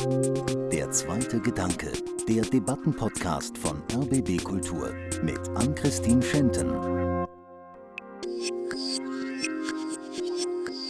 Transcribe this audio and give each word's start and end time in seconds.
Der 0.00 0.90
zweite 0.92 1.40
Gedanke, 1.40 1.92
der 2.26 2.40
Debattenpodcast 2.40 3.58
von 3.58 3.82
RBB 3.92 4.42
Kultur 4.42 4.94
mit 5.22 5.38
Ann-Christine 5.50 6.22
Schenten. 6.22 7.26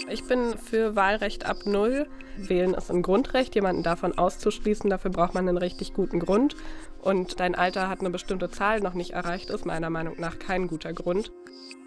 Ich 0.08 0.22
bin 0.28 0.56
für 0.58 0.94
Wahlrecht 0.94 1.44
ab 1.44 1.56
Null. 1.64 2.06
Wählen 2.36 2.74
ist 2.74 2.88
ein 2.92 3.02
Grundrecht, 3.02 3.56
jemanden 3.56 3.82
davon 3.82 4.16
auszuschließen. 4.16 4.88
Dafür 4.88 5.10
braucht 5.10 5.34
man 5.34 5.48
einen 5.48 5.58
richtig 5.58 5.92
guten 5.92 6.20
Grund. 6.20 6.54
Und 7.02 7.40
dein 7.40 7.56
Alter 7.56 7.88
hat 7.88 8.00
eine 8.00 8.10
bestimmte 8.10 8.48
Zahl 8.48 8.78
noch 8.80 8.94
nicht 8.94 9.10
erreicht, 9.10 9.50
ist 9.50 9.66
meiner 9.66 9.90
Meinung 9.90 10.20
nach 10.20 10.38
kein 10.38 10.68
guter 10.68 10.92
Grund. 10.92 11.32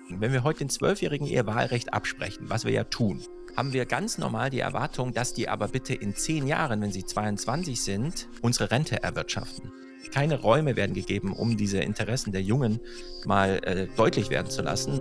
Wenn 0.09 0.33
wir 0.33 0.43
heute 0.43 0.59
den 0.59 0.69
Zwölfjährigen 0.69 1.25
ihr 1.27 1.45
Wahlrecht 1.45 1.93
absprechen, 1.93 2.49
was 2.49 2.65
wir 2.65 2.71
ja 2.71 2.83
tun, 2.83 3.21
haben 3.55 3.73
wir 3.73 3.85
ganz 3.85 4.17
normal 4.17 4.49
die 4.49 4.59
Erwartung, 4.59 5.13
dass 5.13 5.33
die 5.33 5.47
aber 5.47 5.69
bitte 5.69 5.93
in 5.93 6.15
zehn 6.15 6.45
Jahren, 6.47 6.81
wenn 6.81 6.91
sie 6.91 7.05
22 7.05 7.81
sind, 7.81 8.27
unsere 8.41 8.71
Rente 8.71 9.01
erwirtschaften. 9.01 9.71
Keine 10.11 10.39
Räume 10.39 10.75
werden 10.75 10.93
gegeben, 10.93 11.33
um 11.33 11.57
diese 11.57 11.79
Interessen 11.79 12.31
der 12.31 12.41
Jungen 12.41 12.79
mal 13.25 13.61
äh, 13.63 13.87
deutlich 13.95 14.29
werden 14.29 14.49
zu 14.49 14.61
lassen. 14.61 14.99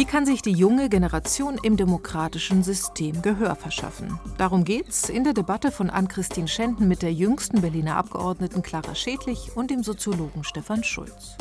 Wie 0.00 0.06
kann 0.06 0.24
sich 0.24 0.40
die 0.40 0.52
junge 0.52 0.88
Generation 0.88 1.58
im 1.62 1.76
demokratischen 1.76 2.62
System 2.62 3.20
Gehör 3.20 3.54
verschaffen? 3.54 4.18
Darum 4.38 4.64
geht's 4.64 5.10
in 5.10 5.24
der 5.24 5.34
Debatte 5.34 5.70
von 5.70 5.90
Ann-Christine 5.90 6.48
Schenten 6.48 6.88
mit 6.88 7.02
der 7.02 7.12
jüngsten 7.12 7.60
Berliner 7.60 7.96
Abgeordneten 7.96 8.62
Clara 8.62 8.94
Schädlich 8.94 9.54
und 9.56 9.70
dem 9.70 9.82
Soziologen 9.82 10.42
Stefan 10.42 10.82
Schulz. 10.84 11.36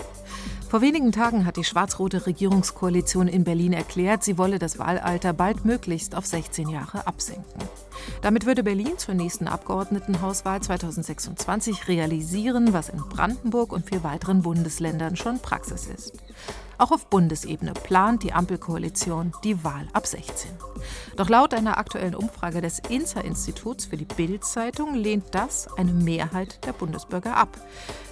Vor 0.70 0.82
wenigen 0.82 1.12
Tagen 1.12 1.48
hat 1.48 1.58
die 1.58 1.64
schwarz-rote 1.64 2.28
Regierungskoalition 2.28 3.28
in 3.28 3.44
Berlin 3.44 3.74
erklärt, 3.74 4.24
sie 4.24 4.38
wolle 4.38 4.60
das 4.60 4.78
Wahlalter 4.78 5.34
baldmöglichst 5.34 6.14
auf 6.14 6.28
16 6.28 6.70
Jahre 6.70 7.08
absenken. 7.08 7.64
Damit 8.22 8.46
würde 8.46 8.62
Berlin 8.62 8.96
zur 8.98 9.16
nächsten 9.16 9.48
Abgeordnetenhauswahl 9.48 10.62
2026 10.62 11.88
realisieren, 11.88 12.72
was 12.72 12.90
in 12.90 13.00
Brandenburg 13.00 13.74
und 13.74 13.90
vier 13.90 14.04
weiteren 14.04 14.44
Bundesländern 14.44 15.16
schon 15.16 15.40
Praxis 15.40 15.88
ist. 15.88 16.14
Auch 16.78 16.92
auf 16.92 17.08
Bundesebene 17.08 17.74
plant 17.74 18.22
die 18.22 18.34
Ampelkoalition 18.34 19.34
die 19.44 19.64
Wahl 19.64 19.88
ab 19.94 20.06
16. 20.06 20.52
Doch 21.18 21.30
laut 21.30 21.56
einer 21.56 21.80
aktuellen 21.80 22.14
Umfrage 22.14 22.62
des 22.62 22.78
INSA-Instituts 22.88 23.86
für 23.88 23.98
die 23.98 24.06
Bild-Zeitung 24.06 24.94
lehnt 24.94 25.26
das 25.32 25.68
eine 25.78 25.94
Mehrheit 25.94 26.64
der 26.68 26.74
Bundesbürger 26.74 27.36
ab. 27.36 27.58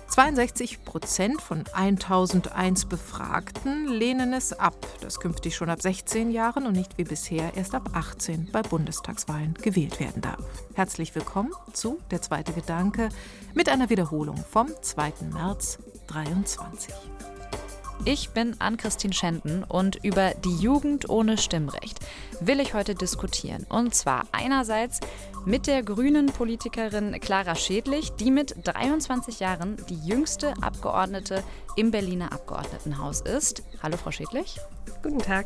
62 0.10 0.84
Prozent 0.84 1.42
von 1.42 1.64
1001 1.74 2.86
Befragten 2.86 3.88
lehnen 3.88 4.34
es 4.34 4.54
ab, 4.54 4.76
dass 5.02 5.20
künftig 5.20 5.56
schon 5.56 5.70
ab 5.70 5.82
16 5.82 6.32
Jahren 6.32 6.66
und 6.66 6.76
nicht 6.76 6.98
wie 6.98 7.04
bisher 7.04 7.56
erst 7.56 7.76
ab 7.76 7.90
18 7.94 8.50
bei 8.52 8.62
Bundestagswahlen 8.62 9.54
gewählt 9.56 10.00
werden 10.00 10.22
darf. 10.22 10.44
Herzlich 10.74 11.14
willkommen 11.14 11.52
zu 11.74 12.00
Der 12.10 12.22
zweite 12.22 12.54
Gedanke 12.54 13.10
mit 13.54 13.70
einer 13.70 13.90
Wiederholung 13.90 14.38
vom 14.50 14.70
2. 14.82 15.14
März 15.34 15.78
2023. 16.08 16.94
Ich 18.06 18.30
bin 18.30 18.56
Ann-Christine 18.60 19.14
Schenten 19.14 19.64
und 19.64 19.98
über 20.04 20.32
die 20.46 20.56
Jugend 20.56 21.10
ohne 21.10 21.38
Stimmrecht 21.38 22.00
will 22.40 22.60
ich 22.60 22.74
heute 22.74 22.96
diskutieren. 22.96 23.66
Und 23.70 23.94
zwar 23.94 24.26
einerseits 24.32 25.00
mit 25.48 25.66
der 25.66 25.82
grünen 25.82 26.26
Politikerin 26.26 27.18
Clara 27.22 27.56
Schädlich, 27.56 28.12
die 28.12 28.32
mit 28.32 28.54
23 28.66 29.40
Jahren 29.40 29.78
die 29.90 29.98
jüngste 30.06 30.54
Abgeordnete 30.62 31.42
im 31.78 31.90
Berliner 31.90 32.34
Abgeordnetenhaus 32.34 33.22
ist. 33.22 33.64
Hallo, 33.82 33.96
Frau 33.96 34.12
Schädlich. 34.12 34.60
Guten 35.02 35.20
Tag. 35.20 35.46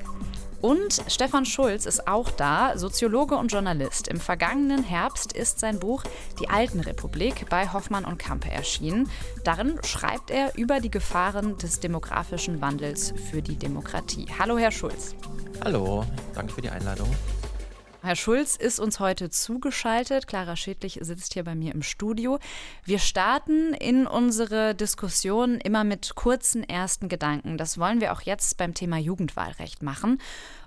Und 0.60 1.04
Stefan 1.08 1.46
Schulz 1.46 1.86
ist 1.86 2.08
auch 2.08 2.32
da, 2.32 2.80
Soziologe 2.80 3.36
und 3.36 3.52
Journalist. 3.52 4.08
Im 4.08 4.20
vergangenen 4.20 4.84
Herbst 4.84 5.34
ist 5.34 5.60
sein 5.60 5.80
Buch 5.80 6.04
Die 6.40 6.50
Altenrepublik 6.50 7.48
bei 7.50 7.72
Hoffmann 7.72 8.06
und 8.06 8.18
Kampe 8.18 8.50
erschienen. 8.50 9.08
Darin 9.44 9.80
schreibt 9.84 10.32
er 10.32 10.58
über 10.58 10.80
die 10.80 10.92
Gefahren 10.92 11.60
des 11.60 11.80
demografischen 11.80 12.60
Wandels 12.60 13.14
für 13.30 13.44
die 13.44 13.56
Demokratie. 13.56 14.26
Hallo, 14.40 14.58
Herr 14.58 14.72
Schulz. 14.72 15.14
Hallo, 15.64 16.06
danke 16.34 16.54
für 16.54 16.62
die 16.62 16.72
Einladung. 16.72 17.10
Herr 18.04 18.16
Schulz 18.16 18.56
ist 18.56 18.80
uns 18.80 19.00
heute 19.00 19.30
zugeschaltet. 19.30 20.26
Clara 20.26 20.56
Schädlich 20.56 20.98
sitzt 21.04 21.34
hier 21.34 21.44
bei 21.44 21.54
mir 21.54 21.72
im 21.72 21.84
Studio. 21.84 22.40
Wir 22.84 22.98
starten 22.98 23.76
in 23.76 24.08
unsere 24.08 24.74
Diskussion 24.74 25.60
immer 25.60 25.84
mit 25.84 26.16
kurzen 26.16 26.64
ersten 26.64 27.10
Gedanken. 27.10 27.60
Das 27.60 27.78
wollen 27.78 28.02
wir 28.02 28.12
auch 28.12 28.22
jetzt 28.22 28.58
beim 28.58 28.74
Thema 28.74 28.98
Jugendwahlrecht 28.98 29.84
machen. 29.84 30.20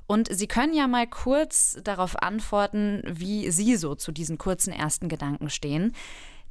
Und 0.07 0.29
Sie 0.31 0.47
können 0.47 0.75
ja 0.75 0.87
mal 0.87 1.09
kurz 1.09 1.77
darauf 1.83 2.23
antworten, 2.23 3.03
wie 3.05 3.51
Sie 3.51 3.75
so 3.75 3.97
zu 3.97 4.13
diesen 4.13 4.39
kurzen 4.39 4.73
ersten 4.73 5.09
Gedanken 5.09 5.51
stehen. 5.51 5.93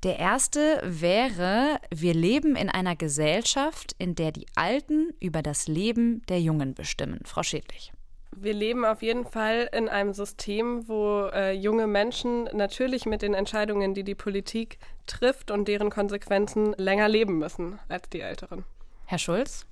Der 0.03 0.19
erste 0.19 0.81
wäre, 0.83 1.79
wir 1.95 2.13
leben 2.13 2.57
in 2.57 2.69
einer 2.69 2.97
Gesellschaft, 2.97 3.95
in 3.99 4.15
der 4.15 4.33
die 4.33 4.47
Alten 4.55 5.13
über 5.21 5.41
das 5.41 5.69
Leben 5.69 6.23
der 6.27 6.41
Jungen 6.41 6.73
bestimmen. 6.73 7.21
Frau 7.23 7.41
Schädlich. 7.41 7.92
Wir 8.35 8.53
leben 8.53 8.85
auf 8.85 9.01
jeden 9.01 9.25
Fall 9.25 9.69
in 9.71 9.89
einem 9.89 10.13
System, 10.13 10.87
wo 10.87 11.27
äh, 11.33 11.51
junge 11.51 11.87
Menschen 11.87 12.45
natürlich 12.53 13.05
mit 13.05 13.21
den 13.21 13.33
Entscheidungen, 13.33 13.93
die 13.93 14.03
die 14.03 14.15
Politik 14.15 14.79
trifft 15.05 15.51
und 15.51 15.67
deren 15.67 15.89
Konsequenzen 15.89 16.73
länger 16.77 17.07
leben 17.09 17.37
müssen 17.37 17.79
als 17.89 18.09
die 18.09 18.21
Älteren. 18.21 18.63
Herr 19.05 19.19
Schulz? 19.19 19.65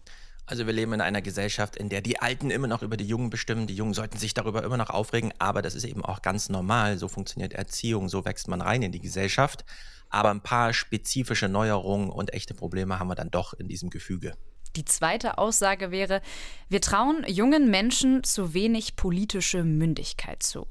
Also 0.45 0.65
wir 0.65 0.73
leben 0.73 0.93
in 0.93 1.01
einer 1.01 1.21
Gesellschaft, 1.21 1.77
in 1.77 1.87
der 1.89 2.01
die 2.01 2.19
Alten 2.19 2.51
immer 2.51 2.67
noch 2.67 2.81
über 2.81 2.97
die 2.97 3.07
Jungen 3.07 3.29
bestimmen. 3.29 3.67
Die 3.67 3.75
Jungen 3.75 3.93
sollten 3.93 4.17
sich 4.17 4.33
darüber 4.33 4.63
immer 4.63 4.77
noch 4.77 4.89
aufregen, 4.89 5.33
aber 5.39 5.61
das 5.61 5.75
ist 5.75 5.85
eben 5.85 6.03
auch 6.03 6.21
ganz 6.21 6.49
normal. 6.49 6.97
So 6.97 7.07
funktioniert 7.07 7.53
Erziehung, 7.53 8.09
so 8.09 8.25
wächst 8.25 8.47
man 8.47 8.61
rein 8.61 8.81
in 8.81 8.91
die 8.91 8.99
Gesellschaft. 8.99 9.63
Aber 10.09 10.29
ein 10.29 10.41
paar 10.41 10.73
spezifische 10.73 11.47
Neuerungen 11.47 12.09
und 12.09 12.33
echte 12.33 12.53
Probleme 12.53 12.99
haben 12.99 13.07
wir 13.07 13.15
dann 13.15 13.31
doch 13.31 13.53
in 13.53 13.69
diesem 13.69 13.89
Gefüge. 13.89 14.33
Die 14.75 14.85
zweite 14.85 15.37
Aussage 15.37 15.91
wäre, 15.91 16.21
wir 16.69 16.81
trauen 16.81 17.25
jungen 17.27 17.69
Menschen 17.69 18.23
zu 18.23 18.53
wenig 18.53 18.95
politische 18.95 19.63
Mündigkeit 19.63 20.43
zu. 20.43 20.67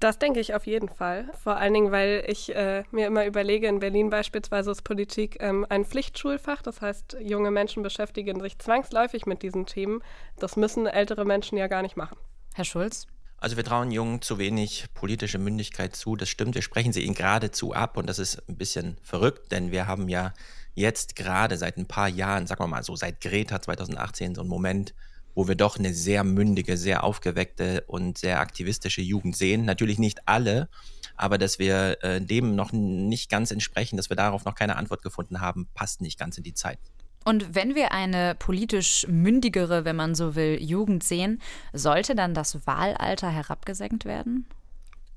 Das 0.00 0.18
denke 0.18 0.40
ich 0.40 0.52
auf 0.54 0.66
jeden 0.66 0.88
Fall. 0.88 1.30
Vor 1.44 1.56
allen 1.56 1.72
Dingen, 1.72 1.92
weil 1.92 2.24
ich 2.26 2.54
äh, 2.54 2.82
mir 2.90 3.06
immer 3.06 3.24
überlege, 3.24 3.68
in 3.68 3.78
Berlin 3.78 4.10
beispielsweise 4.10 4.72
ist 4.72 4.82
Politik 4.82 5.36
ähm, 5.40 5.64
ein 5.68 5.84
Pflichtschulfach. 5.84 6.60
Das 6.62 6.80
heißt, 6.80 7.18
junge 7.20 7.52
Menschen 7.52 7.84
beschäftigen 7.84 8.40
sich 8.40 8.58
zwangsläufig 8.58 9.26
mit 9.26 9.42
diesen 9.42 9.64
Themen. 9.64 10.02
Das 10.38 10.56
müssen 10.56 10.86
ältere 10.86 11.24
Menschen 11.24 11.56
ja 11.56 11.68
gar 11.68 11.82
nicht 11.82 11.96
machen. 11.96 12.18
Herr 12.54 12.64
Schulz? 12.64 13.06
Also 13.38 13.56
wir 13.56 13.64
trauen 13.64 13.92
Jungen 13.92 14.22
zu 14.22 14.38
wenig 14.38 14.86
politische 14.94 15.38
Mündigkeit 15.38 15.94
zu. 15.94 16.16
Das 16.16 16.28
stimmt, 16.28 16.56
wir 16.56 16.62
sprechen 16.62 16.92
sie 16.92 17.02
ihnen 17.02 17.14
geradezu 17.14 17.72
ab 17.72 17.96
und 17.96 18.08
das 18.08 18.18
ist 18.18 18.42
ein 18.48 18.56
bisschen 18.56 18.96
verrückt, 19.02 19.52
denn 19.52 19.70
wir 19.70 19.86
haben 19.86 20.08
ja 20.08 20.32
jetzt 20.76 21.16
gerade 21.16 21.56
seit 21.56 21.76
ein 21.76 21.86
paar 21.86 22.08
Jahren, 22.08 22.46
sagen 22.46 22.62
wir 22.62 22.68
mal 22.68 22.84
so 22.84 22.94
seit 22.94 23.20
Greta 23.20 23.60
2018, 23.60 24.36
so 24.36 24.42
ein 24.42 24.48
Moment, 24.48 24.94
wo 25.34 25.48
wir 25.48 25.54
doch 25.56 25.78
eine 25.78 25.92
sehr 25.92 26.22
mündige, 26.22 26.76
sehr 26.76 27.02
aufgeweckte 27.02 27.82
und 27.88 28.18
sehr 28.18 28.40
aktivistische 28.40 29.02
Jugend 29.02 29.36
sehen. 29.36 29.64
Natürlich 29.64 29.98
nicht 29.98 30.28
alle, 30.28 30.68
aber 31.16 31.38
dass 31.38 31.58
wir 31.58 32.02
äh, 32.02 32.20
dem 32.20 32.54
noch 32.54 32.72
nicht 32.72 33.30
ganz 33.30 33.50
entsprechen, 33.50 33.96
dass 33.96 34.10
wir 34.10 34.16
darauf 34.16 34.44
noch 34.44 34.54
keine 34.54 34.76
Antwort 34.76 35.02
gefunden 35.02 35.40
haben, 35.40 35.66
passt 35.74 36.00
nicht 36.00 36.18
ganz 36.18 36.38
in 36.38 36.44
die 36.44 36.54
Zeit. 36.54 36.78
Und 37.24 37.56
wenn 37.56 37.74
wir 37.74 37.90
eine 37.90 38.36
politisch 38.36 39.06
mündigere, 39.08 39.84
wenn 39.84 39.96
man 39.96 40.14
so 40.14 40.36
will, 40.36 40.62
Jugend 40.62 41.02
sehen, 41.02 41.42
sollte 41.72 42.14
dann 42.14 42.34
das 42.34 42.66
Wahlalter 42.66 43.30
herabgesenkt 43.30 44.04
werden? 44.04 44.46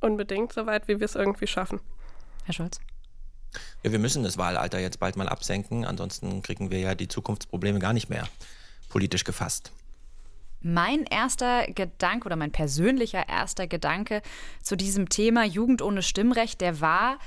Unbedingt, 0.02 0.52
soweit 0.54 0.88
wie 0.88 1.00
wir 1.00 1.06
es 1.06 1.16
irgendwie 1.16 1.48
schaffen. 1.48 1.82
Herr 2.46 2.54
Scholz? 2.54 2.80
Ja, 3.84 3.92
wir 3.92 4.00
müssen 4.00 4.24
das 4.24 4.38
Wahlalter 4.38 4.80
jetzt 4.80 5.00
bald 5.00 5.16
mal 5.16 5.30
absenken, 5.30 5.86
ansonsten 5.86 6.42
kriegen 6.42 6.72
wir 6.72 6.80
ja 6.80 6.96
die 6.96 7.08
Zukunftsprobleme 7.08 7.80
gar 7.80 7.94
nicht 7.94 8.10
mehr 8.10 8.28
politisch 8.90 9.24
gefasst. 9.24 9.72
Mein 10.62 11.06
erster 11.06 11.68
Gedanke 11.68 12.26
oder 12.26 12.36
mein 12.36 12.52
persönlicher 12.52 13.30
erster 13.30 13.66
Gedanke 13.66 14.22
zu 14.62 14.76
diesem 14.76 15.08
Thema 15.08 15.46
Jugend 15.46 15.82
ohne 15.82 16.02
Stimmrecht, 16.02 16.60
der 16.60 16.82
war, 16.82 17.18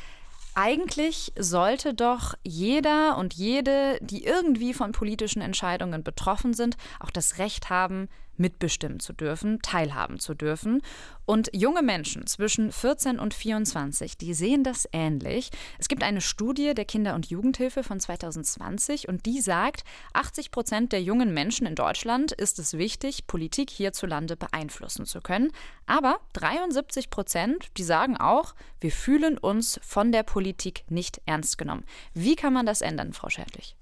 eigentlich 0.55 1.33
sollte 1.39 1.95
doch 1.95 2.35
jeder 2.43 3.17
und 3.17 3.33
jede, 3.33 3.99
die 4.03 4.25
irgendwie 4.25 4.75
von 4.75 4.93
politischen 4.93 5.41
Entscheidungen 5.41 6.03
betroffen 6.03 6.53
sind, 6.53 6.77
auch 7.01 7.11
das 7.11 7.39
Recht 7.39 7.71
haben, 7.71 8.09
mitbestimmen 8.37 9.01
zu 9.01 9.13
dürfen, 9.13 9.61
teilhaben 9.63 10.19
zu 10.19 10.35
dürfen. 10.35 10.83
Und 11.25 11.51
junge 11.53 11.83
Menschen 11.83 12.27
zwischen 12.27 12.73
14 12.73 13.19
und 13.19 13.33
24, 13.33 14.17
die 14.19 14.35
sehen 14.35 14.65
das 14.65 14.89
ähnlich. 14.93 15.51
Es 15.79 15.89
gibt 15.89 16.03
eine 16.03 16.21
Studie 16.21 16.75
der 16.75 16.85
Kinder- 16.85 17.15
und 17.15 17.27
Jugendhilfe 17.27 17.83
von 17.83 18.01
2020 18.01 19.09
und 19.09 19.27
die 19.27 19.41
sagt, 19.41 19.85
80 20.15 20.51
Prozent 20.51 20.93
der 20.93 21.03
jungen 21.03 21.33
Menschen 21.33 21.67
in 21.67 21.75
Deutschland 21.75 22.33
ist 22.33 22.59
es 22.59 22.77
wichtig, 22.77 23.27
Politik 23.27 23.71
hierzulande 23.71 24.37
beeinflussen 24.37 25.07
zu 25.07 25.21
können. 25.21 25.53
Aber 25.87 26.19
73 26.33 27.11
Prozent, 27.11 27.69
die 27.77 27.85
sagen 27.85 28.17
auch, 28.17 28.55
wir 28.81 28.93
fühlen 28.93 29.39
uns 29.39 29.79
von 29.83 30.13
der 30.13 30.23
Politik 30.23 30.85
nicht 30.89 31.21
ernst 31.27 31.59
genommen. 31.59 31.85
Wie 32.15 32.37
kann 32.37 32.53
man 32.53 32.67
das 32.67 32.81
ändern, 32.81 33.13
Frau 33.13 33.29
Schädlich? 33.29 33.77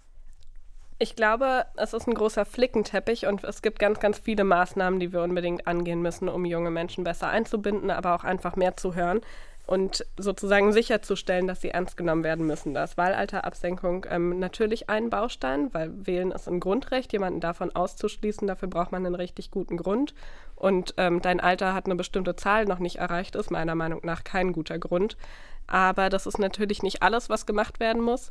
Ich 1.03 1.17
glaube, 1.17 1.65
es 1.77 1.95
ist 1.95 2.07
ein 2.07 2.13
großer 2.13 2.45
Flickenteppich 2.45 3.27
und 3.27 3.43
es 3.45 3.63
gibt 3.63 3.79
ganz, 3.79 4.01
ganz 4.01 4.19
viele 4.19 4.45
Maßnahmen, 4.45 5.01
die 5.01 5.15
wir 5.15 5.23
unbedingt 5.23 5.67
angehen 5.67 6.03
müssen, 6.03 6.29
um 6.29 6.45
junge 6.45 6.71
Menschen 6.71 7.05
besser 7.05 7.29
einzubinden, 7.29 7.91
aber 7.91 8.15
auch 8.15 8.23
einfach 8.23 8.55
mehr 8.55 8.77
zu 8.77 8.95
hören 8.95 9.23
und 9.67 10.05
sozusagen 10.19 10.73
sicherzustellen, 10.75 11.47
dass 11.47 11.63
sie 11.63 11.71
ernst 11.71 11.97
genommen 11.97 12.23
werden 12.23 12.47
müssen. 12.47 12.75
Da 12.75 12.85
ist 12.85 12.99
Wahlalterabsenkung 12.99 14.05
ähm, 14.11 14.41
natürlich 14.41 14.91
ein 14.91 15.09
Baustein, 15.09 15.73
weil 15.73 16.07
Wählen 16.07 16.33
ist 16.33 16.49
ein 16.49 16.61
Grundrecht, 16.61 17.15
jemanden 17.15 17.41
davon 17.41 17.75
auszuschließen. 17.75 18.47
Dafür 18.47 18.69
braucht 18.69 18.93
man 18.93 19.07
einen 19.07 19.15
richtig 19.15 19.51
guten 19.51 19.79
Grund. 19.79 20.13
Und 20.55 20.93
ähm, 20.99 21.23
dein 21.23 21.41
Alter 21.41 21.73
hat 21.73 21.87
eine 21.87 21.95
bestimmte 21.95 22.37
Zahl 22.37 22.67
noch 22.67 22.79
nicht 22.79 22.97
erreicht, 22.97 23.37
ist 23.37 23.51
meiner 23.51 23.75
Meinung 23.75 24.01
nach 24.03 24.23
kein 24.23 24.53
guter 24.53 24.79
Grund. 24.79 25.17
Aber 25.67 26.11
das 26.11 26.27
ist 26.27 26.39
natürlich 26.39 26.83
nicht 26.83 27.03
alles, 27.03 27.31
was 27.31 27.47
gemacht 27.47 27.81
werden 27.81 28.03
muss. 28.03 28.31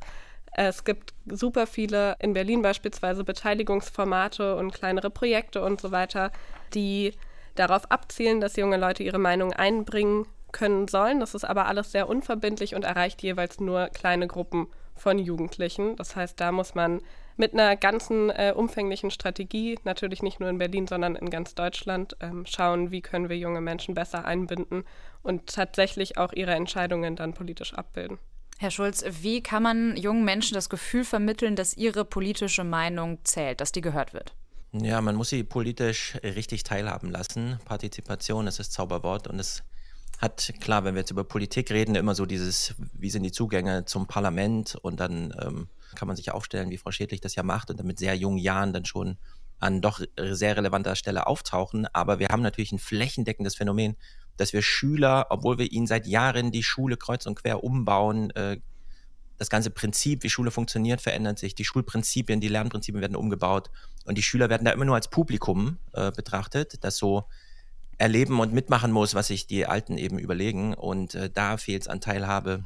Es 0.52 0.84
gibt 0.84 1.14
super 1.26 1.68
viele, 1.68 2.16
in 2.20 2.34
Berlin 2.34 2.62
beispielsweise, 2.62 3.24
Beteiligungsformate 3.24 4.56
und 4.56 4.74
kleinere 4.74 5.10
Projekte 5.10 5.64
und 5.64 5.80
so 5.80 5.92
weiter, 5.92 6.32
die 6.74 7.14
darauf 7.56 7.90
abzielen, 7.92 8.42
dass 8.42 8.56
junge 8.56 8.78
Leute 8.78 9.04
ihre 9.04 9.20
Meinung 9.20 9.54
einbringen 9.54 10.26
können 10.52 10.88
sollen. 10.88 11.20
Das 11.20 11.36
ist 11.36 11.46
aber 11.46 11.68
alles 11.68 11.92
sehr 11.92 12.10
unverbindlich 12.10 12.76
und 12.76 12.84
erreicht 12.84 13.22
jeweils 13.22 13.60
nur 13.60 13.88
kleine 13.90 14.28
Gruppen 14.28 14.68
von 14.96 15.20
Jugendlichen. 15.20 15.96
Das 15.96 16.16
heißt, 16.16 16.40
da 16.40 16.52
muss 16.52 16.76
man 16.76 17.02
mit 17.38 17.54
einer 17.54 17.78
ganzen 17.78 18.30
äh, 18.32 18.54
umfänglichen 18.56 19.12
Strategie, 19.12 19.80
natürlich 19.86 20.22
nicht 20.22 20.42
nur 20.42 20.50
in 20.50 20.58
Berlin, 20.58 20.88
sondern 20.88 21.16
in 21.16 21.30
ganz 21.30 21.56
Deutschland, 21.56 22.18
ähm, 22.20 22.46
schauen, 22.46 22.92
wie 22.92 23.02
können 23.02 23.30
wir 23.30 23.38
junge 23.38 23.62
Menschen 23.62 23.96
besser 23.96 24.26
einbinden 24.26 24.84
und 25.24 25.48
tatsächlich 25.48 26.18
auch 26.18 26.34
ihre 26.34 26.52
Entscheidungen 26.52 27.16
dann 27.16 27.34
politisch 27.34 27.74
abbilden. 27.74 28.20
Herr 28.62 28.72
Schulz, 28.72 29.06
wie 29.22 29.42
kann 29.42 29.64
man 29.64 29.96
jungen 29.96 30.26
Menschen 30.26 30.54
das 30.54 30.68
Gefühl 30.68 31.06
vermitteln, 31.06 31.56
dass 31.56 31.78
ihre 31.78 32.04
politische 32.04 32.66
Meinung 32.66 33.20
zählt, 33.24 33.62
dass 33.62 33.72
die 33.72 33.80
gehört 33.80 34.14
wird? 34.14 34.36
Ja, 34.74 35.00
man 35.00 35.16
muss 35.16 35.30
sie 35.30 35.46
politisch 35.46 36.18
richtig 36.24 36.64
teilhaben 36.64 37.10
lassen. 37.10 37.58
Partizipation 37.64 38.48
ist 38.48 38.60
das 38.60 38.70
Zauberwort 38.70 39.30
und 39.30 39.40
es 39.40 39.64
hat, 40.18 40.52
klar, 40.60 40.84
wenn 40.84 40.94
wir 40.94 41.00
jetzt 41.00 41.12
über 41.12 41.24
Politik 41.24 41.72
reden, 41.72 41.96
immer 41.96 42.16
so 42.16 42.26
dieses, 42.26 42.76
wie 42.92 43.10
sind 43.10 43.24
die 43.24 43.32
Zugänge 43.32 43.86
zum 43.86 44.08
Parlament 44.08 44.76
und 44.76 45.00
dann 45.00 45.34
ähm, 45.42 45.70
kann 45.96 46.10
man 46.10 46.18
sich 46.18 46.32
aufstellen, 46.32 46.70
wie 46.70 46.78
Frau 46.78 46.92
Schädlich 46.92 47.22
das 47.22 47.36
ja 47.36 47.44
macht 47.44 47.72
und 47.72 47.80
dann 47.80 47.88
mit 47.88 47.98
sehr 47.98 48.16
jungen 48.16 48.40
Jahren 48.40 48.74
dann 48.74 48.84
schon 48.84 49.18
an 49.60 49.80
doch 49.80 50.02
sehr 50.18 50.58
relevanter 50.58 50.98
Stelle 50.98 51.28
auftauchen. 51.28 51.88
Aber 51.94 52.20
wir 52.20 52.28
haben 52.28 52.42
natürlich 52.42 52.74
ein 52.74 52.80
flächendeckendes 52.80 53.56
Phänomen, 53.56 53.96
dass 54.40 54.54
wir 54.54 54.62
Schüler, 54.62 55.28
obwohl 55.30 55.58
wir 55.58 55.72
ihnen 55.72 55.88
seit 55.88 56.08
Jahren 56.08 56.52
die 56.52 56.64
Schule 56.64 56.98
kreuz 56.98 57.26
und 57.26 57.36
quer 57.36 57.64
umbauen, 57.64 58.32
äh, 58.32 58.58
das 59.38 59.50
ganze 59.50 59.70
Prinzip, 59.70 60.24
wie 60.24 60.30
Schule 60.30 60.52
funktioniert, 60.52 61.02
verändert 61.02 61.40
sich. 61.40 61.56
Die 61.56 61.64
Schulprinzipien, 61.64 62.42
die 62.42 62.50
Lernprinzipien 62.50 63.02
werden 63.02 63.16
umgebaut 63.16 63.72
und 64.06 64.18
die 64.18 64.22
Schüler 64.22 64.50
werden 64.50 64.66
da 64.66 64.72
immer 64.72 64.86
nur 64.86 64.96
als 64.96 65.10
Publikum 65.10 65.78
äh, 65.94 66.12
betrachtet, 66.12 66.84
das 66.84 66.98
so 66.98 67.24
erleben 67.98 68.40
und 68.40 68.54
mitmachen 68.54 68.92
muss, 68.92 69.16
was 69.16 69.28
sich 69.28 69.48
die 69.48 69.66
Alten 69.66 69.98
eben 69.98 70.20
überlegen. 70.20 70.74
Und 70.74 71.16
äh, 71.16 71.30
da 71.30 71.58
fehlt 71.58 71.84
es 71.84 71.88
an 71.88 72.02
Teilhabe. 72.02 72.66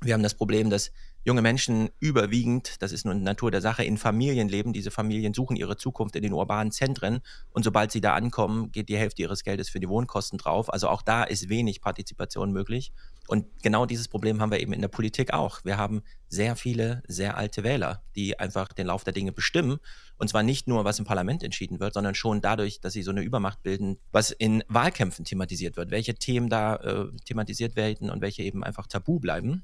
Wir 0.00 0.14
haben 0.14 0.22
das 0.22 0.34
Problem, 0.34 0.70
dass 0.70 0.90
junge 1.24 1.42
Menschen 1.42 1.90
überwiegend, 2.00 2.82
das 2.82 2.92
ist 2.92 3.04
nur 3.04 3.14
Natur 3.14 3.50
der 3.50 3.60
Sache, 3.60 3.84
in 3.84 3.96
Familien 3.96 4.48
leben. 4.48 4.72
Diese 4.72 4.90
Familien 4.90 5.34
suchen 5.34 5.56
ihre 5.56 5.76
Zukunft 5.76 6.16
in 6.16 6.22
den 6.22 6.32
urbanen 6.32 6.72
Zentren 6.72 7.20
und 7.50 7.62
sobald 7.62 7.92
sie 7.92 8.00
da 8.00 8.14
ankommen, 8.14 8.72
geht 8.72 8.88
die 8.88 8.96
Hälfte 8.96 9.22
ihres 9.22 9.44
Geldes 9.44 9.68
für 9.68 9.80
die 9.80 9.88
Wohnkosten 9.88 10.38
drauf. 10.38 10.72
Also 10.72 10.88
auch 10.88 11.02
da 11.02 11.22
ist 11.24 11.48
wenig 11.48 11.80
Partizipation 11.80 12.52
möglich. 12.52 12.92
Und 13.28 13.46
genau 13.62 13.86
dieses 13.86 14.08
Problem 14.08 14.40
haben 14.40 14.50
wir 14.50 14.60
eben 14.60 14.72
in 14.72 14.80
der 14.80 14.88
Politik 14.88 15.32
auch. 15.32 15.64
Wir 15.64 15.76
haben 15.76 16.02
sehr 16.28 16.56
viele 16.56 17.02
sehr 17.06 17.36
alte 17.36 17.62
Wähler, 17.62 18.02
die 18.16 18.38
einfach 18.40 18.72
den 18.72 18.88
Lauf 18.88 19.04
der 19.04 19.12
Dinge 19.12 19.32
bestimmen. 19.32 19.78
Und 20.18 20.28
zwar 20.28 20.42
nicht 20.42 20.66
nur, 20.66 20.84
was 20.84 20.98
im 20.98 21.04
Parlament 21.04 21.42
entschieden 21.44 21.78
wird, 21.78 21.94
sondern 21.94 22.14
schon 22.14 22.40
dadurch, 22.40 22.80
dass 22.80 22.94
sie 22.94 23.02
so 23.02 23.12
eine 23.12 23.22
Übermacht 23.22 23.62
bilden, 23.62 23.98
was 24.10 24.32
in 24.32 24.64
Wahlkämpfen 24.68 25.24
thematisiert 25.24 25.76
wird, 25.76 25.90
welche 25.90 26.14
Themen 26.14 26.48
da 26.48 26.76
äh, 26.76 27.06
thematisiert 27.24 27.76
werden 27.76 28.10
und 28.10 28.22
welche 28.22 28.42
eben 28.42 28.64
einfach 28.64 28.86
tabu 28.86 29.20
bleiben. 29.20 29.62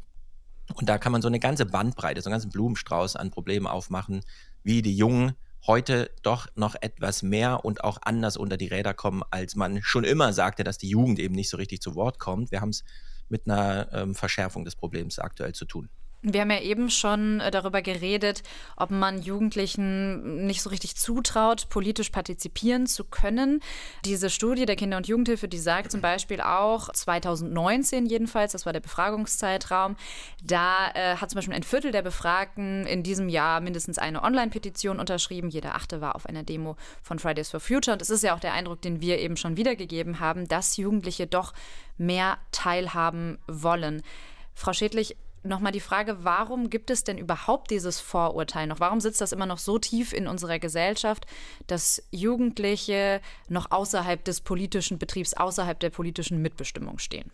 Und 0.75 0.89
da 0.89 0.99
kann 0.99 1.13
man 1.13 1.23
so 1.23 1.29
eine 1.29 1.41
ganze 1.41 1.67
Bandbreite, 1.67 2.21
so 2.21 2.29
einen 2.29 2.35
ganzen 2.35 2.51
Blumenstrauß 2.51 3.17
an 3.17 3.31
Problemen 3.31 3.67
aufmachen, 3.67 4.23
wie 4.63 4.83
die 4.83 4.97
Jungen 4.97 5.35
heute 5.67 6.11
doch 6.23 6.47
noch 6.55 6.77
etwas 6.81 7.23
mehr 7.23 7.65
und 7.65 7.85
auch 7.85 7.99
anders 8.03 8.37
unter 8.37 8.57
die 8.57 8.69
Räder 8.69 8.95
kommen, 8.95 9.23
als 9.31 9.57
man 9.57 9.83
schon 9.83 10.05
immer 10.05 10.33
sagte, 10.33 10.65
dass 10.65 10.79
die 10.79 10.89
Jugend 10.89 11.19
eben 11.19 11.35
nicht 11.35 11.51
so 11.51 11.57
richtig 11.57 11.81
zu 11.81 11.95
Wort 11.95 12.19
kommt. 12.19 12.51
Wir 12.51 12.61
haben 12.61 12.71
es 12.71 12.85
mit 13.29 13.47
einer 13.47 13.93
ähm, 13.93 14.15
Verschärfung 14.15 14.65
des 14.65 14.77
Problems 14.77 15.19
aktuell 15.19 15.53
zu 15.53 15.65
tun. 15.65 15.91
Wir 16.21 16.41
haben 16.41 16.51
ja 16.51 16.61
eben 16.61 16.91
schon 16.91 17.39
äh, 17.39 17.53
darüber 17.53 17.81
geredet, 17.81 18.43
ob 18.77 18.91
man 18.91 19.23
Jugendlichen 19.23 20.47
nicht 20.47 20.63
so 20.63 20.71
richtig 20.71 20.97
zutraut, 20.97 21.69
politisch 21.69 22.11
partizipieren 22.11 22.89
zu 22.89 23.05
können. 23.05 23.61
Diese 24.05 24.29
Studie 24.29 24.67
der 24.67 24.75
Kinder- 24.75 24.97
und 24.97 25.07
Jugendhilfe, 25.07 25.47
die 25.47 25.61
sagt 25.61 25.93
zum 25.93 26.01
Beispiel 26.01 26.41
auch, 26.41 26.93
2019 26.93 28.07
jedenfalls, 28.07 28.51
das 28.51 28.67
war 28.67 28.73
der 28.73 28.81
Befragungszeitraum, 28.81 29.95
da 30.43 30.91
äh, 30.95 31.17
hat 31.17 31.31
zum 31.31 31.37
Beispiel 31.37 31.55
ein 31.55 31.63
Viertel 31.63 31.93
der 31.93 32.03
Befragten 32.03 32.85
in 32.87 33.05
diesem 33.05 33.29
Jahr 33.29 33.61
mindestens 33.61 33.99
eine 33.99 34.25
Online-Petition 34.25 34.99
unterschrieben. 34.99 35.51
Jeder 35.51 35.77
Achte 35.77 36.01
war 36.01 36.17
auf 36.17 36.27
einer 36.27 36.43
Demo 36.43 36.77
von 37.01 37.21
Fridays 37.21 37.51
for 37.51 37.61
Future. 37.61 37.95
Und 37.95 38.03
es 38.03 38.11
ist 38.11 38.25
ja 38.25 38.35
auch 38.35 38.41
der 38.41 38.55
Eindruck, 38.55 38.83
den 38.83 39.01
wir 39.01 39.21
eben 39.21 39.37
schon 39.37 39.57
wiedergegeben 39.57 40.19
haben, 40.19 40.49
dass 40.49 40.79
Jugendliche 40.79 41.29
doch 41.29 41.55
mehr 41.97 42.39
teilhaben 42.51 43.39
wollen. 43.47 44.03
Frau 44.55 44.73
Schädlich, 44.73 45.17
nochmal 45.43 45.73
die 45.73 45.81
Frage, 45.81 46.25
warum 46.25 46.71
gibt 46.71 46.91
es 46.91 47.05
denn 47.05 47.19
überhaupt 47.19 47.71
dieses 47.71 48.01
Vorurteil 48.01 48.67
noch? 48.67 48.81
Warum 48.81 49.01
sitzt 49.01 49.21
das 49.21 49.33
immer 49.33 49.47
noch 49.47 49.59
so 49.59 49.79
tief 49.79 50.13
in 50.13 50.27
unserer 50.27 50.59
Gesellschaft, 50.59 51.27
dass 51.67 52.03
Jugendliche 52.11 53.21
noch 53.49 53.71
außerhalb 53.71 54.25
des 54.25 54.41
politischen 54.41 54.99
Betriebs, 54.99 55.35
außerhalb 55.35 55.79
der 55.81 55.91
politischen 55.91 56.43
Mitbestimmung 56.43 56.99
stehen? 56.99 57.31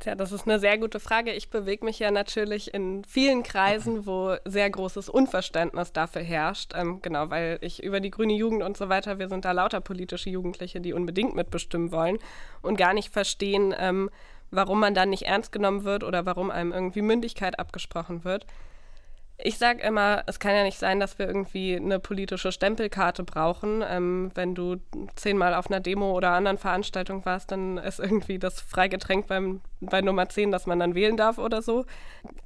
Tja, 0.00 0.14
das 0.14 0.32
ist 0.32 0.46
eine 0.46 0.58
sehr 0.58 0.76
gute 0.76 1.00
Frage. 1.00 1.32
Ich 1.32 1.48
bewege 1.48 1.84
mich 1.84 1.98
ja 1.98 2.10
natürlich 2.10 2.74
in 2.74 3.04
vielen 3.04 3.42
Kreisen, 3.42 4.06
wo 4.06 4.36
sehr 4.44 4.68
großes 4.68 5.08
Unverständnis 5.08 5.92
dafür 5.92 6.22
herrscht. 6.22 6.72
Ähm, 6.74 7.00
genau, 7.00 7.30
weil 7.30 7.58
ich 7.62 7.82
über 7.82 8.00
die 8.00 8.10
grüne 8.10 8.34
Jugend 8.34 8.62
und 8.62 8.76
so 8.76 8.88
weiter, 8.88 9.18
wir 9.18 9.28
sind 9.28 9.44
da 9.46 9.52
lauter 9.52 9.80
politische 9.80 10.28
Jugendliche, 10.28 10.80
die 10.80 10.92
unbedingt 10.92 11.34
mitbestimmen 11.34 11.90
wollen 11.90 12.18
und 12.60 12.76
gar 12.76 12.92
nicht 12.92 13.12
verstehen, 13.12 13.74
ähm, 13.78 14.10
warum 14.50 14.80
man 14.80 14.94
dann 14.94 15.10
nicht 15.10 15.22
ernst 15.22 15.52
genommen 15.52 15.84
wird 15.84 16.04
oder 16.04 16.26
warum 16.26 16.50
einem 16.50 16.72
irgendwie 16.72 17.02
Mündigkeit 17.02 17.58
abgesprochen 17.58 18.24
wird. 18.24 18.46
Ich 19.36 19.58
sage 19.58 19.82
immer, 19.82 20.22
es 20.26 20.38
kann 20.38 20.54
ja 20.54 20.62
nicht 20.62 20.78
sein, 20.78 21.00
dass 21.00 21.18
wir 21.18 21.26
irgendwie 21.26 21.74
eine 21.74 21.98
politische 21.98 22.52
Stempelkarte 22.52 23.24
brauchen. 23.24 23.82
Ähm, 23.86 24.30
wenn 24.34 24.54
du 24.54 24.76
zehnmal 25.16 25.54
auf 25.54 25.68
einer 25.68 25.80
Demo 25.80 26.12
oder 26.12 26.30
anderen 26.30 26.56
Veranstaltung 26.56 27.24
warst, 27.24 27.50
dann 27.50 27.78
ist 27.78 27.98
irgendwie 27.98 28.38
das 28.38 28.60
Freigetränk 28.60 29.26
beim, 29.26 29.60
bei 29.80 30.02
Nummer 30.02 30.28
10, 30.28 30.52
dass 30.52 30.66
man 30.66 30.78
dann 30.78 30.94
wählen 30.94 31.16
darf 31.16 31.38
oder 31.38 31.62
so. 31.62 31.84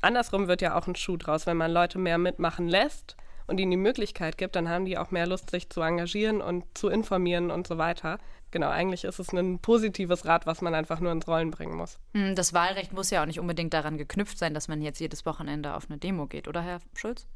Andersrum 0.01 0.49
wird 0.49 0.63
ja 0.63 0.79
auch 0.79 0.87
ein 0.87 0.97
Schuh 0.97 1.19
draus, 1.19 1.47
wenn 1.47 1.59
man 1.59 1.71
Leute 1.71 1.99
mehr 1.99 2.17
mitmachen 2.17 2.69
lässt 2.69 3.17
und 3.49 3.59
ihnen 3.59 3.71
die 3.71 3.77
Möglichkeit 3.77 4.39
gibt, 4.39 4.57
dann 4.57 4.69
haben 4.69 4.85
die 4.85 4.99
auch 4.99 5.11
mehr 5.11 5.27
Lust, 5.27 5.51
sich 5.51 5.69
zu 5.71 5.81
engagieren 5.81 6.41
und 6.41 6.65
zu 6.75 6.89
informieren 6.89 7.51
und 7.51 7.67
so 7.67 7.79
weiter 7.79 8.19
genau, 8.51 8.69
eigentlich 8.69 9.05
ist 9.05 9.19
es 9.19 9.33
ein 9.33 9.59
positives 9.59 10.25
Rad, 10.25 10.47
was 10.47 10.61
man 10.61 10.75
einfach 10.75 11.01
nur 11.01 11.13
ins 11.13 11.27
Rollen 11.27 11.51
bringen 11.51 11.77
muss. 11.77 11.99
Hm, 12.15 12.35
das 12.35 12.53
Wahlrecht 12.53 12.93
muss 12.93 13.11
ja 13.11 13.23
auch 13.23 13.27
nicht 13.27 13.41
unbedingt 13.41 13.75
daran 13.75 13.99
geknüpft 13.99 14.39
sein, 14.39 14.55
dass 14.55 14.69
man 14.69 14.83
jetzt 14.83 15.01
jedes 15.01 15.27
Wochenende 15.27 15.75
auf 15.75 15.87
eine 15.89 15.99
Demo 15.99 16.27
geht, 16.27 16.49
oder 16.49 16.63
Herr 16.63 16.81
Schulz? 16.95 17.27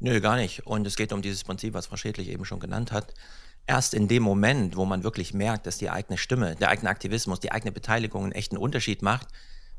Nö, 0.00 0.20
gar 0.20 0.36
nicht. 0.36 0.66
Und 0.66 0.86
es 0.86 0.96
geht 0.96 1.12
um 1.12 1.22
dieses 1.22 1.44
Prinzip, 1.44 1.74
was 1.74 1.86
Frau 1.86 1.96
Schädlich 1.96 2.28
eben 2.28 2.44
schon 2.44 2.60
genannt 2.60 2.92
hat. 2.92 3.14
Erst 3.66 3.94
in 3.94 4.08
dem 4.08 4.22
Moment, 4.22 4.76
wo 4.76 4.84
man 4.84 5.04
wirklich 5.04 5.32
merkt, 5.32 5.66
dass 5.66 5.78
die 5.78 5.90
eigene 5.90 6.18
Stimme, 6.18 6.54
der 6.56 6.68
eigene 6.68 6.90
Aktivismus, 6.90 7.40
die 7.40 7.52
eigene 7.52 7.72
Beteiligung 7.72 8.24
einen 8.24 8.32
echten 8.32 8.58
Unterschied 8.58 9.02
macht, 9.02 9.28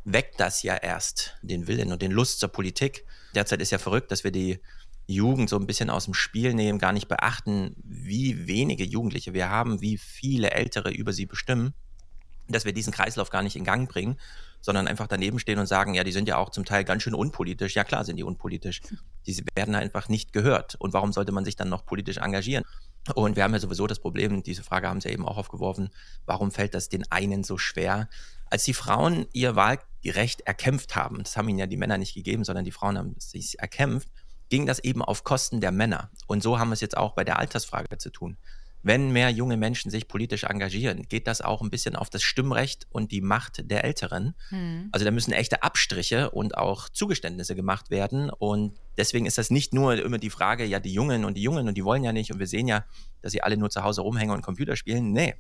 weckt 0.04 0.40
das 0.40 0.64
ja 0.64 0.76
erst 0.76 1.36
den 1.42 1.68
Willen 1.68 1.92
und 1.92 2.02
den 2.02 2.12
Lust 2.12 2.40
zur 2.40 2.50
Politik. 2.50 3.06
Derzeit 3.34 3.62
ist 3.62 3.72
ja 3.72 3.78
verrückt, 3.78 4.12
dass 4.12 4.24
wir 4.24 4.32
die 4.32 4.60
Jugend 5.08 5.50
so 5.50 5.58
ein 5.58 5.68
bisschen 5.68 5.90
aus 5.90 6.06
dem 6.06 6.14
Spiel 6.14 6.54
nehmen, 6.54 6.80
gar 6.80 6.94
nicht 6.94 7.08
beachten, 7.08 7.76
wie 7.84 8.48
wenige 8.48 8.84
Jugendliche 8.84 9.34
wir 9.34 9.50
haben, 9.50 9.82
wie 9.82 9.98
viele 9.98 10.52
Ältere 10.52 10.92
über 10.92 11.14
sie 11.14 11.26
bestimmen, 11.26 11.74
dass 12.48 12.66
wir 12.66 12.74
diesen 12.74 12.94
Kreislauf 12.94 13.30
gar 13.30 13.44
nicht 13.44 13.56
in 13.56 13.64
Gang 13.64 13.90
bringen, 13.90 14.18
sondern 14.62 14.88
einfach 14.88 15.08
daneben 15.08 15.38
stehen 15.38 15.60
und 15.60 15.68
sagen, 15.68 15.94
ja, 15.94 16.04
die 16.04 16.12
sind 16.12 16.28
ja 16.28 16.38
auch 16.38 16.50
zum 16.50 16.66
Teil 16.66 16.84
ganz 16.84 17.04
schön 17.04 17.14
unpolitisch. 17.14 17.76
Ja, 17.76 17.84
klar 17.84 18.04
sind 18.04 18.18
die 18.18 18.24
unpolitisch. 18.24 18.82
Die 19.28 19.44
werden 19.56 19.76
einfach 19.76 20.10
nicht 20.10 20.34
gehört. 20.34 20.76
Und 20.76 20.94
warum 20.94 21.14
sollte 21.14 21.32
man 21.32 21.46
sich 21.46 21.56
dann 21.56 21.70
noch 21.70 21.86
politisch 21.86 22.18
engagieren? 22.18 22.64
Und 23.14 23.36
wir 23.36 23.44
haben 23.44 23.54
ja 23.54 23.60
sowieso 23.60 23.86
das 23.86 24.00
Problem, 24.00 24.42
diese 24.42 24.64
Frage 24.64 24.90
haben 24.90 25.00
Sie 25.00 25.08
ja 25.08 25.14
eben 25.14 25.28
auch 25.28 25.38
aufgeworfen, 25.38 25.90
warum 26.26 26.52
fällt 26.52 26.74
das 26.74 26.90
den 26.90 27.10
einen 27.12 27.44
so 27.44 27.60
schwer? 27.60 28.10
Als 28.50 28.64
die 28.64 28.74
Frauen 28.74 29.28
ihr 29.32 29.56
Wahlrecht 29.56 30.42
erkämpft 30.42 30.96
haben, 30.96 31.20
das 31.20 31.38
haben 31.38 31.48
ihnen 31.48 31.60
ja 31.60 31.68
die 31.68 31.78
Männer 31.78 32.00
nicht 32.00 32.16
gegeben, 32.16 32.44
sondern 32.44 32.66
die 32.66 32.72
Frauen 32.72 32.98
haben 32.98 33.16
es 33.18 33.30
sich 33.30 33.60
erkämpft, 33.60 34.10
ging 34.50 34.66
das 34.66 34.80
eben 34.80 35.02
auf 35.02 35.24
Kosten 35.24 35.62
der 35.62 35.72
Männer. 35.72 36.12
Und 36.28 36.44
so 36.44 36.60
haben 36.60 36.70
wir 36.70 36.74
es 36.74 36.82
jetzt 36.82 36.98
auch 36.98 37.14
bei 37.14 37.24
der 37.24 37.40
Altersfrage 37.40 37.98
zu 37.98 38.10
tun. 38.10 38.38
wenn 38.86 39.10
mehr 39.10 39.32
junge 39.32 39.58
Menschen 39.58 39.90
sich 39.90 40.08
politisch 40.08 40.44
engagieren, 40.44 41.08
geht 41.10 41.26
das 41.26 41.42
auch 41.42 41.64
ein 41.64 41.72
bisschen 41.72 41.96
auf 41.96 42.12
das 42.12 42.22
Stimmrecht 42.22 42.86
und 42.92 43.12
die 43.12 43.20
Macht 43.20 43.72
der 43.72 43.84
Älteren. 43.84 44.36
Mhm. 44.52 44.90
Also 44.92 45.04
da 45.04 45.10
müssen 45.10 45.34
echte 45.34 45.64
Abstriche 45.64 46.30
und 46.30 46.56
auch 46.56 46.88
Zugeständnisse 46.90 47.56
gemacht 47.56 47.90
werden. 47.90 48.30
Und 48.30 48.78
deswegen 48.96 49.26
ist 49.26 49.40
das 49.40 49.50
nicht 49.50 49.74
nur 49.74 49.96
immer 49.98 50.20
die 50.20 50.30
Frage, 50.30 50.66
ja, 50.66 50.80
die 50.80 50.94
Jungen 50.94 51.26
und 51.26 51.34
die 51.34 51.42
Jungen 51.42 51.68
und 51.68 51.76
die 51.76 51.84
wollen 51.84 52.04
ja 52.04 52.14
nicht 52.14 52.32
und 52.32 52.38
wir 52.38 52.46
sehen 52.46 52.68
ja, 52.68 52.86
dass 53.24 53.32
sie 53.32 53.42
alle 53.42 53.58
nur 53.58 53.72
zu 53.72 53.84
Hause 53.84 54.02
rumhängen 54.02 54.36
und 54.36 54.44
Computer 54.44 54.76
spielen. 54.76 55.12
Nee, 55.14 55.34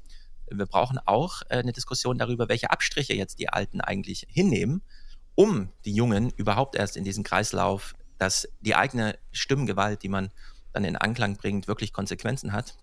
wir 0.50 0.66
brauchen 0.66 0.98
auch 1.06 1.44
äh, 1.50 1.58
eine 1.58 1.72
Diskussion 1.72 2.18
darüber, 2.18 2.50
welche 2.50 2.72
Abstriche 2.72 3.14
jetzt 3.14 3.38
die 3.38 3.50
Alten 3.50 3.80
eigentlich 3.80 4.26
hinnehmen, 4.28 4.82
um 5.36 5.70
die 5.86 5.94
Jungen 5.94 6.32
überhaupt 6.32 6.76
erst 6.76 6.98
in 6.98 7.04
diesen 7.04 7.24
Kreislauf, 7.24 7.94
dass 8.18 8.48
die 8.62 8.76
eigene 8.76 9.18
Stimmgewalt, 9.32 10.04
die 10.04 10.10
man 10.10 10.32
dann 10.74 10.84
in 10.84 10.96
Anklang 10.96 11.38
bringt, 11.38 11.68
wirklich 11.68 11.94
Konsequenzen 11.94 12.52
hat 12.52 12.76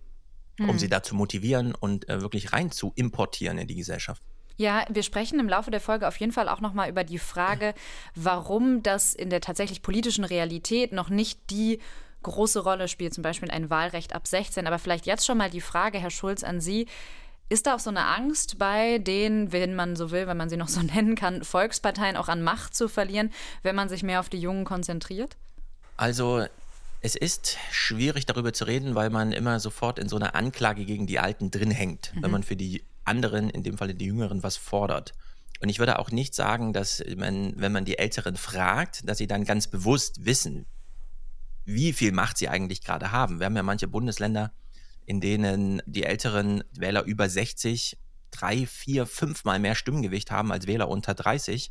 mhm. 0.59 0.71
um 0.71 0.79
sie 0.79 0.87
hm. 0.87 0.91
da 0.91 1.03
zu 1.03 1.15
motivieren 1.15 1.75
und 1.75 2.09
äh, 2.09 2.21
wirklich 2.21 2.53
rein 2.53 2.71
zu 2.71 2.93
importieren 2.95 3.59
in 3.59 3.67
die 3.67 3.75
Gesellschaft. 3.75 4.23
Ja, 4.57 4.85
wir 4.91 5.03
sprechen 5.03 5.41
im 5.41 5.49
Laufe 5.49 5.71
der 5.71 5.81
Folge 5.81 6.07
auf 6.07 6.17
jeden 6.19 6.33
Fall 6.33 6.49
auch 6.49 6.61
nochmal 6.61 6.91
über 6.91 7.05
die 7.05 7.19
Frage, 7.19 7.75
warum 8.15 8.83
das 8.83 9.15
in 9.15 9.31
der 9.31 9.41
tatsächlich 9.41 9.83
politischen 9.83 10.25
Realität 10.25 10.93
noch 10.93 11.09
nicht 11.09 11.41
die 11.51 11.81
große 12.23 12.61
Rolle 12.61 12.87
spielt, 12.87 13.15
zum 13.15 13.23
Beispiel 13.23 13.51
ein 13.51 13.71
Wahlrecht 13.71 14.15
ab 14.15 14.27
16. 14.27 14.67
Aber 14.67 14.79
vielleicht 14.79 15.07
jetzt 15.07 15.27
schon 15.27 15.39
mal 15.39 15.51
die 15.51 15.63
Frage, 15.63 15.99
Herr 15.99 16.11
Schulz, 16.11 16.45
an 16.45 16.61
Sie. 16.61 16.87
Ist 17.53 17.67
da 17.67 17.75
auch 17.75 17.81
so 17.81 17.91
eine 17.91 18.07
Angst 18.07 18.57
bei 18.57 18.97
den, 18.97 19.53
wenn 19.53 19.75
man 19.75 19.95
so 19.95 20.11
will, 20.11 20.27
wenn 20.27 20.39
man 20.39 20.49
sie 20.49 20.57
noch 20.57 20.69
so 20.69 20.81
nennen 20.95 21.17
kann, 21.17 21.45
Volksparteien 21.45 22.17
auch 22.17 22.29
an 22.29 22.43
Macht 22.43 22.75
zu 22.75 22.89
verlieren, 22.89 23.31
wenn 23.63 23.77
man 23.77 23.91
sich 23.91 24.03
mehr 24.03 24.21
auf 24.21 24.31
die 24.31 24.41
Jungen 24.41 24.65
konzentriert? 24.65 25.37
Also 25.99 26.47
es 27.03 27.15
ist 27.15 27.59
schwierig 27.71 28.25
darüber 28.25 28.55
zu 28.55 28.65
reden, 28.65 28.95
weil 28.95 29.11
man 29.11 29.33
immer 29.33 29.61
sofort 29.61 29.99
in 29.99 30.09
so 30.09 30.17
einer 30.17 30.35
Anklage 30.35 30.87
gegen 30.87 31.07
die 31.07 31.19
Alten 31.19 31.51
drin 31.51 31.71
hängt, 31.71 32.15
mhm. 32.15 32.23
wenn 32.23 32.31
man 32.31 32.43
für 32.43 32.57
die 32.57 32.85
anderen, 33.05 33.51
in 33.51 33.63
dem 33.63 33.77
Falle 33.77 33.95
die 33.95 34.07
Jüngeren, 34.07 34.43
was 34.43 34.57
fordert. 34.57 35.13
Und 35.61 35.69
ich 35.69 35.79
würde 35.79 35.99
auch 35.99 36.11
nicht 36.11 36.35
sagen, 36.35 36.73
dass 36.73 37.05
man, 37.19 37.53
wenn 37.57 37.73
man 37.73 37.85
die 37.85 37.99
Älteren 37.99 38.37
fragt, 38.37 39.07
dass 39.07 39.19
sie 39.19 39.27
dann 39.27 39.45
ganz 39.45 39.67
bewusst 39.67 40.25
wissen, 40.25 40.65
wie 41.67 41.93
viel 41.93 42.13
Macht 42.13 42.39
sie 42.39 42.49
eigentlich 42.49 42.83
gerade 42.83 43.13
haben. 43.13 43.41
Wir 43.41 43.45
haben 43.45 43.57
ja 43.57 43.63
manche 43.63 43.89
Bundesländer, 43.89 44.53
in 45.07 45.21
denen 45.21 45.83
die 45.87 46.05
älteren 46.05 46.65
Wähler 46.73 47.05
über 47.05 47.29
60 47.29 47.97
drei, 48.33 48.67
vier, 48.67 49.07
fünfmal 49.07 49.61
mehr 49.61 49.75
Stimmgewicht 49.75 50.31
haben 50.31 50.51
als 50.51 50.67
Wähler 50.67 50.89
unter 50.89 51.15
30. 51.15 51.71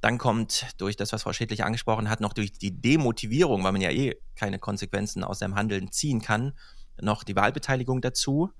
Dann 0.00 0.16
kommt 0.16 0.66
durch 0.78 0.96
das, 0.96 1.12
was 1.12 1.24
Frau 1.24 1.32
Schädlich 1.32 1.62
angesprochen 1.62 2.08
hat, 2.08 2.20
noch 2.20 2.32
durch 2.32 2.52
die 2.52 2.80
Demotivierung, 2.80 3.62
weil 3.64 3.72
man 3.72 3.82
ja 3.82 3.90
eh 3.90 4.16
keine 4.34 4.58
Konsequenzen 4.58 5.24
aus 5.24 5.40
seinem 5.40 5.56
Handeln 5.56 5.92
ziehen 5.92 6.22
kann, 6.22 6.54
noch 7.00 7.22
die 7.22 7.36
Wahlbeteiligung 7.36 8.00
dazu. 8.00 8.50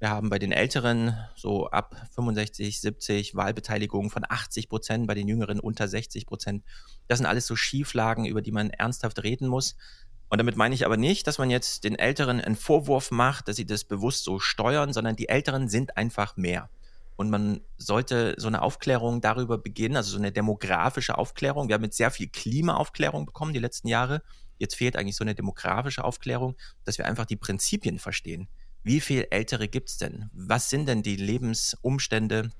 Wir 0.00 0.10
haben 0.10 0.30
bei 0.30 0.38
den 0.38 0.52
Älteren 0.52 1.16
so 1.34 1.68
ab 1.70 1.96
65, 2.14 2.80
70 2.80 3.34
Wahlbeteiligung 3.34 4.10
von 4.10 4.24
80 4.28 4.68
Prozent, 4.68 5.06
bei 5.06 5.14
den 5.14 5.28
Jüngeren 5.28 5.60
unter 5.60 5.88
60 5.88 6.26
Prozent. 6.26 6.64
Das 7.08 7.18
sind 7.18 7.26
alles 7.26 7.46
so 7.46 7.56
Schieflagen, 7.56 8.24
über 8.24 8.40
die 8.40 8.52
man 8.52 8.70
ernsthaft 8.70 9.22
reden 9.22 9.48
muss. 9.48 9.76
Und 10.28 10.38
damit 10.38 10.56
meine 10.56 10.74
ich 10.74 10.84
aber 10.84 10.96
nicht, 10.96 11.26
dass 11.26 11.38
man 11.38 11.50
jetzt 11.50 11.84
den 11.84 11.94
Älteren 11.94 12.40
einen 12.40 12.56
Vorwurf 12.56 13.10
macht, 13.10 13.48
dass 13.48 13.56
sie 13.56 13.66
das 13.66 13.84
bewusst 13.84 14.24
so 14.24 14.38
steuern, 14.38 14.92
sondern 14.92 15.16
die 15.16 15.28
Älteren 15.28 15.68
sind 15.68 15.96
einfach 15.96 16.36
mehr. 16.36 16.68
Und 17.16 17.30
man 17.30 17.60
sollte 17.78 18.34
so 18.36 18.46
eine 18.46 18.62
Aufklärung 18.62 19.20
darüber 19.20 19.58
beginnen, 19.58 19.96
also 19.96 20.12
so 20.12 20.18
eine 20.18 20.30
demografische 20.30 21.18
Aufklärung. 21.18 21.68
Wir 21.68 21.74
haben 21.74 21.82
jetzt 21.82 21.96
sehr 21.96 22.10
viel 22.10 22.28
Klimaaufklärung 22.28 23.26
bekommen 23.26 23.52
die 23.52 23.58
letzten 23.58 23.88
Jahre. 23.88 24.22
Jetzt 24.58 24.76
fehlt 24.76 24.96
eigentlich 24.96 25.16
so 25.16 25.24
eine 25.24 25.34
demografische 25.34 26.04
Aufklärung, 26.04 26.56
dass 26.84 26.98
wir 26.98 27.06
einfach 27.06 27.26
die 27.26 27.36
Prinzipien 27.36 27.98
verstehen. 27.98 28.48
Wie 28.84 29.00
viel 29.00 29.26
Ältere 29.30 29.66
gibt 29.66 29.88
es 29.88 29.96
denn? 29.96 30.30
Was 30.32 30.70
sind 30.70 30.86
denn 30.86 31.02
die 31.02 31.16
Lebensumstände 31.16 32.50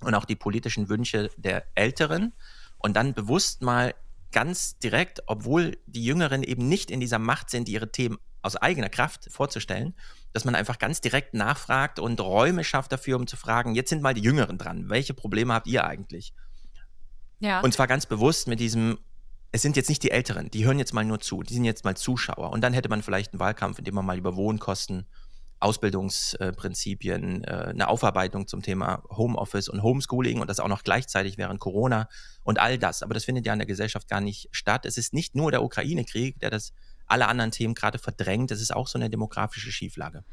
und 0.00 0.14
auch 0.14 0.24
die 0.24 0.36
politischen 0.36 0.88
Wünsche 0.88 1.30
der 1.36 1.64
Älteren? 1.74 2.32
Und 2.78 2.96
dann 2.96 3.14
bewusst 3.14 3.62
mal 3.62 3.94
ganz 4.32 4.78
direkt, 4.78 5.22
obwohl 5.26 5.78
die 5.86 6.04
Jüngeren 6.04 6.42
eben 6.42 6.68
nicht 6.68 6.90
in 6.90 7.00
dieser 7.00 7.18
Macht 7.18 7.50
sind, 7.50 7.68
ihre 7.68 7.92
Themen 7.92 8.18
aus 8.42 8.56
eigener 8.56 8.88
Kraft 8.88 9.28
vorzustellen, 9.30 9.94
dass 10.32 10.44
man 10.44 10.54
einfach 10.54 10.78
ganz 10.78 11.00
direkt 11.00 11.34
nachfragt 11.34 11.98
und 11.98 12.20
Räume 12.20 12.64
schafft 12.64 12.92
dafür, 12.92 13.16
um 13.16 13.26
zu 13.26 13.36
fragen, 13.36 13.74
jetzt 13.74 13.90
sind 13.90 14.02
mal 14.02 14.14
die 14.14 14.22
Jüngeren 14.22 14.58
dran. 14.58 14.88
Welche 14.88 15.14
Probleme 15.14 15.54
habt 15.54 15.68
ihr 15.68 15.86
eigentlich? 15.86 16.32
Ja. 17.38 17.60
Und 17.60 17.72
zwar 17.72 17.86
ganz 17.86 18.06
bewusst 18.06 18.48
mit 18.48 18.60
diesem, 18.60 18.98
es 19.52 19.62
sind 19.62 19.76
jetzt 19.76 19.88
nicht 19.88 20.02
die 20.02 20.10
Älteren, 20.10 20.50
die 20.50 20.64
hören 20.64 20.78
jetzt 20.78 20.94
mal 20.94 21.04
nur 21.04 21.20
zu, 21.20 21.42
die 21.42 21.54
sind 21.54 21.64
jetzt 21.64 21.84
mal 21.84 21.96
Zuschauer. 21.96 22.50
Und 22.50 22.62
dann 22.62 22.72
hätte 22.72 22.88
man 22.88 23.02
vielleicht 23.02 23.32
einen 23.32 23.40
Wahlkampf, 23.40 23.78
in 23.78 23.84
dem 23.84 23.94
man 23.94 24.06
mal 24.06 24.18
über 24.18 24.36
Wohnkosten, 24.36 25.06
Ausbildungsprinzipien, 25.62 27.44
äh, 27.44 27.50
eine 27.70 27.88
Aufarbeitung 27.88 28.46
zum 28.46 28.62
Thema 28.62 29.02
Homeoffice 29.10 29.68
und 29.68 29.82
Homeschooling 29.82 30.40
und 30.40 30.48
das 30.48 30.60
auch 30.60 30.68
noch 30.68 30.82
gleichzeitig 30.82 31.38
während 31.38 31.60
Corona 31.60 32.08
und 32.44 32.58
all 32.58 32.78
das. 32.78 33.02
Aber 33.02 33.14
das 33.14 33.24
findet 33.24 33.46
ja 33.46 33.52
in 33.52 33.58
der 33.58 33.66
Gesellschaft 33.66 34.08
gar 34.08 34.20
nicht 34.20 34.48
statt. 34.50 34.86
Es 34.86 34.98
ist 34.98 35.14
nicht 35.14 35.34
nur 35.34 35.50
der 35.50 35.62
Ukraine-Krieg, 35.62 36.40
der 36.40 36.50
das 36.50 36.72
alle 37.06 37.28
anderen 37.28 37.50
Themen 37.50 37.74
gerade 37.74 37.98
verdrängt. 37.98 38.50
Das 38.50 38.60
ist 38.60 38.74
auch 38.74 38.86
so 38.86 38.98
eine 38.98 39.10
demografische 39.10 39.70
Schieflage. 39.70 40.24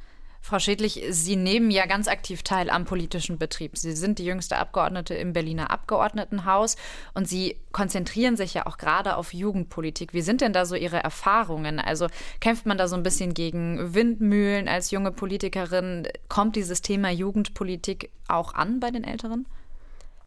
Frau 0.42 0.58
Schädlich, 0.58 1.04
Sie 1.10 1.36
nehmen 1.36 1.70
ja 1.70 1.86
ganz 1.86 2.08
aktiv 2.08 2.44
teil 2.44 2.70
am 2.70 2.86
politischen 2.86 3.38
Betrieb. 3.38 3.78
Sie 3.78 3.92
sind 3.92 4.20
die 4.20 4.26
jüngste 4.26 4.58
Abgeordnete 4.58 5.14
im 5.14 5.34
Berliner 5.34 5.70
Abgeordnetenhaus 5.70 6.76
und 7.14 7.28
Sie 7.28 7.58
konzentrieren 7.72 8.38
sich 8.38 8.54
ja 8.54 8.66
auch 8.66 8.78
gerade 8.78 9.18
auf 9.18 9.34
Jugendpolitik. 9.34 10.14
Wie 10.14 10.22
sind 10.22 10.42
denn 10.42 10.54
da 10.54 10.66
so 10.66 10.76
Ihre 10.76 11.04
Erfahrungen? 11.04 11.80
Also 11.80 12.08
kämpft 12.40 12.66
man 12.66 12.78
da 12.78 12.88
so 12.88 12.96
ein 12.96 13.04
bisschen 13.04 13.34
gegen 13.34 13.94
Windmühlen 13.94 14.68
als 14.68 14.92
junge 14.92 15.12
Politikerin? 15.12 16.08
Kommt 16.30 16.56
dieses 16.56 16.82
Thema 16.82 17.10
Jugendpolitik 17.12 18.10
auch 18.28 18.54
an 18.54 18.80
bei 18.80 18.92
den 18.92 19.04
Älteren? 19.04 19.46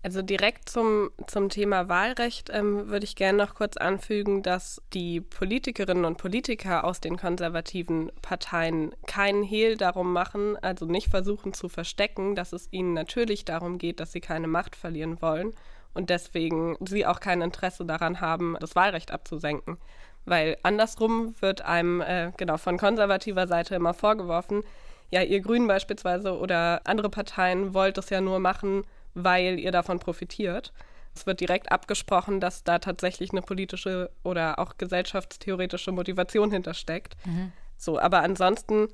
Also 0.04 0.20
direkt 0.20 0.68
zum, 0.68 1.10
zum 1.28 1.48
Thema 1.48 1.88
Wahlrecht 1.88 2.50
ähm, 2.52 2.88
würde 2.88 3.04
ich 3.04 3.14
gerne 3.14 3.38
noch 3.38 3.54
kurz 3.54 3.76
anfügen, 3.76 4.42
dass 4.42 4.82
die 4.92 5.20
Politikerinnen 5.20 6.04
und 6.04 6.18
Politiker 6.18 6.82
aus 6.82 7.00
den 7.00 7.16
konservativen 7.16 8.10
Parteien 8.20 8.92
keinen 9.06 9.44
Hehl 9.44 9.76
darum 9.76 10.12
machen, 10.12 10.56
also 10.60 10.86
nicht 10.86 11.08
versuchen 11.08 11.52
zu 11.52 11.68
verstecken, 11.68 12.34
dass 12.34 12.52
es 12.52 12.66
ihnen 12.72 12.94
natürlich 12.94 13.44
darum 13.44 13.78
geht, 13.78 14.00
dass 14.00 14.10
sie 14.10 14.20
keine 14.20 14.48
Macht 14.48 14.74
verlieren 14.74 15.22
wollen 15.22 15.54
und 15.94 16.10
deswegen 16.10 16.76
sie 16.80 17.06
auch 17.06 17.20
kein 17.20 17.40
Interesse 17.40 17.84
daran 17.84 18.20
haben, 18.20 18.56
das 18.58 18.74
Wahlrecht 18.74 19.12
abzusenken. 19.12 19.78
Weil 20.24 20.56
andersrum 20.64 21.34
wird 21.40 21.62
einem 21.62 22.00
äh, 22.00 22.32
genau 22.36 22.56
von 22.56 22.76
konservativer 22.76 23.46
Seite 23.46 23.76
immer 23.76 23.94
vorgeworfen, 23.94 24.64
ja, 25.12 25.20
ihr 25.20 25.40
Grünen 25.40 25.66
beispielsweise 25.68 26.38
oder 26.38 26.80
andere 26.84 27.10
Parteien 27.10 27.74
wollt 27.74 27.98
es 27.98 28.08
ja 28.08 28.22
nur 28.22 28.38
machen, 28.40 28.84
weil 29.14 29.58
ihr 29.58 29.72
davon 29.72 29.98
profitiert. 29.98 30.72
Es 31.14 31.26
wird 31.26 31.40
direkt 31.40 31.70
abgesprochen, 31.70 32.40
dass 32.40 32.64
da 32.64 32.78
tatsächlich 32.78 33.32
eine 33.32 33.42
politische 33.42 34.10
oder 34.22 34.58
auch 34.58 34.78
gesellschaftstheoretische 34.78 35.92
Motivation 35.92 36.50
hintersteckt. 36.50 37.16
Mhm. 37.26 37.52
So, 37.76 37.98
aber 37.98 38.22
ansonsten, 38.22 38.88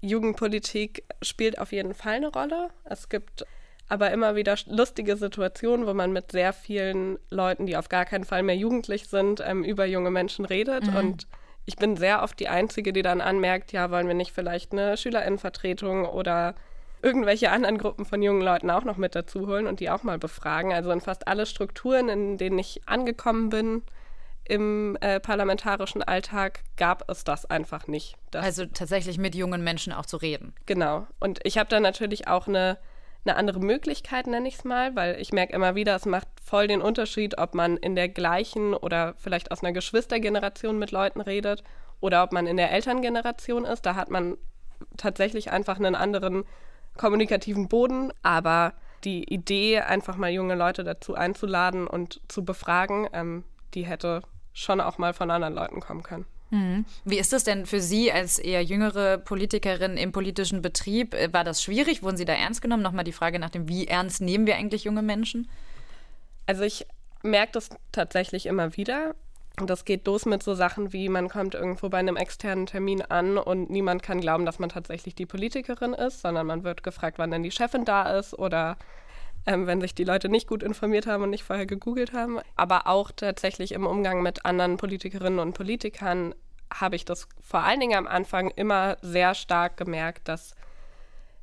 Jugendpolitik 0.00 1.04
spielt 1.22 1.58
auf 1.58 1.70
jeden 1.70 1.94
Fall 1.94 2.14
eine 2.14 2.28
Rolle. 2.28 2.70
Es 2.84 3.08
gibt 3.08 3.46
aber 3.88 4.10
immer 4.10 4.34
wieder 4.34 4.56
lustige 4.66 5.16
Situationen, 5.16 5.86
wo 5.86 5.94
man 5.94 6.12
mit 6.12 6.32
sehr 6.32 6.52
vielen 6.52 7.18
Leuten, 7.30 7.66
die 7.66 7.76
auf 7.76 7.88
gar 7.88 8.04
keinen 8.04 8.24
Fall 8.24 8.42
mehr 8.42 8.56
jugendlich 8.56 9.08
sind, 9.08 9.42
ähm, 9.44 9.62
über 9.62 9.84
junge 9.84 10.10
Menschen 10.10 10.44
redet. 10.44 10.86
Mhm. 10.86 10.96
Und 10.96 11.26
ich 11.66 11.76
bin 11.76 11.96
sehr 11.96 12.22
oft 12.22 12.40
die 12.40 12.48
Einzige, 12.48 12.92
die 12.92 13.02
dann 13.02 13.20
anmerkt, 13.20 13.72
ja, 13.72 13.90
wollen 13.90 14.08
wir 14.08 14.14
nicht 14.14 14.32
vielleicht 14.32 14.72
eine 14.72 14.96
Schülerinnenvertretung 14.96 16.06
oder 16.06 16.54
irgendwelche 17.02 17.50
anderen 17.50 17.78
Gruppen 17.78 18.04
von 18.04 18.22
jungen 18.22 18.42
Leuten 18.42 18.70
auch 18.70 18.84
noch 18.84 18.96
mit 18.96 19.14
dazu 19.14 19.46
holen 19.46 19.66
und 19.66 19.80
die 19.80 19.90
auch 19.90 20.04
mal 20.04 20.18
befragen. 20.18 20.72
Also 20.72 20.90
in 20.90 21.00
fast 21.00 21.26
alle 21.28 21.46
Strukturen, 21.46 22.08
in 22.08 22.38
denen 22.38 22.58
ich 22.58 22.80
angekommen 22.86 23.50
bin 23.50 23.82
im 24.44 24.96
äh, 25.00 25.20
parlamentarischen 25.20 26.02
Alltag, 26.02 26.60
gab 26.76 27.08
es 27.10 27.24
das 27.24 27.44
einfach 27.46 27.86
nicht. 27.86 28.16
also 28.34 28.66
tatsächlich 28.66 29.18
mit 29.18 29.34
jungen 29.34 29.62
Menschen 29.62 29.92
auch 29.92 30.06
zu 30.06 30.16
reden. 30.16 30.54
Genau. 30.66 31.06
Und 31.20 31.40
ich 31.44 31.58
habe 31.58 31.68
da 31.68 31.80
natürlich 31.80 32.28
auch 32.28 32.48
eine, 32.48 32.78
eine 33.24 33.36
andere 33.36 33.60
Möglichkeit, 33.60 34.26
nenne 34.26 34.48
ich 34.48 34.56
es 34.56 34.64
mal, 34.64 34.96
weil 34.96 35.20
ich 35.20 35.32
merke 35.32 35.52
immer 35.52 35.74
wieder, 35.74 35.94
es 35.94 36.06
macht 36.06 36.28
voll 36.44 36.66
den 36.66 36.82
Unterschied, 36.82 37.38
ob 37.38 37.54
man 37.54 37.76
in 37.76 37.94
der 37.94 38.08
gleichen 38.08 38.74
oder 38.74 39.14
vielleicht 39.16 39.52
aus 39.52 39.62
einer 39.62 39.72
Geschwistergeneration 39.72 40.78
mit 40.78 40.90
Leuten 40.90 41.20
redet 41.20 41.62
oder 42.00 42.24
ob 42.24 42.32
man 42.32 42.46
in 42.46 42.56
der 42.56 42.72
Elterngeneration 42.72 43.64
ist. 43.64 43.86
Da 43.86 43.94
hat 43.94 44.10
man 44.10 44.36
tatsächlich 44.96 45.52
einfach 45.52 45.78
einen 45.78 45.94
anderen 45.94 46.44
kommunikativen 46.96 47.68
Boden, 47.68 48.12
aber 48.22 48.74
die 49.04 49.24
Idee, 49.24 49.80
einfach 49.80 50.16
mal 50.16 50.30
junge 50.30 50.54
Leute 50.54 50.84
dazu 50.84 51.14
einzuladen 51.14 51.86
und 51.86 52.20
zu 52.28 52.44
befragen, 52.44 53.08
ähm, 53.12 53.44
die 53.74 53.84
hätte 53.84 54.22
schon 54.52 54.80
auch 54.80 54.98
mal 54.98 55.12
von 55.12 55.30
anderen 55.30 55.54
Leuten 55.54 55.80
kommen 55.80 56.02
können. 56.02 56.26
Mhm. 56.50 56.84
Wie 57.04 57.18
ist 57.18 57.32
das 57.32 57.44
denn 57.44 57.64
für 57.64 57.80
Sie 57.80 58.12
als 58.12 58.38
eher 58.38 58.62
jüngere 58.62 59.16
Politikerin 59.16 59.96
im 59.96 60.12
politischen 60.12 60.60
Betrieb? 60.60 61.14
Äh, 61.14 61.32
war 61.32 61.44
das 61.44 61.62
schwierig? 61.62 62.02
Wurden 62.02 62.18
Sie 62.18 62.26
da 62.26 62.34
ernst 62.34 62.60
genommen? 62.60 62.82
Nochmal 62.82 63.04
die 63.04 63.12
Frage 63.12 63.38
nach 63.38 63.50
dem, 63.50 63.68
wie 63.68 63.88
ernst 63.88 64.20
nehmen 64.20 64.46
wir 64.46 64.56
eigentlich 64.56 64.84
junge 64.84 65.02
Menschen? 65.02 65.48
Also 66.46 66.62
ich 66.62 66.86
merke 67.22 67.52
das 67.52 67.70
tatsächlich 67.90 68.46
immer 68.46 68.76
wieder. 68.76 69.14
Das 69.56 69.84
geht 69.84 70.06
los 70.06 70.24
mit 70.24 70.42
so 70.42 70.54
Sachen 70.54 70.92
wie, 70.92 71.08
man 71.08 71.28
kommt 71.28 71.54
irgendwo 71.54 71.88
bei 71.88 71.98
einem 71.98 72.16
externen 72.16 72.66
Termin 72.66 73.02
an 73.02 73.36
und 73.36 73.70
niemand 73.70 74.02
kann 74.02 74.20
glauben, 74.20 74.46
dass 74.46 74.58
man 74.58 74.70
tatsächlich 74.70 75.14
die 75.14 75.26
Politikerin 75.26 75.92
ist, 75.92 76.22
sondern 76.22 76.46
man 76.46 76.64
wird 76.64 76.82
gefragt, 76.82 77.18
wann 77.18 77.30
denn 77.30 77.42
die 77.42 77.50
Chefin 77.50 77.84
da 77.84 78.18
ist 78.18 78.38
oder 78.38 78.78
ähm, 79.46 79.66
wenn 79.66 79.80
sich 79.80 79.94
die 79.94 80.04
Leute 80.04 80.28
nicht 80.28 80.46
gut 80.46 80.62
informiert 80.62 81.06
haben 81.06 81.22
und 81.22 81.30
nicht 81.30 81.44
vorher 81.44 81.66
gegoogelt 81.66 82.12
haben. 82.12 82.40
Aber 82.56 82.86
auch 82.86 83.10
tatsächlich 83.14 83.72
im 83.72 83.86
Umgang 83.86 84.22
mit 84.22 84.46
anderen 84.46 84.78
Politikerinnen 84.78 85.38
und 85.38 85.52
Politikern 85.52 86.34
habe 86.72 86.96
ich 86.96 87.04
das 87.04 87.28
vor 87.40 87.60
allen 87.60 87.80
Dingen 87.80 87.98
am 87.98 88.06
Anfang 88.06 88.50
immer 88.50 88.96
sehr 89.02 89.34
stark 89.34 89.76
gemerkt, 89.76 90.28
dass 90.28 90.54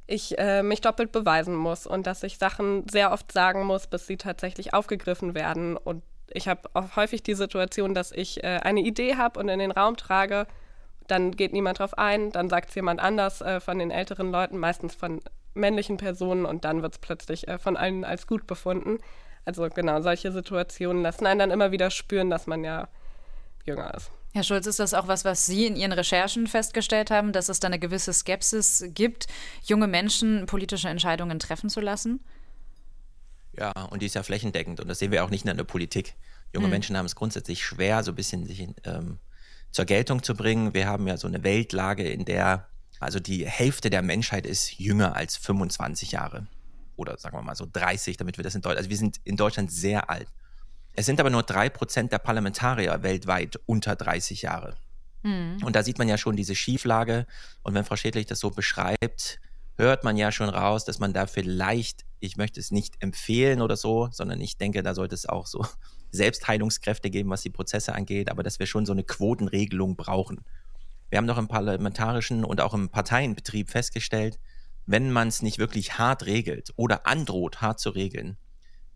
ich 0.07 0.39
äh, 0.39 0.63
mich 0.63 0.81
doppelt 0.81 1.11
beweisen 1.11 1.55
muss 1.55 1.85
und 1.85 2.07
dass 2.07 2.23
ich 2.23 2.39
Sachen 2.39 2.87
sehr 2.89 3.11
oft 3.11 3.31
sagen 3.31 3.63
muss, 3.65 3.85
bis 3.85 4.07
sie 4.07 4.17
tatsächlich 4.17 4.73
aufgegriffen 4.73 5.35
werden. 5.35 5.77
Und 5.77 6.01
ich 6.33 6.47
habe 6.47 6.69
auch 6.73 6.95
häufig 6.95 7.23
die 7.23 7.33
Situation, 7.33 7.93
dass 7.93 8.11
ich 8.11 8.43
äh, 8.43 8.59
eine 8.63 8.81
Idee 8.81 9.15
habe 9.15 9.39
und 9.39 9.49
in 9.49 9.59
den 9.59 9.71
Raum 9.71 9.97
trage, 9.97 10.47
dann 11.07 11.31
geht 11.31 11.53
niemand 11.53 11.79
drauf 11.79 11.97
ein, 11.97 12.31
dann 12.31 12.49
sagt 12.49 12.69
es 12.69 12.75
jemand 12.75 12.99
anders 12.99 13.41
äh, 13.41 13.59
von 13.59 13.79
den 13.79 13.91
älteren 13.91 14.31
Leuten, 14.31 14.57
meistens 14.57 14.95
von 14.95 15.21
männlichen 15.53 15.97
Personen 15.97 16.45
und 16.45 16.65
dann 16.65 16.81
wird 16.81 16.93
es 16.93 16.99
plötzlich 16.99 17.47
äh, 17.47 17.57
von 17.57 17.77
allen 17.77 18.05
als 18.05 18.27
gut 18.27 18.47
befunden. 18.47 18.99
Also 19.45 19.67
genau, 19.69 20.01
solche 20.01 20.31
Situationen 20.31 21.01
lassen 21.01 21.25
einen 21.25 21.39
dann 21.39 21.51
immer 21.51 21.71
wieder 21.71 21.89
spüren, 21.89 22.29
dass 22.29 22.47
man 22.47 22.63
ja 22.63 22.87
jünger 23.65 23.93
ist. 23.95 24.11
Herr 24.31 24.43
Schulz, 24.43 24.67
ist 24.67 24.79
das 24.79 24.93
auch 24.93 25.07
was, 25.07 25.25
was 25.25 25.47
Sie 25.47 25.65
in 25.65 25.75
Ihren 25.75 25.91
Recherchen 25.91 26.45
festgestellt 26.45 27.09
haben, 27.09 27.31
dass 27.31 27.49
es 27.49 27.59
da 27.59 27.67
eine 27.67 27.79
gewisse 27.79 28.13
Skepsis 28.13 28.85
gibt, 28.93 29.25
junge 29.63 29.87
Menschen 29.87 30.45
politische 30.45 30.87
Entscheidungen 30.87 31.39
treffen 31.39 31.69
zu 31.69 31.81
lassen? 31.81 32.23
Ja, 33.59 33.71
und 33.89 34.01
die 34.01 34.05
ist 34.05 34.15
ja 34.15 34.23
flächendeckend 34.23 34.79
und 34.79 34.87
das 34.87 34.99
sehen 34.99 35.11
wir 35.11 35.23
auch 35.23 35.29
nicht 35.29 35.45
nur 35.45 35.51
in 35.51 35.57
der 35.57 35.65
Politik. 35.65 36.15
Junge 36.53 36.67
mhm. 36.67 36.71
Menschen 36.71 36.97
haben 36.97 37.05
es 37.05 37.15
grundsätzlich 37.15 37.63
schwer, 37.63 38.03
so 38.03 38.11
ein 38.11 38.15
bisschen 38.15 38.45
sich 38.45 38.67
ähm, 38.85 39.19
zur 39.71 39.85
Geltung 39.85 40.23
zu 40.23 40.33
bringen. 40.33 40.73
Wir 40.73 40.87
haben 40.87 41.07
ja 41.07 41.17
so 41.17 41.27
eine 41.27 41.43
Weltlage, 41.43 42.09
in 42.09 42.25
der 42.25 42.69
also 42.99 43.19
die 43.19 43.47
Hälfte 43.47 43.89
der 43.89 44.01
Menschheit 44.01 44.45
ist 44.45 44.77
jünger 44.77 45.15
als 45.15 45.37
25 45.37 46.11
Jahre 46.11 46.47
oder 46.95 47.17
sagen 47.17 47.37
wir 47.37 47.41
mal 47.41 47.55
so 47.55 47.65
30, 47.71 48.17
damit 48.17 48.37
wir 48.37 48.43
das 48.43 48.55
in 48.55 48.61
Deutschland, 48.61 48.77
also 48.77 48.89
wir 48.89 48.97
sind 48.97 49.19
in 49.23 49.37
Deutschland 49.37 49.71
sehr 49.71 50.09
alt. 50.09 50.27
Es 50.93 51.05
sind 51.05 51.19
aber 51.19 51.29
nur 51.29 51.43
drei 51.43 51.69
Prozent 51.69 52.11
der 52.11 52.19
Parlamentarier 52.19 53.03
weltweit 53.03 53.57
unter 53.65 53.95
30 53.95 54.41
Jahre. 54.41 54.75
Mhm. 55.23 55.59
Und 55.63 55.75
da 55.75 55.83
sieht 55.83 55.97
man 55.97 56.09
ja 56.09 56.17
schon 56.17 56.35
diese 56.35 56.55
Schieflage. 56.55 57.25
Und 57.63 57.73
wenn 57.73 57.85
Frau 57.85 57.95
Schädlich 57.95 58.25
das 58.25 58.39
so 58.39 58.49
beschreibt, 58.49 59.39
hört 59.77 60.03
man 60.03 60.17
ja 60.17 60.31
schon 60.31 60.49
raus, 60.49 60.83
dass 60.83 60.99
man 60.99 61.13
da 61.13 61.25
vielleicht, 61.25 62.05
ich 62.19 62.37
möchte 62.37 62.59
es 62.59 62.71
nicht 62.71 62.95
empfehlen 63.01 63.61
oder 63.61 63.77
so, 63.77 64.09
sondern 64.11 64.41
ich 64.41 64.57
denke, 64.57 64.83
da 64.83 64.93
sollte 64.93 65.15
es 65.15 65.27
auch 65.27 65.47
so 65.47 65.65
Selbstheilungskräfte 66.11 67.09
geben, 67.09 67.29
was 67.29 67.41
die 67.41 67.49
Prozesse 67.49 67.93
angeht, 67.93 68.29
aber 68.29 68.43
dass 68.43 68.59
wir 68.59 68.65
schon 68.65 68.85
so 68.85 68.91
eine 68.91 69.03
Quotenregelung 69.03 69.95
brauchen. 69.95 70.41
Wir 71.09 71.17
haben 71.17 71.27
doch 71.27 71.37
im 71.37 71.47
parlamentarischen 71.47 72.43
und 72.43 72.61
auch 72.61 72.73
im 72.73 72.89
Parteienbetrieb 72.89 73.69
festgestellt, 73.69 74.39
wenn 74.85 75.11
man 75.11 75.27
es 75.27 75.41
nicht 75.41 75.59
wirklich 75.59 75.97
hart 75.97 76.25
regelt 76.25 76.73
oder 76.75 77.05
androht, 77.05 77.61
hart 77.61 77.79
zu 77.79 77.91
regeln, 77.91 78.37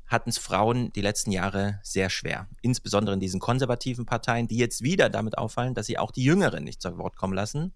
hatten 0.07 0.29
es 0.29 0.37
Frauen 0.37 0.91
die 0.93 1.01
letzten 1.01 1.31
Jahre 1.31 1.79
sehr 1.83 2.09
schwer. 2.09 2.47
Insbesondere 2.61 3.13
in 3.13 3.19
diesen 3.19 3.39
konservativen 3.39 4.05
Parteien, 4.05 4.47
die 4.47 4.57
jetzt 4.57 4.83
wieder 4.83 5.09
damit 5.09 5.37
auffallen, 5.37 5.75
dass 5.75 5.85
sie 5.85 5.97
auch 5.97 6.11
die 6.11 6.23
Jüngeren 6.23 6.63
nicht 6.63 6.81
zu 6.81 6.97
Wort 6.97 7.15
kommen 7.15 7.33
lassen. 7.33 7.73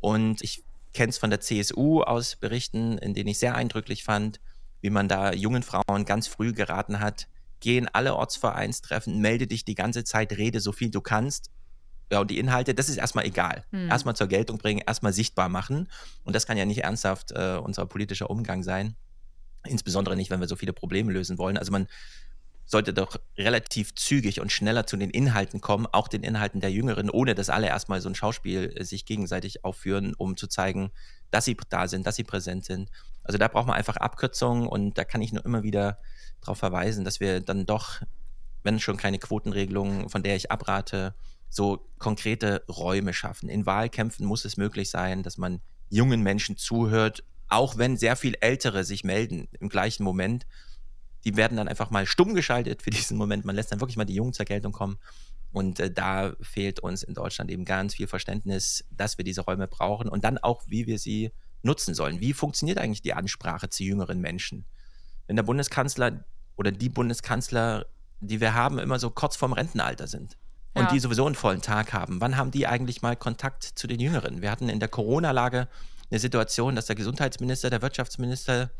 Und 0.00 0.42
ich 0.42 0.64
kenne 0.92 1.10
es 1.10 1.18
von 1.18 1.30
der 1.30 1.40
CSU 1.40 2.02
aus 2.02 2.36
Berichten, 2.36 2.98
in 2.98 3.14
denen 3.14 3.28
ich 3.28 3.38
sehr 3.38 3.54
eindrücklich 3.54 4.04
fand, 4.04 4.40
wie 4.82 4.90
man 4.90 5.08
da 5.08 5.32
jungen 5.32 5.62
Frauen 5.62 6.04
ganz 6.04 6.26
früh 6.26 6.52
geraten 6.52 7.00
hat, 7.00 7.28
geh 7.60 7.78
in 7.78 7.88
alle 7.88 8.14
Ortsvereinstreffen, 8.14 9.18
melde 9.20 9.46
dich 9.46 9.64
die 9.64 9.74
ganze 9.74 10.04
Zeit, 10.04 10.36
rede 10.36 10.60
so 10.60 10.72
viel 10.72 10.90
du 10.90 11.00
kannst. 11.00 11.50
Ja, 12.10 12.20
und 12.20 12.30
die 12.30 12.38
Inhalte, 12.38 12.74
das 12.74 12.90
ist 12.90 12.98
erstmal 12.98 13.24
egal. 13.24 13.64
Hm. 13.70 13.88
Erstmal 13.88 14.14
zur 14.14 14.26
Geltung 14.26 14.58
bringen, 14.58 14.82
erstmal 14.86 15.14
sichtbar 15.14 15.48
machen. 15.48 15.88
Und 16.24 16.36
das 16.36 16.46
kann 16.46 16.58
ja 16.58 16.66
nicht 16.66 16.84
ernsthaft 16.84 17.32
äh, 17.32 17.56
unser 17.56 17.86
politischer 17.86 18.28
Umgang 18.28 18.62
sein. 18.62 18.96
Insbesondere 19.66 20.14
nicht, 20.14 20.30
wenn 20.30 20.40
wir 20.40 20.48
so 20.48 20.56
viele 20.56 20.74
Probleme 20.74 21.10
lösen 21.10 21.38
wollen. 21.38 21.56
Also 21.56 21.72
man 21.72 21.86
sollte 22.66 22.92
doch 22.92 23.16
relativ 23.38 23.94
zügig 23.94 24.40
und 24.40 24.50
schneller 24.50 24.86
zu 24.86 24.96
den 24.96 25.10
Inhalten 25.10 25.60
kommen, 25.60 25.86
auch 25.86 26.08
den 26.08 26.22
Inhalten 26.22 26.60
der 26.60 26.70
Jüngeren, 26.70 27.10
ohne 27.10 27.34
dass 27.34 27.50
alle 27.50 27.68
erstmal 27.68 28.00
so 28.00 28.08
ein 28.08 28.14
Schauspiel 28.14 28.74
äh, 28.76 28.84
sich 28.84 29.06
gegenseitig 29.06 29.64
aufführen, 29.64 30.14
um 30.14 30.36
zu 30.36 30.48
zeigen, 30.48 30.90
dass 31.30 31.44
sie 31.44 31.56
da 31.70 31.88
sind, 31.88 32.06
dass 32.06 32.16
sie 32.16 32.24
präsent 32.24 32.64
sind. 32.64 32.90
Also 33.24 33.38
da 33.38 33.48
braucht 33.48 33.66
man 33.66 33.76
einfach 33.76 33.96
Abkürzungen 33.96 34.66
und 34.66 34.98
da 34.98 35.04
kann 35.04 35.22
ich 35.22 35.32
nur 35.32 35.44
immer 35.44 35.62
wieder 35.62 35.98
darauf 36.40 36.58
verweisen, 36.58 37.04
dass 37.04 37.20
wir 37.20 37.40
dann 37.40 37.66
doch, 37.66 38.02
wenn 38.62 38.80
schon 38.80 38.96
keine 38.96 39.18
Quotenregelung, 39.18 40.08
von 40.08 40.22
der 40.22 40.36
ich 40.36 40.50
abrate, 40.50 41.14
so 41.48 41.88
konkrete 41.98 42.64
Räume 42.68 43.12
schaffen. 43.12 43.48
In 43.48 43.66
Wahlkämpfen 43.66 44.26
muss 44.26 44.44
es 44.44 44.56
möglich 44.56 44.90
sein, 44.90 45.22
dass 45.22 45.36
man 45.36 45.60
jungen 45.90 46.22
Menschen 46.22 46.56
zuhört, 46.56 47.22
auch 47.48 47.76
wenn 47.76 47.96
sehr 47.96 48.16
viel 48.16 48.34
Ältere 48.40 48.82
sich 48.84 49.04
melden 49.04 49.48
im 49.60 49.68
gleichen 49.68 50.02
Moment, 50.02 50.46
die 51.24 51.36
werden 51.36 51.56
dann 51.56 51.68
einfach 51.68 51.90
mal 51.90 52.06
stumm 52.06 52.34
geschaltet 52.34 52.82
für 52.82 52.90
diesen 52.90 53.16
Moment. 53.16 53.44
Man 53.44 53.54
lässt 53.54 53.70
dann 53.70 53.80
wirklich 53.80 53.96
mal 53.96 54.04
die 54.04 54.14
Jungen 54.14 54.32
zur 54.32 54.46
Geltung 54.46 54.72
kommen. 54.72 54.98
Und 55.52 55.80
äh, 55.80 55.90
da 55.90 56.34
fehlt 56.40 56.80
uns 56.80 57.02
in 57.02 57.12
Deutschland 57.12 57.50
eben 57.50 57.66
ganz 57.66 57.94
viel 57.94 58.06
Verständnis, 58.06 58.84
dass 58.90 59.18
wir 59.18 59.24
diese 59.24 59.42
Räume 59.42 59.68
brauchen 59.68 60.08
und 60.08 60.24
dann 60.24 60.38
auch, 60.38 60.62
wie 60.66 60.86
wir 60.86 60.98
sie 60.98 61.30
nutzen 61.62 61.94
sollen. 61.94 62.20
Wie 62.20 62.32
funktioniert 62.32 62.78
eigentlich 62.78 63.02
die 63.02 63.14
Ansprache 63.14 63.68
zu 63.68 63.84
jüngeren 63.84 64.20
Menschen? 64.20 64.64
Wenn 65.26 65.36
der 65.36 65.42
Bundeskanzler 65.42 66.24
oder 66.56 66.72
die 66.72 66.88
Bundeskanzler, 66.88 67.86
die 68.20 68.40
wir 68.40 68.54
haben, 68.54 68.78
immer 68.78 68.98
so 68.98 69.10
kurz 69.10 69.36
vorm 69.36 69.52
Rentenalter 69.52 70.06
sind 70.06 70.36
und 70.74 70.84
ja. 70.84 70.90
die 70.90 70.98
sowieso 71.00 71.26
einen 71.26 71.34
vollen 71.34 71.62
Tag 71.62 71.92
haben, 71.92 72.20
wann 72.20 72.36
haben 72.36 72.50
die 72.50 72.66
eigentlich 72.66 73.02
mal 73.02 73.16
Kontakt 73.16 73.64
zu 73.64 73.86
den 73.86 74.00
Jüngeren? 74.00 74.42
Wir 74.42 74.50
hatten 74.50 74.68
in 74.68 74.80
der 74.80 74.88
Corona-Lage 74.88 75.68
eine 76.10 76.20
Situation, 76.20 76.76
dass 76.76 76.86
der 76.86 76.96
Gesundheitsminister, 76.96 77.70
der 77.70 77.82
Wirtschaftsminister, 77.82 78.70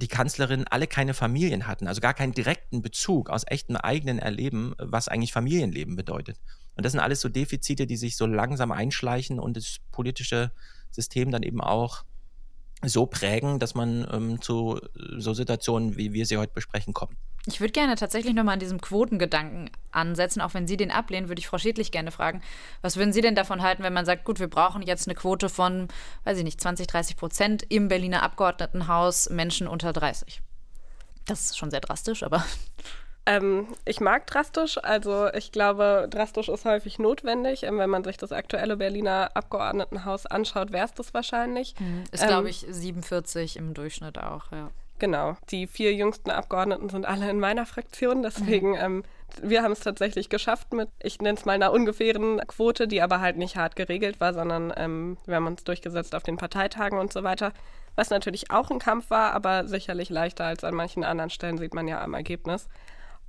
die 0.00 0.08
Kanzlerin 0.08 0.66
alle 0.70 0.86
keine 0.86 1.12
Familien 1.14 1.66
hatten, 1.66 1.86
also 1.86 2.00
gar 2.00 2.14
keinen 2.14 2.32
direkten 2.32 2.80
Bezug 2.80 3.28
aus 3.28 3.44
echtem 3.46 3.76
eigenen 3.76 4.18
Erleben, 4.18 4.74
was 4.78 5.08
eigentlich 5.08 5.32
Familienleben 5.32 5.94
bedeutet. 5.94 6.38
Und 6.74 6.84
das 6.84 6.92
sind 6.92 7.00
alles 7.00 7.20
so 7.20 7.28
Defizite, 7.28 7.86
die 7.86 7.96
sich 7.96 8.16
so 8.16 8.24
langsam 8.26 8.72
einschleichen 8.72 9.38
und 9.38 9.56
das 9.56 9.76
politische 9.90 10.52
System 10.90 11.30
dann 11.30 11.42
eben 11.42 11.60
auch 11.60 12.04
so 12.82 13.06
prägen, 13.06 13.58
dass 13.58 13.74
man 13.74 14.06
ähm, 14.10 14.40
zu 14.40 14.80
so 15.18 15.34
Situationen, 15.34 15.96
wie 15.96 16.12
wir 16.12 16.26
sie 16.26 16.38
heute 16.38 16.52
besprechen, 16.54 16.94
kommt. 16.94 17.16
Ich 17.46 17.60
würde 17.60 17.72
gerne 17.72 17.94
tatsächlich 17.94 18.34
nochmal 18.34 18.54
an 18.54 18.60
diesem 18.60 18.80
Quotengedanken 18.80 19.70
ansetzen. 19.92 20.40
Auch 20.42 20.52
wenn 20.52 20.66
Sie 20.66 20.76
den 20.76 20.90
ablehnen, 20.90 21.28
würde 21.28 21.40
ich 21.40 21.46
Frau 21.46 21.56
Schädlich 21.56 21.90
gerne 21.90 22.10
fragen, 22.10 22.42
was 22.82 22.96
würden 22.96 23.12
Sie 23.14 23.22
denn 23.22 23.34
davon 23.34 23.62
halten, 23.62 23.82
wenn 23.82 23.94
man 23.94 24.04
sagt, 24.04 24.24
gut, 24.24 24.40
wir 24.40 24.48
brauchen 24.48 24.82
jetzt 24.82 25.08
eine 25.08 25.14
Quote 25.14 25.48
von, 25.48 25.88
weiß 26.24 26.36
ich 26.38 26.44
nicht, 26.44 26.60
20, 26.60 26.86
30 26.86 27.16
Prozent 27.16 27.64
im 27.68 27.88
Berliner 27.88 28.22
Abgeordnetenhaus 28.22 29.30
Menschen 29.30 29.68
unter 29.68 29.92
30? 29.92 30.42
Das 31.26 31.42
ist 31.42 31.58
schon 31.58 31.70
sehr 31.70 31.80
drastisch, 31.80 32.22
aber. 32.22 32.44
Ähm, 33.26 33.68
ich 33.84 34.00
mag 34.00 34.26
drastisch, 34.26 34.78
also 34.82 35.28
ich 35.34 35.52
glaube, 35.52 36.08
drastisch 36.10 36.48
ist 36.48 36.64
häufig 36.64 36.98
notwendig. 36.98 37.62
Ähm, 37.64 37.78
wenn 37.78 37.90
man 37.90 38.02
sich 38.02 38.16
das 38.16 38.32
aktuelle 38.32 38.76
Berliner 38.76 39.30
Abgeordnetenhaus 39.34 40.26
anschaut, 40.26 40.72
wäre 40.72 40.86
es 40.86 40.94
das 40.94 41.12
wahrscheinlich. 41.12 41.74
Mhm. 41.78 42.04
Ist, 42.12 42.22
ähm, 42.22 42.28
glaube 42.28 42.50
ich, 42.50 42.66
47 42.68 43.56
im 43.56 43.74
Durchschnitt 43.74 44.18
auch, 44.18 44.50
ja. 44.52 44.70
Genau. 44.98 45.36
Die 45.50 45.66
vier 45.66 45.94
jüngsten 45.94 46.30
Abgeordneten 46.30 46.90
sind 46.90 47.06
alle 47.06 47.28
in 47.30 47.40
meiner 47.40 47.66
Fraktion. 47.66 48.22
Deswegen, 48.22 48.72
mhm. 48.72 49.02
wir 49.42 49.62
haben 49.62 49.72
es 49.72 49.80
tatsächlich 49.80 50.28
geschafft 50.28 50.72
mit, 50.72 50.88
ich 51.02 51.20
nenne 51.20 51.38
es 51.38 51.44
mal 51.44 51.52
einer 51.52 51.72
ungefähren 51.72 52.38
Quote, 52.46 52.86
die 52.86 53.00
aber 53.00 53.20
halt 53.20 53.36
nicht 53.36 53.56
hart 53.56 53.76
geregelt 53.76 54.20
war, 54.20 54.34
sondern 54.34 54.72
ähm, 54.76 55.16
wir 55.26 55.36
haben 55.36 55.46
uns 55.46 55.64
durchgesetzt 55.64 56.14
auf 56.14 56.22
den 56.22 56.36
Parteitagen 56.36 56.98
und 56.98 57.12
so 57.12 57.24
weiter. 57.24 57.52
Was 57.96 58.10
natürlich 58.10 58.50
auch 58.50 58.70
ein 58.70 58.78
Kampf 58.78 59.10
war, 59.10 59.32
aber 59.32 59.66
sicherlich 59.66 60.10
leichter 60.10 60.44
als 60.44 60.64
an 60.64 60.74
manchen 60.74 61.02
anderen 61.02 61.30
Stellen, 61.30 61.58
sieht 61.58 61.74
man 61.74 61.88
ja 61.88 62.02
am 62.02 62.14
Ergebnis. 62.14 62.68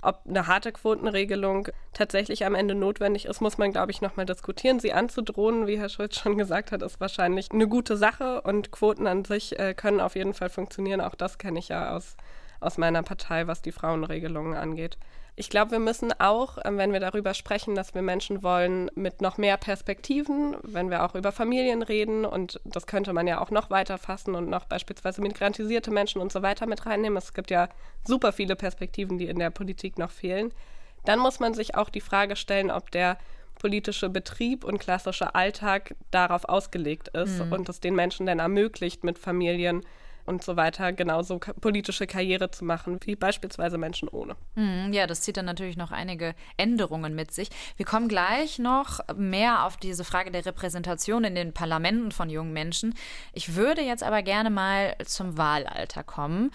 Ob 0.02 0.22
eine 0.28 0.48
harte 0.48 0.72
Quotenregelung 0.72 1.68
tatsächlich 1.94 2.44
am 2.44 2.56
Ende 2.56 2.74
notwendig 2.74 3.26
ist, 3.26 3.40
muss 3.40 3.56
man, 3.56 3.70
glaube 3.70 3.92
ich, 3.92 4.02
nochmal 4.02 4.26
diskutieren. 4.26 4.80
Sie 4.80 4.92
anzudrohen, 4.92 5.68
wie 5.68 5.78
Herr 5.78 5.88
Schulz 5.88 6.18
schon 6.18 6.36
gesagt 6.36 6.72
hat, 6.72 6.82
ist 6.82 7.00
wahrscheinlich 7.00 7.52
eine 7.52 7.68
gute 7.68 7.96
Sache 7.96 8.42
und 8.42 8.72
Quoten 8.72 9.06
an 9.06 9.24
sich 9.24 9.58
äh, 9.60 9.74
können 9.74 10.00
auf 10.00 10.16
jeden 10.16 10.34
Fall 10.34 10.50
funktionieren. 10.50 11.00
Auch 11.00 11.14
das 11.14 11.38
kenne 11.38 11.60
ich 11.60 11.68
ja 11.68 11.96
aus, 11.96 12.16
aus 12.58 12.78
meiner 12.78 13.04
Partei, 13.04 13.46
was 13.46 13.62
die 13.62 13.70
Frauenregelungen 13.70 14.54
angeht. 14.54 14.98
Ich 15.34 15.48
glaube, 15.48 15.70
wir 15.70 15.78
müssen 15.78 16.12
auch, 16.20 16.58
ähm, 16.64 16.76
wenn 16.76 16.92
wir 16.92 17.00
darüber 17.00 17.32
sprechen, 17.32 17.74
dass 17.74 17.94
wir 17.94 18.02
Menschen 18.02 18.42
wollen 18.42 18.90
mit 18.94 19.22
noch 19.22 19.38
mehr 19.38 19.56
Perspektiven, 19.56 20.56
wenn 20.62 20.90
wir 20.90 21.04
auch 21.04 21.14
über 21.14 21.32
Familien 21.32 21.82
reden 21.82 22.26
und 22.26 22.60
das 22.64 22.86
könnte 22.86 23.14
man 23.14 23.26
ja 23.26 23.40
auch 23.40 23.50
noch 23.50 23.70
weiter 23.70 23.96
fassen 23.96 24.34
und 24.34 24.50
noch 24.50 24.66
beispielsweise 24.66 25.22
migrantisierte 25.22 25.90
Menschen 25.90 26.20
und 26.20 26.32
so 26.32 26.42
weiter 26.42 26.66
mit 26.66 26.84
reinnehmen. 26.84 27.16
Es 27.16 27.32
gibt 27.32 27.50
ja 27.50 27.68
super 28.04 28.32
viele 28.32 28.56
Perspektiven, 28.56 29.16
die 29.16 29.26
in 29.26 29.38
der 29.38 29.50
Politik 29.50 29.98
noch 29.98 30.10
fehlen. 30.10 30.52
Dann 31.06 31.18
muss 31.18 31.40
man 31.40 31.54
sich 31.54 31.76
auch 31.76 31.88
die 31.88 32.02
Frage 32.02 32.36
stellen, 32.36 32.70
ob 32.70 32.90
der 32.90 33.16
politische 33.58 34.10
Betrieb 34.10 34.64
und 34.64 34.78
klassische 34.78 35.34
Alltag 35.34 35.94
darauf 36.10 36.44
ausgelegt 36.44 37.08
ist 37.08 37.38
mhm. 37.38 37.52
und 37.52 37.68
es 37.68 37.80
den 37.80 37.94
Menschen 37.94 38.26
dann 38.26 38.38
ermöglicht, 38.38 39.02
mit 39.02 39.18
Familien 39.18 39.82
und 40.24 40.42
so 40.42 40.56
weiter 40.56 40.92
genauso 40.92 41.38
politische 41.38 42.06
Karriere 42.06 42.50
zu 42.50 42.64
machen, 42.64 42.98
wie 43.04 43.16
beispielsweise 43.16 43.78
Menschen 43.78 44.08
ohne. 44.08 44.36
Mhm, 44.54 44.92
ja, 44.92 45.06
das 45.06 45.22
zieht 45.22 45.36
dann 45.36 45.46
natürlich 45.46 45.76
noch 45.76 45.92
einige 45.92 46.34
Änderungen 46.56 47.14
mit 47.14 47.32
sich. 47.32 47.48
Wir 47.76 47.86
kommen 47.86 48.08
gleich 48.08 48.58
noch 48.58 49.00
mehr 49.16 49.64
auf 49.64 49.76
diese 49.76 50.04
Frage 50.04 50.30
der 50.30 50.46
Repräsentation 50.46 51.24
in 51.24 51.34
den 51.34 51.52
Parlamenten 51.52 52.12
von 52.12 52.30
jungen 52.30 52.52
Menschen. 52.52 52.94
Ich 53.32 53.54
würde 53.54 53.82
jetzt 53.82 54.02
aber 54.02 54.22
gerne 54.22 54.50
mal 54.50 54.96
zum 55.04 55.36
Wahlalter 55.36 56.04
kommen 56.04 56.50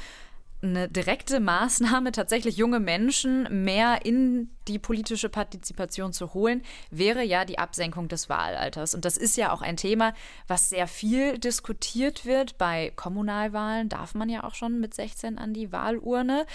eine 0.61 0.89
direkte 0.89 1.39
Maßnahme, 1.39 2.11
tatsächlich 2.11 2.57
junge 2.57 2.79
Menschen 2.79 3.63
mehr 3.63 4.05
in 4.05 4.49
die 4.67 4.79
politische 4.79 5.29
Partizipation 5.29 6.13
zu 6.13 6.33
holen, 6.33 6.63
wäre 6.89 7.23
ja 7.23 7.45
die 7.45 7.59
Absenkung 7.59 8.07
des 8.07 8.27
Wahlalters. 8.27 8.95
Und 8.95 9.05
das 9.05 9.17
ist 9.17 9.37
ja 9.37 9.51
auch 9.51 9.61
ein 9.61 9.77
Thema, 9.77 10.13
was 10.47 10.69
sehr 10.69 10.87
viel 10.87 11.37
diskutiert 11.37 12.25
wird. 12.25 12.57
Bei 12.57 12.91
Kommunalwahlen 12.95 13.87
darf 13.87 14.15
man 14.15 14.29
ja 14.29 14.43
auch 14.43 14.55
schon 14.55 14.79
mit 14.79 14.93
16 14.93 15.37
an 15.37 15.53
die 15.53 15.71
Wahlurne. 15.71 16.45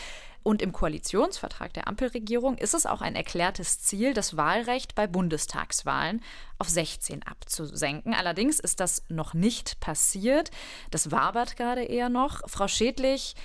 Und 0.43 0.61
im 0.61 0.73
Koalitionsvertrag 0.73 1.73
der 1.73 1.87
Ampelregierung 1.87 2.59
ist 2.59 2.75
es 2.75 2.85
auch 2.85 3.01
ein 3.01 3.15
erklärtes 3.15 3.81
Ziel, 3.81 4.13
das 4.13 4.37
Wahlrecht 4.37 4.97
bei 4.97 5.07
Bundestagswahlen 5.07 6.21
auf 6.59 6.69
16 6.69 7.23
abzusenken. 7.23 8.13
Allerdings 8.13 8.59
ist 8.59 8.81
das 8.81 9.05
noch 9.09 9.35
nicht 9.35 9.79
passiert. 9.79 10.51
Das 10.91 11.13
wabert 11.13 11.57
gerade 11.57 11.85
eher 11.85 12.09
noch. 12.09 12.41
Frau 12.49 12.67
Schädlich, 12.67 13.37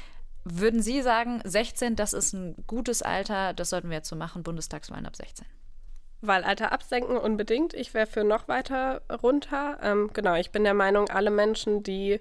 würden 0.54 0.82
Sie 0.82 1.02
sagen, 1.02 1.42
16, 1.44 1.96
das 1.96 2.14
ist 2.14 2.34
ein 2.34 2.56
gutes 2.68 3.02
Alter, 3.02 3.54
das 3.54 3.70
sollten 3.70 3.90
wir 3.90 3.98
jetzt 3.98 4.10
so 4.10 4.16
machen, 4.16 4.44
Bundestagswahlen 4.44 5.06
ab 5.06 5.16
16? 5.16 5.46
Wahlalter 6.22 6.72
absenken 6.72 7.18
unbedingt. 7.18 7.74
Ich 7.74 7.94
wäre 7.94 8.08
für 8.08 8.24
noch 8.24 8.48
weiter 8.48 9.02
runter. 9.22 9.78
Ähm, 9.82 10.10
genau, 10.14 10.36
ich 10.36 10.52
bin 10.52 10.64
der 10.64 10.74
Meinung, 10.74 11.10
alle 11.10 11.30
Menschen, 11.30 11.84
die 11.84 12.20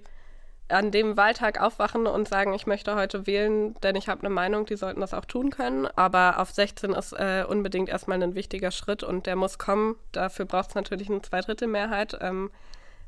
an 0.69 0.91
dem 0.91 1.17
Wahltag 1.17 1.61
aufwachen 1.61 2.07
und 2.07 2.29
sagen, 2.29 2.53
ich 2.53 2.67
möchte 2.67 2.97
heute 2.97 3.27
wählen, 3.27 3.75
denn 3.83 3.95
ich 3.95 4.09
habe 4.09 4.23
eine 4.23 4.31
Meinung, 4.31 4.67
die 4.67 4.77
sollten 4.77 5.01
das 5.01 5.15
auch 5.15 5.25
tun 5.25 5.51
können. 5.51 5.87
Aber 5.87 6.41
auf 6.41 6.51
16 6.51 6.93
ist 6.93 7.13
äh, 7.13 7.45
unbedingt 7.49 7.89
erstmal 7.89 8.23
ein 8.23 8.35
wichtiger 8.35 8.73
Schritt 8.73 9.03
und 9.03 9.27
der 9.27 9.37
muss 9.37 9.59
kommen. 9.59 9.97
Dafür 10.13 10.45
braucht 10.45 10.71
es 10.71 10.75
natürlich 10.75 11.09
eine 11.09 11.23
Zweidrittelmehrheit. 11.23 12.19
Ähm, 12.21 12.51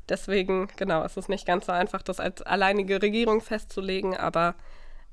deswegen, 0.07 0.69
genau, 0.77 1.03
es 1.03 1.17
ist 1.17 1.27
nicht 1.27 1.45
ganz 1.45 1.65
so 1.65 1.73
einfach, 1.73 2.01
das 2.01 2.19
als 2.21 2.41
alleinige 2.41 3.01
Regierung 3.01 3.41
festzulegen, 3.41 4.15
aber 4.15 4.55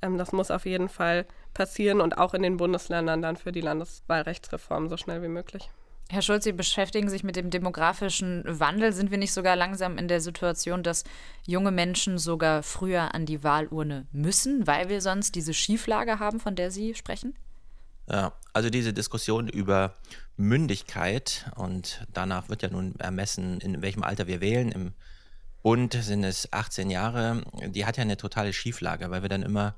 ähm, 0.03 0.19
das 0.19 0.33
muss 0.33 0.51
auf 0.51 0.67
jeden 0.67 0.89
Fall 0.89 1.27
passieren 1.55 2.01
und 2.01 2.19
auch 2.19 2.35
in 2.35 2.43
den 2.43 2.57
Bundesländern 2.57 3.23
dann 3.23 3.37
für 3.37 3.53
die 3.53 3.61
Landeswahlrechtsreform 3.61 4.89
so 4.89 4.97
schnell 4.97 5.23
wie 5.23 5.29
möglich. 5.29 5.71
Herr 6.09 6.23
Schulz, 6.23 6.45
Sie 6.45 6.53
beschäftigen 6.53 7.09
sich 7.09 7.25
mit 7.25 7.35
dem 7.35 7.51
demografischen 7.51 8.45
Wandel. 8.47 8.93
Sind 8.93 9.11
wir 9.11 9.19
nicht 9.19 9.33
sogar 9.33 9.57
langsam 9.57 9.99
in 9.99 10.07
der 10.07 10.21
Situation, 10.21 10.85
dass 10.85 11.03
junge 11.45 11.73
Menschen 11.73 12.19
sogar 12.19 12.63
früher 12.63 13.13
an 13.13 13.27
die 13.27 13.43
Wahlurne 13.43 14.07
müssen, 14.13 14.69
weil 14.69 14.89
wir 14.89 15.01
sonst 15.01 15.35
diese 15.35 15.53
Schieflage 15.53 16.21
haben, 16.21 16.39
von 16.39 16.55
der 16.55 16.71
Sie 16.71 16.95
sprechen? 16.95 17.35
Ja, 18.09 18.33
also 18.53 18.71
diese 18.71 18.93
Diskussion 18.93 19.49
über 19.49 19.95
Mündigkeit 20.37 21.51
und 21.57 22.07
danach 22.13 22.49
wird 22.49 22.63
ja 22.63 22.71
nun 22.71 22.95
ermessen, 23.01 23.61
in 23.61 23.83
welchem 23.83 24.05
Alter 24.05 24.29
wir 24.29 24.41
wählen. 24.41 24.71
Im 24.71 24.93
Bund 25.67 25.95
sind 26.01 26.23
es 26.23 26.53
18 26.53 26.91
Jahre. 26.91 27.43
Die 27.71 27.87
hat 27.87 27.97
ja 27.97 28.03
eine 28.03 28.17
totale 28.17 28.53
Schieflage, 28.53 29.11
weil 29.11 29.23
wir 29.23 29.29
dann 29.29 29.43
immer 29.43 29.75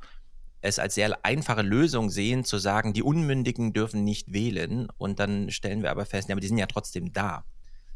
es 0.61 0.79
als 0.79 0.94
sehr 0.94 1.24
einfache 1.24 1.62
Lösung 1.62 2.11
sehen, 2.11 2.44
zu 2.44 2.59
sagen, 2.59 2.92
die 2.92 3.03
Unmündigen 3.03 3.72
dürfen 3.72 4.05
nicht 4.05 4.31
wählen. 4.31 4.88
Und 4.98 5.18
dann 5.18 5.51
stellen 5.51 5.83
wir 5.83 5.90
aber 5.90 6.05
fest, 6.05 6.29
ja, 6.29 6.35
aber 6.35 6.42
die 6.42 6.48
sind 6.48 6.59
ja 6.59 6.66
trotzdem 6.66 7.14
da. 7.14 7.46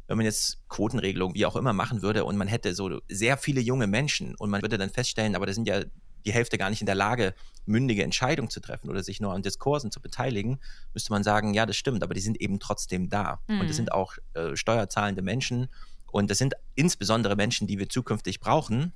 Wenn 0.06 0.16
man 0.16 0.24
jetzt 0.24 0.66
Quotenregelung 0.70 1.34
wie 1.34 1.44
auch 1.44 1.54
immer 1.54 1.74
machen 1.74 2.00
würde 2.00 2.24
und 2.24 2.38
man 2.38 2.48
hätte 2.48 2.74
so 2.74 3.02
sehr 3.10 3.36
viele 3.36 3.60
junge 3.60 3.86
Menschen 3.86 4.36
und 4.36 4.48
man 4.48 4.62
würde 4.62 4.78
dann 4.78 4.88
feststellen, 4.88 5.36
aber 5.36 5.44
da 5.44 5.52
sind 5.52 5.68
ja 5.68 5.82
die 6.24 6.32
Hälfte 6.32 6.56
gar 6.56 6.70
nicht 6.70 6.80
in 6.80 6.86
der 6.86 6.94
Lage, 6.94 7.34
mündige 7.66 8.04
Entscheidungen 8.04 8.48
zu 8.48 8.60
treffen 8.60 8.88
oder 8.88 9.02
sich 9.02 9.20
nur 9.20 9.34
an 9.34 9.42
Diskursen 9.42 9.90
zu 9.90 10.00
beteiligen, 10.00 10.60
müsste 10.94 11.12
man 11.12 11.24
sagen, 11.24 11.52
ja, 11.52 11.66
das 11.66 11.76
stimmt, 11.76 12.02
aber 12.02 12.14
die 12.14 12.20
sind 12.22 12.40
eben 12.40 12.58
trotzdem 12.58 13.10
da. 13.10 13.42
Mhm. 13.48 13.60
Und 13.60 13.68
das 13.68 13.76
sind 13.76 13.92
auch 13.92 14.14
äh, 14.32 14.56
steuerzahlende 14.56 15.20
Menschen 15.20 15.68
und 16.12 16.30
das 16.30 16.38
sind 16.38 16.54
insbesondere 16.74 17.34
Menschen, 17.34 17.66
die 17.66 17.78
wir 17.78 17.88
zukünftig 17.88 18.38
brauchen, 18.38 18.92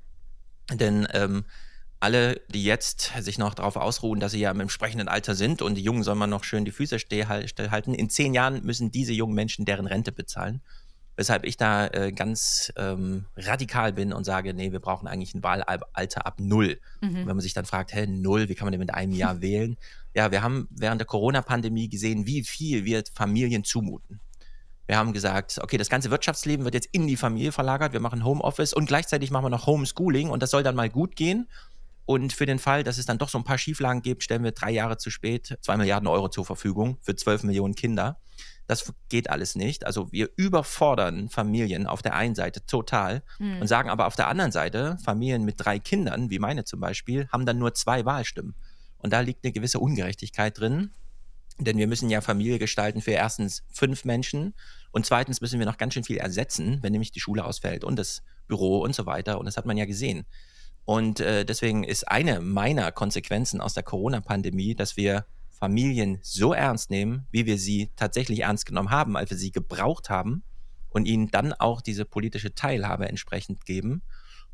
denn 0.72 1.09
ähm, 1.12 1.44
alle, 1.98 2.40
die 2.48 2.62
jetzt 2.62 3.12
sich 3.20 3.38
noch 3.38 3.55
darauf 3.55 3.76
ausruhen, 3.76 4.20
dass 4.20 4.33
sie 4.33 4.40
ja 4.40 4.50
im 4.50 4.61
entsprechenden 4.61 5.09
Alter 5.09 5.35
sind 5.35 5.62
und 5.62 5.76
die 5.76 5.83
Jungen 5.83 6.02
sollen 6.02 6.18
man 6.18 6.31
noch 6.31 6.44
schön 6.44 6.64
die 6.64 6.72
Füße 6.72 6.98
stillhalten, 6.98 7.94
in 7.94 8.11
zehn 8.11 8.35
Jahren 8.35 8.64
müssen 8.64 8.90
diese 8.90 9.12
jungen 9.12 9.35
Menschen 9.35 9.64
deren 9.64 9.87
Rente 9.87 10.12
bezahlen. 10.12 10.61
Weshalb 11.18 11.44
ich 11.44 11.57
da 11.57 11.87
äh, 11.87 12.12
ganz 12.12 12.70
ähm, 12.76 13.24
radikal 13.38 13.94
bin 13.94 14.12
und 14.12 14.24
sage, 14.24 14.52
nee, 14.52 14.70
wir 14.70 14.81
brauchen 14.81 15.09
eigentlich 15.09 15.35
ein 15.35 15.42
Wahlalter 15.42 16.26
ab 16.26 16.38
null. 16.38 16.79
Mhm. 17.00 17.14
wenn 17.14 17.26
man 17.26 17.40
sich 17.40 17.55
dann 17.55 17.64
fragt, 17.64 17.94
hä, 17.94 18.07
null, 18.07 18.50
wie 18.50 18.55
kann 18.55 18.66
man 18.66 18.72
denn 18.72 18.81
mit 18.81 18.92
einem 18.92 19.12
Jahr 19.12 19.40
wählen? 19.40 19.79
Ja, 20.14 20.31
wir 20.31 20.42
haben 20.42 20.68
während 20.70 21.00
der 21.00 21.07
Corona-Pandemie 21.07 21.88
gesehen, 21.88 22.26
wie 22.26 22.44
viel 22.44 22.85
wir 22.85 23.02
Familien 23.14 23.64
zumuten. 23.64 24.20
Wir 24.87 24.96
haben 24.96 25.12
gesagt, 25.12 25.59
okay, 25.62 25.79
das 25.79 25.88
ganze 25.88 26.11
Wirtschaftsleben 26.11 26.64
wird 26.64 26.75
jetzt 26.75 26.88
in 26.92 27.07
die 27.07 27.16
Familie 27.16 27.53
verlagert. 27.53 27.92
Wir 27.92 28.01
machen 28.01 28.25
Homeoffice 28.25 28.72
und 28.72 28.87
gleichzeitig 28.87 29.31
machen 29.31 29.44
wir 29.44 29.51
noch 29.51 29.66
Homeschooling 29.66 30.31
und 30.31 30.42
das 30.42 30.51
soll 30.51 30.62
dann 30.62 30.77
mal 30.77 30.90
gut 30.90 31.16
gehen. 31.16 31.49
Und 32.05 32.33
für 32.33 32.46
den 32.46 32.61
Fall, 32.61 32.85
dass 32.85 32.99
es 32.99 33.07
dann 33.07 33.18
doch 33.18 33.29
so 33.29 33.37
ein 33.37 33.44
paar 33.44 33.59
Schieflagen 33.59 34.01
gibt, 34.01 34.22
stellen 34.22 34.44
wir 34.44 34.53
drei 34.53 34.70
Jahre 34.70 34.96
zu 34.96 35.11
spät 35.11 35.59
zwei 35.61 35.77
Milliarden 35.77 36.07
Euro 36.07 36.29
zur 36.29 36.46
Verfügung 36.46 36.99
für 37.03 37.16
zwölf 37.16 37.42
Millionen 37.42 37.75
Kinder. 37.75 38.20
Das 38.68 38.92
geht 39.09 39.29
alles 39.29 39.57
nicht. 39.57 39.85
Also 39.87 40.11
wir 40.12 40.31
überfordern 40.37 41.29
Familien 41.29 41.87
auf 41.87 42.03
der 42.03 42.14
einen 42.14 42.37
Seite 42.37 42.64
total 42.64 43.22
mhm. 43.38 43.61
und 43.61 43.66
sagen 43.66 43.90
aber 43.90 44.07
auf 44.07 44.16
der 44.16 44.29
anderen 44.29 44.53
Seite, 44.53 44.99
Familien 45.05 45.44
mit 45.44 45.57
drei 45.59 45.81
Kindern, 45.81 46.31
wie 46.31 46.38
meine 46.38 46.64
zum 46.64 46.81
Beispiel, 46.81 47.29
haben 47.33 47.44
dann 47.44 47.59
nur 47.59 47.75
zwei 47.75 48.05
Wahlstimmen. 48.05 48.55
Und 48.99 49.12
da 49.12 49.20
liegt 49.20 49.44
eine 49.44 49.53
gewisse 49.53 49.81
Ungerechtigkeit 49.81 50.59
drin. 50.59 50.90
Denn 51.59 51.79
wir 51.79 51.87
müssen 51.87 52.11
ja 52.11 52.21
Familie 52.21 52.59
gestalten 52.59 53.01
für 53.01 53.12
erstens 53.12 53.64
fünf 53.73 54.05
Menschen 54.05 54.55
und 54.90 55.07
zweitens 55.07 55.40
müssen 55.40 55.59
wir 55.59 55.66
noch 55.66 55.79
ganz 55.79 55.95
schön 55.95 56.05
viel 56.05 56.19
ersetzen, 56.19 56.79
wenn 56.83 56.92
nämlich 56.92 57.12
die 57.12 57.21
Schule 57.21 57.45
ausfällt 57.45 57.85
und 57.85 57.97
das 57.97 58.23
Büro 58.47 58.81
und 58.81 58.95
so 58.95 59.07
weiter. 59.07 59.38
Und 59.38 59.47
das 59.47 59.57
hat 59.57 59.66
man 59.66 59.77
ja 59.77 59.87
gesehen. 59.87 60.27
Und 60.85 61.21
äh, 61.21 61.45
deswegen 61.45 61.83
ist 61.83 62.09
eine 62.09 62.40
meiner 62.40 62.92
Konsequenzen 62.92 63.61
aus 63.61 63.75
der 63.75 63.83
Corona-Pandemie, 63.83 64.75
dass 64.75 64.97
wir 64.97 65.27
Familien 65.51 66.19
so 66.23 66.53
ernst 66.53 66.90
nehmen, 66.90 67.27
wie 67.31 67.47
wir 67.47 67.59
sie 67.59 67.90
tatsächlich 67.97 68.40
ernst 68.40 68.66
genommen 68.66 68.90
haben, 68.90 69.16
als 69.16 69.31
wir 69.31 69.38
sie 69.38 69.51
gebraucht 69.51 70.11
haben 70.11 70.42
und 70.90 71.07
ihnen 71.07 71.31
dann 71.31 71.53
auch 71.55 71.81
diese 71.81 72.05
politische 72.05 72.55
Teilhabe 72.55 73.09
entsprechend 73.09 73.64
geben. 73.64 74.03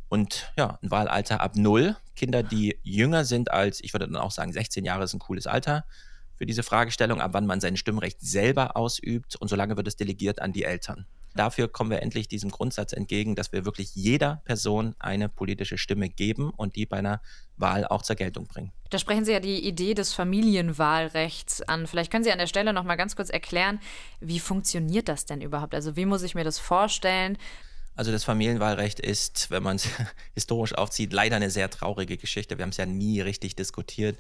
Und 0.09 0.53
ja, 0.57 0.79
ein 0.83 0.91
Wahlalter 0.91 1.41
ab 1.41 1.57
null. 1.57 1.97
Kinder, 2.15 2.43
die 2.43 2.79
jünger 2.83 3.25
sind 3.25 3.51
als, 3.51 3.81
ich 3.81 3.93
würde 3.93 4.07
dann 4.07 4.17
auch 4.17 4.31
sagen, 4.31 4.53
16 4.53 4.85
Jahre 4.85 5.05
ist 5.05 5.15
ein 5.15 5.19
cooles 5.19 5.47
Alter 5.47 5.85
für 6.37 6.47
diese 6.47 6.63
Fragestellung, 6.63 7.21
ab 7.21 7.31
wann 7.35 7.47
man 7.47 7.61
sein 7.61 7.77
Stimmrecht 7.77 8.21
selber 8.21 8.77
ausübt 8.77 9.37
und 9.37 9.49
solange 9.49 9.77
wird 9.77 9.89
es 9.89 9.97
delegiert 9.97 10.41
an 10.41 10.53
die 10.53 10.65
Eltern. 10.65 11.07
Dafür 11.35 11.69
kommen 11.69 11.91
wir 11.91 12.03
endlich 12.03 12.29
diesem 12.29 12.51
Grundsatz 12.51 12.93
entgegen, 12.93 13.35
dass 13.35 13.53
wir 13.53 13.65
wirklich 13.65 13.95
jeder 13.95 14.43
Person 14.45 14.95
eine 14.99 15.29
politische 15.29 15.79
Stimme 15.79 16.11
geben 16.11 16.51
und 16.51 16.77
die 16.77 16.85
bei 16.85 16.99
einer 16.99 17.23
Wahl 17.57 17.87
auch 17.87 18.03
zur 18.03 18.17
Geltung 18.17 18.47
bringen. 18.47 18.73
Da 18.91 18.99
sprechen 18.99 19.25
Sie 19.25 19.33
ja 19.33 19.41
die 19.41 19.67
Idee 19.67 19.95
des 19.95 20.13
Familienwahlrechts 20.13 21.63
an. 21.63 21.87
Vielleicht 21.87 22.13
können 22.13 22.25
Sie 22.25 22.33
an 22.33 22.39
der 22.39 22.47
Stelle 22.47 22.75
noch 22.75 22.85
mal 22.85 22.97
ganz 22.97 23.17
kurz 23.17 23.31
erklären, 23.31 23.81
wie 24.21 24.41
funktioniert 24.41 25.09
das 25.09 25.25
denn 25.25 25.41
überhaupt? 25.41 25.75
Also 25.75 25.97
wie 25.97 26.05
muss 26.05 26.23
ich 26.23 26.35
mir 26.35 26.45
das 26.45 26.59
vorstellen? 26.59 27.39
Also 27.95 28.11
das 28.13 28.25
Familienwahlrecht 28.25 29.01
ist, 29.01 29.51
wenn 29.51 29.63
man 29.63 29.77
es 29.77 29.89
historisch 30.35 30.75
aufzieht, 30.75 31.13
leider 31.13 31.37
eine 31.37 31.51
sehr 31.51 31.71
traurige 31.71 32.19
Geschichte. 32.19 32.59
Wir 32.59 32.65
haben 32.65 32.71
es 32.71 32.77
ja 32.77 32.87
nie 32.87 33.21
richtig 33.21 33.57
diskutiert. 33.57 34.19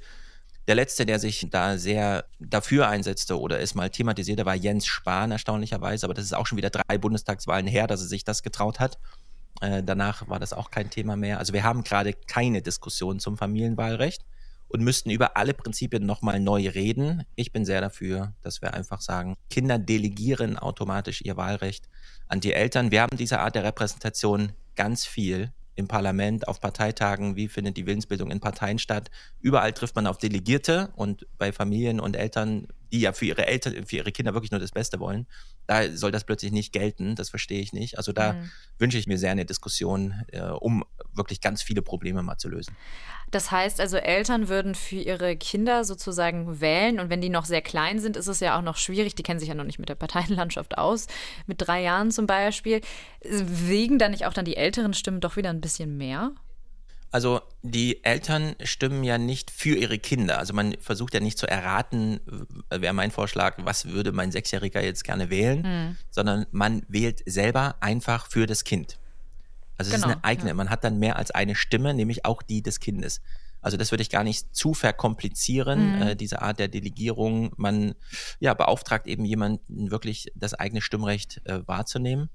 Der 0.69 0.77
letzte, 0.77 1.07
der 1.07 1.19
sich 1.19 1.49
da 1.51 1.77
sehr 1.77 2.25
dafür 2.39 2.89
einsetzte 2.89 3.39
oder 3.39 3.61
es 3.61 3.75
mal 3.75 3.91
thematisierte, 3.91 4.47
war 4.47 4.55
Jens 4.55 4.87
Spahn, 4.87 5.33
erstaunlicherweise. 5.33 6.07
Aber 6.07 6.15
das 6.15 6.25
ist 6.25 6.35
auch 6.35 6.47
schon 6.47 6.59
wieder 6.59 6.71
drei 6.71 6.99
Bundestagswahlen 6.99 7.67
her, 7.67 7.87
dass 7.87 8.01
er 8.01 8.07
sich 8.07 8.23
das 8.25 8.43
getraut 8.43 8.79
hat. 8.79 8.99
Äh, 9.61 9.83
danach 9.83 10.29
war 10.29 10.39
das 10.39 10.53
auch 10.53 10.71
kein 10.71 10.91
Thema 10.91 11.17
mehr. 11.17 11.39
Also 11.39 11.53
wir 11.53 11.65
haben 11.65 11.83
gerade 11.83 12.13
keine 12.13 12.63
Diskussion 12.63 13.19
zum 13.19 13.37
Familienwahlrecht 13.37 14.25
und 14.69 14.83
müssten 14.83 15.11
über 15.11 15.37
alle 15.37 15.53
Prinzipien 15.53 16.07
nochmal 16.07 16.41
neu 16.41 16.69
reden. 16.69 17.25
Ich 17.35 17.53
bin 17.53 17.65
sehr 17.65 17.81
dafür, 17.81 18.33
dass 18.43 18.63
wir 18.63 18.73
einfach 18.73 19.01
sagen, 19.01 19.37
Kinder 19.51 19.79
delegieren 19.79 20.59
automatisch 20.59 21.23
ihr 21.23 21.37
Wahlrecht 21.37 21.89
an 22.29 22.41
die 22.41 22.53
Eltern. 22.53 22.91
Wir 22.91 23.03
haben 23.03 23.17
diese 23.17 23.41
Art 23.41 23.55
der 23.55 23.65
Repräsentation 23.65 24.53
ganz 24.75 25.05
viel 25.07 25.53
im 25.75 25.89
Parlament, 25.89 26.49
auf 26.49 26.61
Parteitagen, 26.61 27.37
wie 27.37 27.49
findet 27.49 27.77
die 27.77 27.87
Willensbildung 27.87 28.31
in 28.31 28.41
Parteien 28.41 28.79
statt. 28.79 29.11
Überall 29.41 29.73
trifft 29.73 29.97
man 29.97 30.07
auf 30.07 30.19
Delegierte 30.19 30.91
und 30.97 31.27
bei 31.39 31.53
Familien 31.53 32.01
und 32.01 32.17
Eltern, 32.17 32.69
die 32.93 33.01
ja 33.01 33.13
für 33.13 33.27
ihre 33.27 33.47
Eltern, 33.47 33.87
für 33.87 33.97
ihre 33.97 34.13
Kinder 34.13 34.35
wirklich 34.35 34.51
nur 34.51 34.61
das 34.61 34.73
Beste 34.73 35.01
wollen, 35.01 35.27
da 35.67 35.91
soll 35.97 36.13
das 36.13 36.25
plötzlich 36.25 36.53
nicht 36.53 36.73
gelten. 36.73 37.15
Das 37.15 37.31
verstehe 37.31 37.61
ich 37.61 37.73
nicht. 37.73 37.97
Also 37.97 38.13
da 38.13 38.35
mhm. 38.35 38.51
wünsche 38.79 38.99
ich 38.99 39.07
mir 39.07 39.19
sehr 39.19 39.31
eine 39.31 39.47
Diskussion, 39.47 40.15
äh, 40.33 40.43
um 40.43 40.85
wirklich 41.15 41.41
ganz 41.41 41.63
viele 41.63 41.83
Probleme 41.83 42.23
mal 42.23 42.39
zu 42.39 42.49
lösen. 42.49 42.77
Das 43.31 43.51
heißt 43.51 43.81
also, 43.81 43.97
Eltern 43.97 44.49
würden 44.49 44.75
für 44.75 44.97
ihre 44.97 45.37
Kinder 45.37 45.85
sozusagen 45.85 46.61
wählen 46.61 47.01
und 47.01 47.09
wenn 47.11 47.21
die 47.21 47.31
noch 47.31 47.47
sehr 47.47 47.63
klein 47.63 47.99
sind, 47.99 48.17
ist 48.17 48.29
es 48.29 48.41
ja 48.41 48.59
auch 48.59 48.63
noch 48.63 48.77
schwierig. 48.77 49.15
Die 49.15 49.23
kennen 49.23 49.41
sich 49.41 49.49
ja 49.49 49.55
noch 49.55 49.65
nicht 49.65 49.79
mit 49.79 49.89
der 49.89 49.95
Parteienlandschaft 49.95 50.77
aus, 50.77 51.07
mit 51.47 51.61
drei 51.61 51.83
Jahren 51.83 52.11
zum 52.11 52.27
Beispiel. 52.27 52.81
Wegen 53.23 53.99
dann 53.99 54.11
nicht 54.11 54.27
auch 54.27 54.35
dann 54.35 54.45
die 54.45 54.57
älteren 54.57 54.95
Stimmen 54.95 55.21
doch 55.21 55.37
wieder 55.37 55.51
ein 55.51 55.61
bisschen 55.61 55.97
mehr? 55.97 56.33
Also 57.13 57.43
die 57.61 58.03
Eltern 58.05 58.57
stimmen 58.65 59.05
ja 59.05 59.19
nicht 59.19 59.51
für 59.51 59.77
ihre 59.77 59.99
Kinder. 59.99 60.39
Also 60.39 60.55
man 60.55 60.75
versucht 60.81 61.13
ja 61.13 61.21
nicht 61.21 61.37
zu 61.37 61.47
erraten, 61.47 62.21
wäre 62.71 62.95
mein 62.95 63.11
Vorschlag, 63.11 63.59
was 63.59 63.89
würde 63.89 64.13
mein 64.13 64.33
Sechsjähriger 64.33 64.83
jetzt 64.83 65.05
gerne 65.05 65.29
wählen, 65.29 65.61
mhm. 65.63 65.97
sondern 66.11 66.47
man 66.53 66.83
wählt 66.89 67.23
selber 67.27 67.77
einfach 67.81 68.31
für 68.31 68.47
das 68.47 68.65
Kind. 68.65 68.99
Also 69.77 69.91
es 69.91 69.97
genau, 69.97 70.09
ist 70.09 70.13
eine 70.15 70.25
eigene, 70.25 70.49
ja. 70.49 70.55
man 70.55 70.71
hat 70.71 70.85
dann 70.85 70.99
mehr 70.99 71.17
als 71.17 71.31
eine 71.31 71.55
Stimme, 71.55 71.95
nämlich 71.95 72.25
auch 72.25 72.43
die 72.43 72.63
des 72.63 72.81
Kindes. 72.81 73.21
Also 73.61 73.77
das 73.77 73.93
würde 73.93 74.03
ich 74.03 74.11
gar 74.11 74.25
nicht 74.25 74.55
zu 74.55 74.75
verkomplizieren, 74.75 75.97
mhm. 75.97 76.03
äh, 76.03 76.17
diese 76.17 76.43
Art 76.43 76.59
der 76.59 76.69
Delegierung. 76.69 77.53
Man 77.57 77.95
ja, 78.41 78.55
beauftragt 78.55 79.07
eben 79.07 79.25
jemanden 79.25 79.91
wirklich 79.91 80.33
das 80.35 80.53
eigene 80.55 80.83
Stimmrecht 80.83 81.41
äh, 81.45 81.67
wahrzunehmen. 81.67 82.29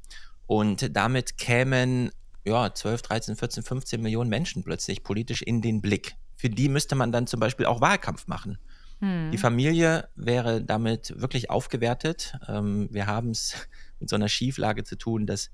Und 0.46 0.96
damit 0.96 1.38
kämen 1.38 2.12
ja, 2.46 2.74
12, 2.74 3.02
13, 3.02 3.36
14, 3.36 3.64
15 3.64 4.02
Millionen 4.02 4.30
Menschen 4.30 4.64
plötzlich 4.64 5.04
politisch 5.04 5.42
in 5.42 5.62
den 5.62 5.82
Blick. 5.82 6.16
Für 6.38 6.50
die 6.50 6.70
müsste 6.70 6.96
man 6.96 7.12
dann 7.12 7.28
zum 7.28 7.42
Beispiel 7.42 7.66
auch 7.66 7.82
Wahlkampf 7.82 8.28
machen. 8.28 8.58
Hm. 9.00 9.32
Die 9.32 9.38
Familie 9.38 10.08
wäre 10.16 10.64
damit 10.64 11.14
wirklich 11.20 11.50
aufgewertet. 11.50 12.34
Ähm, 12.48 12.88
wir 12.92 13.06
haben 13.06 13.32
es 13.32 13.54
mit 14.00 14.10
so 14.10 14.16
einer 14.16 14.30
Schieflage 14.30 14.86
zu 14.86 14.98
tun, 14.98 15.26
dass 15.26 15.52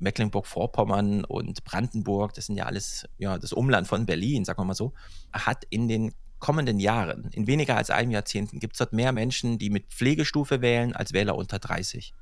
Mecklenburg-Vorpommern 0.00 1.24
und 1.24 1.64
Brandenburg, 1.64 2.34
das 2.34 2.46
sind 2.46 2.56
ja 2.56 2.64
alles 2.64 3.06
ja, 3.18 3.38
das 3.38 3.52
Umland 3.52 3.86
von 3.86 4.06
Berlin, 4.06 4.44
sagen 4.44 4.60
wir 4.60 4.64
mal 4.64 4.74
so, 4.74 4.92
hat 5.32 5.64
in 5.70 5.88
den 5.88 6.12
kommenden 6.38 6.80
Jahren, 6.80 7.30
in 7.32 7.46
weniger 7.46 7.76
als 7.76 7.90
einem 7.90 8.10
Jahrzehnt, 8.10 8.50
gibt 8.52 8.74
es 8.74 8.78
dort 8.78 8.92
mehr 8.92 9.12
Menschen, 9.12 9.58
die 9.58 9.70
mit 9.70 9.86
Pflegestufe 9.88 10.62
wählen, 10.62 10.94
als 10.94 11.12
Wähler 11.12 11.36
unter 11.36 11.58
30. 11.58 12.14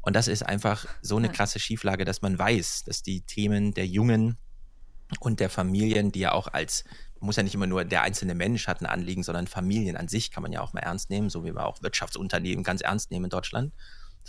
Und 0.00 0.16
das 0.16 0.28
ist 0.28 0.42
einfach 0.42 0.86
so 1.02 1.16
eine 1.16 1.28
krasse 1.28 1.58
Schieflage, 1.58 2.04
dass 2.04 2.22
man 2.22 2.38
weiß, 2.38 2.84
dass 2.84 3.02
die 3.02 3.20
Themen 3.20 3.74
der 3.74 3.86
Jungen 3.86 4.38
und 5.20 5.40
der 5.40 5.50
Familien, 5.50 6.10
die 6.10 6.20
ja 6.20 6.32
auch 6.32 6.48
als, 6.48 6.84
muss 7.20 7.36
ja 7.36 7.42
nicht 7.42 7.54
immer 7.54 7.66
nur 7.66 7.84
der 7.84 8.02
einzelne 8.02 8.34
Mensch 8.34 8.66
hat 8.66 8.80
ein 8.80 8.86
Anliegen, 8.86 9.22
sondern 9.22 9.46
Familien 9.46 9.96
an 9.96 10.08
sich 10.08 10.30
kann 10.30 10.42
man 10.42 10.52
ja 10.52 10.62
auch 10.62 10.72
mal 10.72 10.80
ernst 10.80 11.10
nehmen, 11.10 11.28
so 11.28 11.44
wie 11.44 11.54
wir 11.54 11.66
auch 11.66 11.82
Wirtschaftsunternehmen 11.82 12.64
ganz 12.64 12.80
ernst 12.80 13.10
nehmen 13.10 13.24
in 13.24 13.30
Deutschland. 13.30 13.74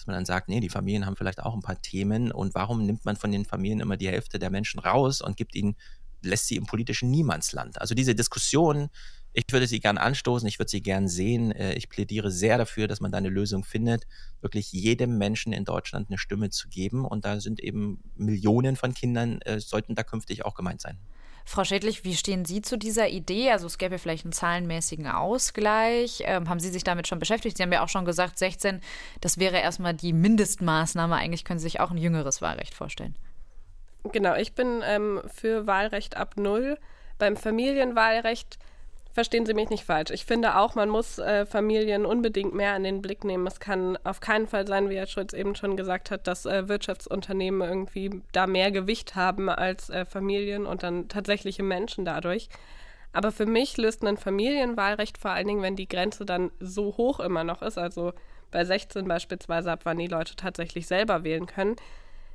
Dass 0.02 0.08
man 0.08 0.16
dann 0.16 0.26
sagt, 0.26 0.50
nee, 0.50 0.60
die 0.60 0.70
Familien 0.70 1.06
haben 1.06 1.16
vielleicht 1.16 1.44
auch 1.44 1.54
ein 1.54 1.62
paar 1.62 1.80
Themen 1.80 2.32
und 2.32 2.56
warum 2.56 2.86
nimmt 2.88 3.06
man 3.06 3.16
von 3.16 3.32
den 3.32 3.46
Familien 3.46 3.82
immer 3.82 3.98
die 3.98 4.08
Hälfte 4.08 4.40
der 4.40 4.50
Menschen 4.50 4.80
raus 4.80 5.22
und 5.22 5.38
gibt 5.38 5.54
ihnen, 5.54 5.76
lässt 6.24 6.48
sie 6.48 6.56
im 6.56 6.66
politischen 6.66 7.12
Niemandsland? 7.12 7.80
Also 7.80 7.94
diese 7.94 8.16
Diskussion 8.16 8.90
ich 9.34 9.46
würde 9.52 9.68
sie 9.68 9.80
gern 9.80 9.98
anstoßen, 9.98 10.48
ich 10.48 10.60
würde 10.60 10.70
sie 10.70 10.82
gern 10.82 11.08
sehen. 11.08 11.52
Äh, 11.52 11.74
ich 11.76 11.90
plädiere 11.90 12.32
sehr 12.32 12.58
dafür, 12.58 12.88
dass 12.88 13.00
man 13.00 13.12
da 13.12 13.18
eine 13.18 13.30
Lösung 13.30 13.64
findet, 13.64 14.06
wirklich 14.42 14.72
jedem 14.72 15.18
Menschen 15.18 15.54
in 15.54 15.64
Deutschland 15.64 16.10
eine 16.10 16.18
Stimme 16.18 16.50
zu 16.50 16.68
geben. 16.68 17.06
Und 17.06 17.24
da 17.24 17.40
sind 17.40 17.62
eben 17.62 18.04
Millionen 18.16 18.76
von 18.76 18.94
Kindern, 18.94 19.40
äh, 19.42 19.60
sollten 19.60 19.96
da 19.96 20.04
künftig 20.04 20.44
auch 20.44 20.54
gemeint 20.54 20.82
sein. 20.82 20.98
Frau 21.46 21.64
Schädlich, 21.64 22.04
wie 22.04 22.16
stehen 22.16 22.46
Sie 22.46 22.62
zu 22.62 22.78
dieser 22.78 23.10
Idee? 23.10 23.52
Also 23.52 23.68
es 23.68 23.78
gäbe 23.78 24.00
vielleicht 24.00 24.26
einen 24.26 24.34
zahlenmäßigen 24.34 25.08
Ausgleich. 25.08 26.24
Ähm, 26.26 26.50
haben 26.50 26.60
Sie 26.60 26.70
sich 26.70 26.84
damit 26.84 27.08
schon 27.08 27.20
beschäftigt? 27.20 27.58
Sie 27.58 27.64
haben 27.64 27.72
ja 27.72 27.84
auch 27.84 27.90
schon 27.90 28.06
gesagt, 28.06 28.38
16, 28.38 28.82
das 29.20 29.38
wäre 29.38 29.58
erstmal 29.58 29.94
die 29.94 30.14
Mindestmaßnahme. 30.14 31.16
Eigentlich 31.16 31.46
können 31.46 31.60
Sie 31.60 31.64
sich 31.64 31.80
auch 31.80 31.92
ein 31.92 31.98
jüngeres 31.98 32.42
Wahlrecht 32.42 32.74
vorstellen. 32.74 33.16
Genau, 34.12 34.36
ich 34.36 34.54
bin 34.54 34.82
ähm, 34.84 35.22
für 35.34 35.68
Wahlrecht 35.68 36.18
ab 36.18 36.36
null. 36.38 36.78
Beim 37.18 37.38
Familienwahlrecht 37.38 38.58
Verstehen 39.14 39.46
Sie 39.46 39.54
mich 39.54 39.70
nicht 39.70 39.84
falsch. 39.84 40.10
Ich 40.12 40.24
finde 40.24 40.56
auch, 40.56 40.76
man 40.76 40.88
muss 40.88 41.20
äh, 41.20 41.46
Familien 41.46 42.06
unbedingt 42.06 42.54
mehr 42.54 42.78
in 42.78 42.84
den 42.84 43.02
Blick 43.02 43.26
nehmen. 43.26 43.46
Es 43.46 43.60
kann 43.60 43.98
auf 44.06 44.22
keinen 44.22 44.48
Fall 44.48 44.66
sein, 44.66 44.90
wie 44.90 44.96
Herr 44.96 45.08
Schulz 45.08 45.34
eben 45.34 45.54
schon 45.56 45.76
gesagt 45.76 46.12
hat, 46.12 46.28
dass 46.28 46.46
äh, 46.46 46.70
Wirtschaftsunternehmen 46.70 47.68
irgendwie 47.68 48.22
da 48.32 48.48
mehr 48.48 48.72
Gewicht 48.72 49.16
haben 49.16 49.50
als 49.50 49.90
äh, 49.90 50.06
Familien 50.06 50.66
und 50.66 50.84
dann 50.84 51.10
tatsächliche 51.10 51.62
Menschen 51.62 52.06
dadurch. 52.06 52.48
Aber 53.12 53.34
für 53.34 53.46
mich 53.46 53.76
löst 53.76 54.02
ein 54.06 54.16
Familienwahlrecht 54.16 55.18
vor 55.18 55.32
allen 55.32 55.48
Dingen, 55.48 55.62
wenn 55.62 55.76
die 55.76 55.90
Grenze 55.90 56.26
dann 56.26 56.52
so 56.62 56.96
hoch 56.96 57.20
immer 57.20 57.44
noch 57.44 57.62
ist, 57.62 57.78
also 57.78 58.14
bei 58.50 58.64
16 58.64 59.06
beispielsweise, 59.08 59.74
ab 59.74 59.82
wann 59.84 59.98
die 59.98 60.08
Leute 60.08 60.38
tatsächlich 60.38 60.88
selber 60.88 61.26
wählen 61.26 61.48
können, 61.48 61.76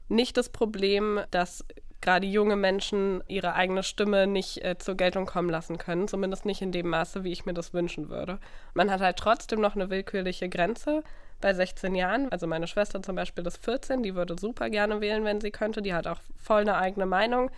nicht 0.08 0.36
das 0.36 0.50
Problem, 0.50 1.20
dass 1.30 1.64
gerade 2.00 2.26
junge 2.26 2.56
Menschen 2.56 3.22
ihre 3.26 3.54
eigene 3.54 3.82
Stimme 3.82 4.26
nicht 4.26 4.64
äh, 4.64 4.78
zur 4.78 4.96
Geltung 4.96 5.26
kommen 5.26 5.50
lassen 5.50 5.78
können, 5.78 6.08
zumindest 6.08 6.44
nicht 6.44 6.62
in 6.62 6.72
dem 6.72 6.88
Maße, 6.88 7.24
wie 7.24 7.32
ich 7.32 7.46
mir 7.46 7.54
das 7.54 7.72
wünschen 7.72 8.08
würde. 8.08 8.38
Man 8.74 8.90
hat 8.90 9.00
halt 9.00 9.16
trotzdem 9.16 9.60
noch 9.60 9.74
eine 9.74 9.90
willkürliche 9.90 10.48
Grenze 10.48 11.02
bei 11.40 11.52
16 11.52 11.94
Jahren. 11.94 12.30
Also 12.30 12.46
meine 12.46 12.66
Schwester 12.66 13.02
zum 13.02 13.16
Beispiel 13.16 13.46
ist 13.46 13.62
14, 13.64 14.02
die 14.02 14.14
würde 14.14 14.36
super 14.38 14.70
gerne 14.70 15.00
wählen, 15.00 15.24
wenn 15.24 15.40
sie 15.40 15.50
könnte. 15.50 15.82
Die 15.82 15.94
hat 15.94 16.06
auch 16.06 16.20
voll 16.36 16.62
eine 16.62 16.76
eigene 16.76 17.06
Meinung. 17.06 17.50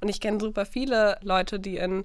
Und 0.00 0.08
ich 0.08 0.20
kenne 0.20 0.40
super 0.40 0.66
viele 0.66 1.18
Leute, 1.22 1.58
die 1.58 1.76
in 1.76 2.04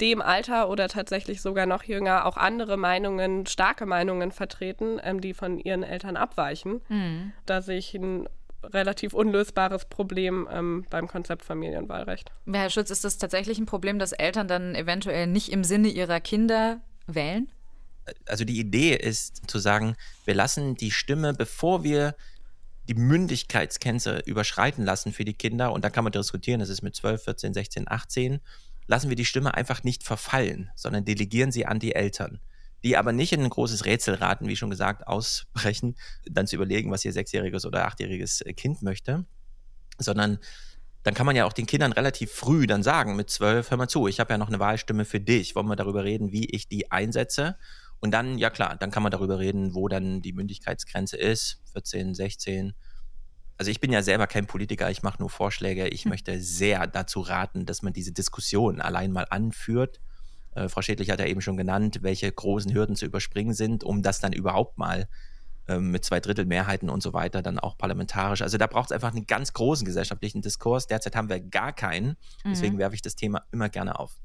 dem 0.00 0.22
Alter 0.22 0.68
oder 0.68 0.88
tatsächlich 0.88 1.42
sogar 1.42 1.66
noch 1.66 1.82
jünger 1.82 2.26
auch 2.26 2.36
andere 2.36 2.76
Meinungen, 2.76 3.46
starke 3.46 3.84
Meinungen 3.84 4.30
vertreten, 4.30 5.00
ähm, 5.02 5.20
die 5.20 5.34
von 5.34 5.58
ihren 5.58 5.82
Eltern 5.82 6.16
abweichen. 6.16 6.80
Mhm. 6.88 7.32
Da 7.46 7.62
sehe 7.62 7.78
ich 7.78 7.94
ein 7.94 8.28
relativ 8.62 9.14
unlösbares 9.14 9.84
Problem 9.84 10.48
ähm, 10.50 10.84
beim 10.90 11.08
Konzept 11.08 11.44
Familienwahlrecht. 11.44 12.30
Herr 12.50 12.70
Schütz, 12.70 12.90
ist 12.90 13.04
das 13.04 13.18
tatsächlich 13.18 13.58
ein 13.58 13.66
Problem, 13.66 13.98
dass 13.98 14.12
Eltern 14.12 14.48
dann 14.48 14.74
eventuell 14.74 15.26
nicht 15.26 15.50
im 15.50 15.64
Sinne 15.64 15.88
ihrer 15.88 16.20
Kinder 16.20 16.80
wählen? 17.06 17.48
Also 18.26 18.44
die 18.44 18.58
Idee 18.58 18.94
ist 18.94 19.48
zu 19.50 19.58
sagen, 19.58 19.96
wir 20.24 20.34
lassen 20.34 20.74
die 20.74 20.90
Stimme, 20.90 21.34
bevor 21.34 21.84
wir 21.84 22.14
die 22.88 22.94
Mündigkeitsgrenze 22.94 24.22
überschreiten 24.24 24.84
lassen 24.84 25.12
für 25.12 25.24
die 25.24 25.34
Kinder, 25.34 25.72
und 25.72 25.84
da 25.84 25.90
kann 25.90 26.04
man 26.04 26.12
diskutieren, 26.12 26.60
das 26.60 26.70
ist 26.70 26.82
mit 26.82 26.96
12, 26.96 27.22
14, 27.22 27.54
16, 27.54 27.84
18, 27.86 28.40
lassen 28.86 29.10
wir 29.10 29.16
die 29.16 29.26
Stimme 29.26 29.54
einfach 29.54 29.84
nicht 29.84 30.04
verfallen, 30.04 30.70
sondern 30.74 31.04
delegieren 31.04 31.52
sie 31.52 31.66
an 31.66 31.78
die 31.78 31.94
Eltern 31.94 32.40
die 32.88 32.96
aber 32.96 33.12
nicht 33.12 33.34
in 33.34 33.42
ein 33.42 33.50
großes 33.50 33.84
Rätselraten, 33.84 34.48
wie 34.48 34.56
schon 34.56 34.70
gesagt, 34.70 35.06
ausbrechen, 35.06 35.94
dann 36.24 36.46
zu 36.46 36.56
überlegen, 36.56 36.90
was 36.90 37.04
ihr 37.04 37.12
sechsjähriges 37.12 37.66
oder 37.66 37.84
achtjähriges 37.84 38.40
äh, 38.40 38.54
Kind 38.54 38.80
möchte, 38.80 39.26
sondern 39.98 40.38
dann 41.02 41.12
kann 41.12 41.26
man 41.26 41.36
ja 41.36 41.44
auch 41.44 41.52
den 41.52 41.66
Kindern 41.66 41.92
relativ 41.92 42.32
früh 42.32 42.66
dann 42.66 42.82
sagen, 42.82 43.14
mit 43.14 43.28
zwölf, 43.28 43.70
hör 43.70 43.76
mal 43.76 43.88
zu, 43.88 44.08
ich 44.08 44.20
habe 44.20 44.32
ja 44.32 44.38
noch 44.38 44.48
eine 44.48 44.58
Wahlstimme 44.58 45.04
für 45.04 45.20
dich, 45.20 45.54
wollen 45.54 45.66
wir 45.66 45.76
darüber 45.76 46.02
reden, 46.02 46.32
wie 46.32 46.46
ich 46.46 46.66
die 46.66 46.90
einsetze? 46.90 47.58
Und 48.00 48.12
dann, 48.12 48.38
ja 48.38 48.48
klar, 48.48 48.76
dann 48.76 48.90
kann 48.90 49.02
man 49.02 49.12
darüber 49.12 49.38
reden, 49.38 49.74
wo 49.74 49.88
dann 49.88 50.22
die 50.22 50.32
Mündigkeitsgrenze 50.32 51.18
ist, 51.18 51.60
14, 51.72 52.14
16. 52.14 52.72
Also 53.58 53.70
ich 53.70 53.80
bin 53.80 53.92
ja 53.92 54.02
selber 54.02 54.26
kein 54.26 54.46
Politiker, 54.46 54.90
ich 54.90 55.02
mache 55.02 55.18
nur 55.20 55.28
Vorschläge. 55.28 55.88
Ich 55.88 56.04
hm. 56.04 56.10
möchte 56.10 56.40
sehr 56.40 56.86
dazu 56.86 57.20
raten, 57.20 57.66
dass 57.66 57.82
man 57.82 57.92
diese 57.92 58.12
Diskussion 58.12 58.80
allein 58.80 59.12
mal 59.12 59.26
anführt 59.28 60.00
äh, 60.58 60.68
Frau 60.68 60.82
Schädlich 60.82 61.10
hat 61.10 61.20
ja 61.20 61.26
eben 61.26 61.40
schon 61.40 61.56
genannt, 61.56 61.98
welche 62.02 62.30
großen 62.30 62.72
Hürden 62.72 62.96
zu 62.96 63.06
überspringen 63.06 63.54
sind, 63.54 63.84
um 63.84 64.02
das 64.02 64.20
dann 64.20 64.32
überhaupt 64.32 64.78
mal 64.78 65.08
ähm, 65.68 65.90
mit 65.90 66.04
zwei 66.04 66.20
Drittel 66.20 66.46
Mehrheiten 66.46 66.88
und 66.88 67.02
so 67.02 67.12
weiter 67.12 67.42
dann 67.42 67.58
auch 67.58 67.76
parlamentarisch. 67.76 68.42
Also 68.42 68.58
da 68.58 68.66
braucht 68.66 68.86
es 68.86 68.92
einfach 68.92 69.12
einen 69.12 69.26
ganz 69.26 69.52
großen 69.52 69.84
gesellschaftlichen 69.84 70.42
Diskurs. 70.42 70.86
Derzeit 70.86 71.14
haben 71.14 71.28
wir 71.28 71.40
gar 71.40 71.72
keinen. 71.72 72.16
Deswegen 72.44 72.76
mhm. 72.76 72.78
werfe 72.78 72.94
ich 72.94 73.02
das 73.02 73.16
Thema 73.16 73.42
immer 73.52 73.68
gerne 73.68 73.98
auf. 73.98 74.18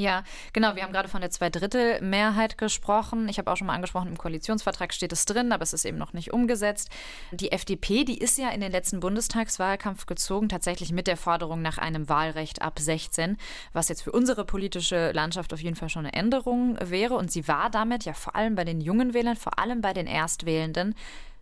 Ja, 0.00 0.22
genau. 0.52 0.76
Wir 0.76 0.84
haben 0.84 0.92
gerade 0.92 1.08
von 1.08 1.22
der 1.22 1.30
Zweidrittelmehrheit 1.30 2.56
gesprochen. 2.56 3.28
Ich 3.28 3.36
habe 3.38 3.50
auch 3.50 3.56
schon 3.56 3.66
mal 3.66 3.74
angesprochen, 3.74 4.06
im 4.06 4.16
Koalitionsvertrag 4.16 4.94
steht 4.94 5.12
es 5.12 5.24
drin, 5.24 5.50
aber 5.50 5.64
es 5.64 5.72
ist 5.72 5.84
eben 5.84 5.98
noch 5.98 6.12
nicht 6.12 6.32
umgesetzt. 6.32 6.88
Die 7.32 7.50
FDP, 7.50 8.04
die 8.04 8.18
ist 8.18 8.38
ja 8.38 8.50
in 8.50 8.60
den 8.60 8.70
letzten 8.70 9.00
Bundestagswahlkampf 9.00 10.06
gezogen, 10.06 10.48
tatsächlich 10.48 10.92
mit 10.92 11.08
der 11.08 11.16
Forderung 11.16 11.62
nach 11.62 11.78
einem 11.78 12.08
Wahlrecht 12.08 12.62
ab 12.62 12.78
16, 12.78 13.38
was 13.72 13.88
jetzt 13.88 14.02
für 14.02 14.12
unsere 14.12 14.44
politische 14.44 15.10
Landschaft 15.10 15.52
auf 15.52 15.60
jeden 15.60 15.74
Fall 15.74 15.88
schon 15.88 16.06
eine 16.06 16.14
Änderung 16.14 16.78
wäre. 16.80 17.14
Und 17.14 17.32
sie 17.32 17.48
war 17.48 17.68
damit 17.68 18.04
ja 18.04 18.12
vor 18.12 18.36
allem 18.36 18.54
bei 18.54 18.62
den 18.62 18.80
jungen 18.80 19.14
Wählern, 19.14 19.34
vor 19.34 19.58
allem 19.58 19.80
bei 19.80 19.94
den 19.94 20.06
Erstwählenden, 20.06 20.94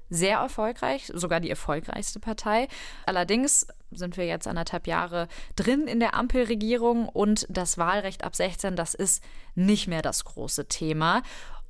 sehr 0.09 0.39
erfolgreich, 0.39 1.11
sogar 1.13 1.41
die 1.41 1.51
erfolgreichste 1.51 2.21
Partei. 2.21 2.69
Allerdings 3.05 3.67
sind 3.97 4.17
wir 4.17 4.27
jetzt 4.27 4.47
anderthalb 4.47 4.87
Jahre 4.87 5.29
drin 5.57 5.87
in 5.87 6.01
der 6.01 6.15
Ampelregierung 6.15 7.09
und 7.09 7.47
das 7.49 7.79
Wahlrecht 7.79 8.25
ab 8.25 8.37
16, 8.37 8.77
das 8.77 8.95
ist 8.95 9.23
nicht 9.55 9.89
mehr 9.89 10.03
das 10.03 10.25
große 10.25 10.67
Thema. 10.67 11.23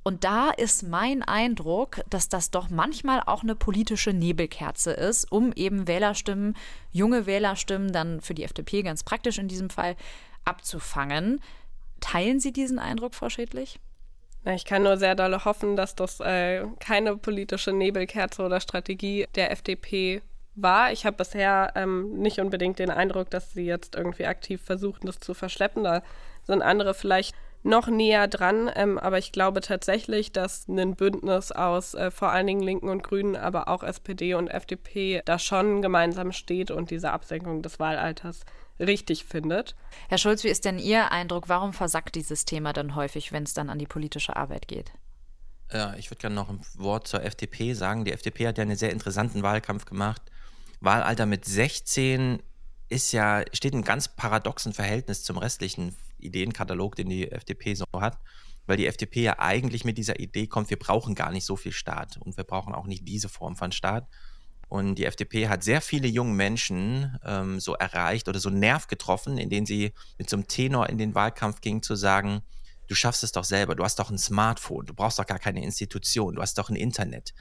Und 0.06 0.22
da 0.22 0.50
ist 0.50 0.84
mein 0.84 1.24
Eindruck, 1.24 2.00
dass 2.08 2.28
das 2.28 2.52
doch 2.52 2.70
manchmal 2.70 3.20
auch 3.26 3.42
eine 3.42 3.56
politische 3.56 4.12
Nebelkerze 4.12 4.92
ist, 4.92 5.32
um 5.32 5.52
eben 5.54 5.88
Wählerstimmen, 5.88 6.56
junge 6.92 7.26
Wählerstimmen 7.26 7.92
dann 7.92 8.20
für 8.20 8.32
die 8.32 8.44
FDP 8.44 8.82
ganz 8.82 9.02
praktisch 9.02 9.38
in 9.38 9.48
diesem 9.48 9.68
Fall 9.68 9.96
abzufangen. 10.44 11.40
Teilen 11.98 12.38
Sie 12.38 12.52
diesen 12.52 12.78
Eindruck, 12.78 13.16
Frau 13.16 13.28
Schädlich? 13.28 13.80
Ich 14.54 14.64
kann 14.64 14.84
nur 14.84 14.96
sehr 14.96 15.16
doll 15.16 15.44
hoffen, 15.44 15.74
dass 15.74 15.96
das 15.96 16.20
äh, 16.20 16.64
keine 16.78 17.16
politische 17.16 17.72
Nebelkerze 17.72 18.44
oder 18.44 18.60
Strategie 18.60 19.26
der 19.34 19.50
FDP 19.50 20.22
war. 20.56 20.92
Ich 20.92 21.06
habe 21.06 21.16
bisher 21.16 21.72
ähm, 21.74 22.18
nicht 22.18 22.40
unbedingt 22.40 22.78
den 22.78 22.90
Eindruck, 22.90 23.30
dass 23.30 23.52
sie 23.52 23.64
jetzt 23.64 23.94
irgendwie 23.94 24.26
aktiv 24.26 24.62
versuchen, 24.62 25.06
das 25.06 25.20
zu 25.20 25.34
verschleppen. 25.34 25.84
Da 25.84 26.02
sind 26.44 26.62
andere 26.62 26.94
vielleicht 26.94 27.34
noch 27.62 27.88
näher 27.88 28.28
dran, 28.28 28.70
ähm, 28.74 28.98
aber 28.98 29.18
ich 29.18 29.32
glaube 29.32 29.60
tatsächlich, 29.60 30.32
dass 30.32 30.68
ein 30.68 30.94
Bündnis 30.94 31.52
aus 31.52 31.94
äh, 31.94 32.10
vor 32.10 32.30
allen 32.30 32.46
Dingen 32.46 32.62
Linken 32.62 32.88
und 32.88 33.02
Grünen, 33.02 33.36
aber 33.36 33.68
auch 33.68 33.82
SPD 33.82 34.34
und 34.34 34.48
FDP 34.48 35.20
da 35.24 35.38
schon 35.38 35.82
gemeinsam 35.82 36.32
steht 36.32 36.70
und 36.70 36.90
diese 36.90 37.10
Absenkung 37.10 37.62
des 37.62 37.80
Wahlalters 37.80 38.44
richtig 38.78 39.24
findet. 39.24 39.74
Herr 40.08 40.18
Schulz, 40.18 40.44
wie 40.44 40.48
ist 40.48 40.64
denn 40.64 40.78
Ihr 40.78 41.10
Eindruck? 41.10 41.48
Warum 41.48 41.72
versackt 41.72 42.14
dieses 42.14 42.44
Thema 42.44 42.72
dann 42.72 42.94
häufig, 42.94 43.32
wenn 43.32 43.42
es 43.42 43.54
dann 43.54 43.70
an 43.70 43.78
die 43.78 43.86
politische 43.86 44.36
Arbeit 44.36 44.68
geht? 44.68 44.92
Ja, 45.72 45.94
ich 45.94 46.10
würde 46.10 46.20
gerne 46.20 46.36
noch 46.36 46.48
ein 46.48 46.60
Wort 46.76 47.08
zur 47.08 47.24
FDP 47.24 47.72
sagen. 47.72 48.04
Die 48.04 48.12
FDP 48.12 48.46
hat 48.46 48.58
ja 48.58 48.62
einen 48.62 48.76
sehr 48.76 48.92
interessanten 48.92 49.42
Wahlkampf 49.42 49.84
gemacht. 49.84 50.22
Wahlalter 50.80 51.26
mit 51.26 51.44
16 51.44 52.42
ist 52.88 53.12
ja, 53.12 53.44
steht 53.52 53.74
in 53.74 53.82
ganz 53.82 54.08
paradoxen 54.08 54.72
Verhältnis 54.72 55.24
zum 55.24 55.38
restlichen 55.38 55.96
Ideenkatalog, 56.18 56.96
den 56.96 57.08
die 57.08 57.30
FDP 57.30 57.74
so 57.74 57.84
hat, 57.98 58.18
weil 58.66 58.76
die 58.76 58.86
FDP 58.86 59.22
ja 59.22 59.38
eigentlich 59.38 59.84
mit 59.84 59.98
dieser 59.98 60.20
Idee 60.20 60.46
kommt, 60.46 60.70
wir 60.70 60.78
brauchen 60.78 61.14
gar 61.14 61.30
nicht 61.30 61.44
so 61.44 61.56
viel 61.56 61.72
Staat 61.72 62.16
und 62.18 62.36
wir 62.36 62.44
brauchen 62.44 62.74
auch 62.74 62.86
nicht 62.86 63.06
diese 63.06 63.28
Form 63.28 63.56
von 63.56 63.72
Staat. 63.72 64.08
Und 64.68 64.96
die 64.96 65.04
FDP 65.04 65.48
hat 65.48 65.62
sehr 65.62 65.80
viele 65.80 66.08
junge 66.08 66.32
Menschen 66.32 67.16
ähm, 67.24 67.60
so 67.60 67.74
erreicht 67.74 68.28
oder 68.28 68.40
so 68.40 68.50
Nerv 68.50 68.88
getroffen, 68.88 69.38
in 69.38 69.48
denen 69.48 69.66
sie 69.66 69.92
mit 70.18 70.28
so 70.28 70.36
einem 70.36 70.48
Tenor 70.48 70.88
in 70.88 70.98
den 70.98 71.14
Wahlkampf 71.14 71.60
ging, 71.60 71.82
zu 71.82 71.94
sagen, 71.94 72.42
du 72.88 72.96
schaffst 72.96 73.22
es 73.22 73.30
doch 73.30 73.44
selber, 73.44 73.76
du 73.76 73.84
hast 73.84 74.00
doch 74.00 74.10
ein 74.10 74.18
Smartphone, 74.18 74.86
du 74.86 74.94
brauchst 74.94 75.20
doch 75.20 75.26
gar 75.26 75.38
keine 75.38 75.62
Institution, 75.62 76.34
du 76.34 76.42
hast 76.42 76.58
doch 76.58 76.68
ein 76.68 76.76
Internet. 76.76 77.32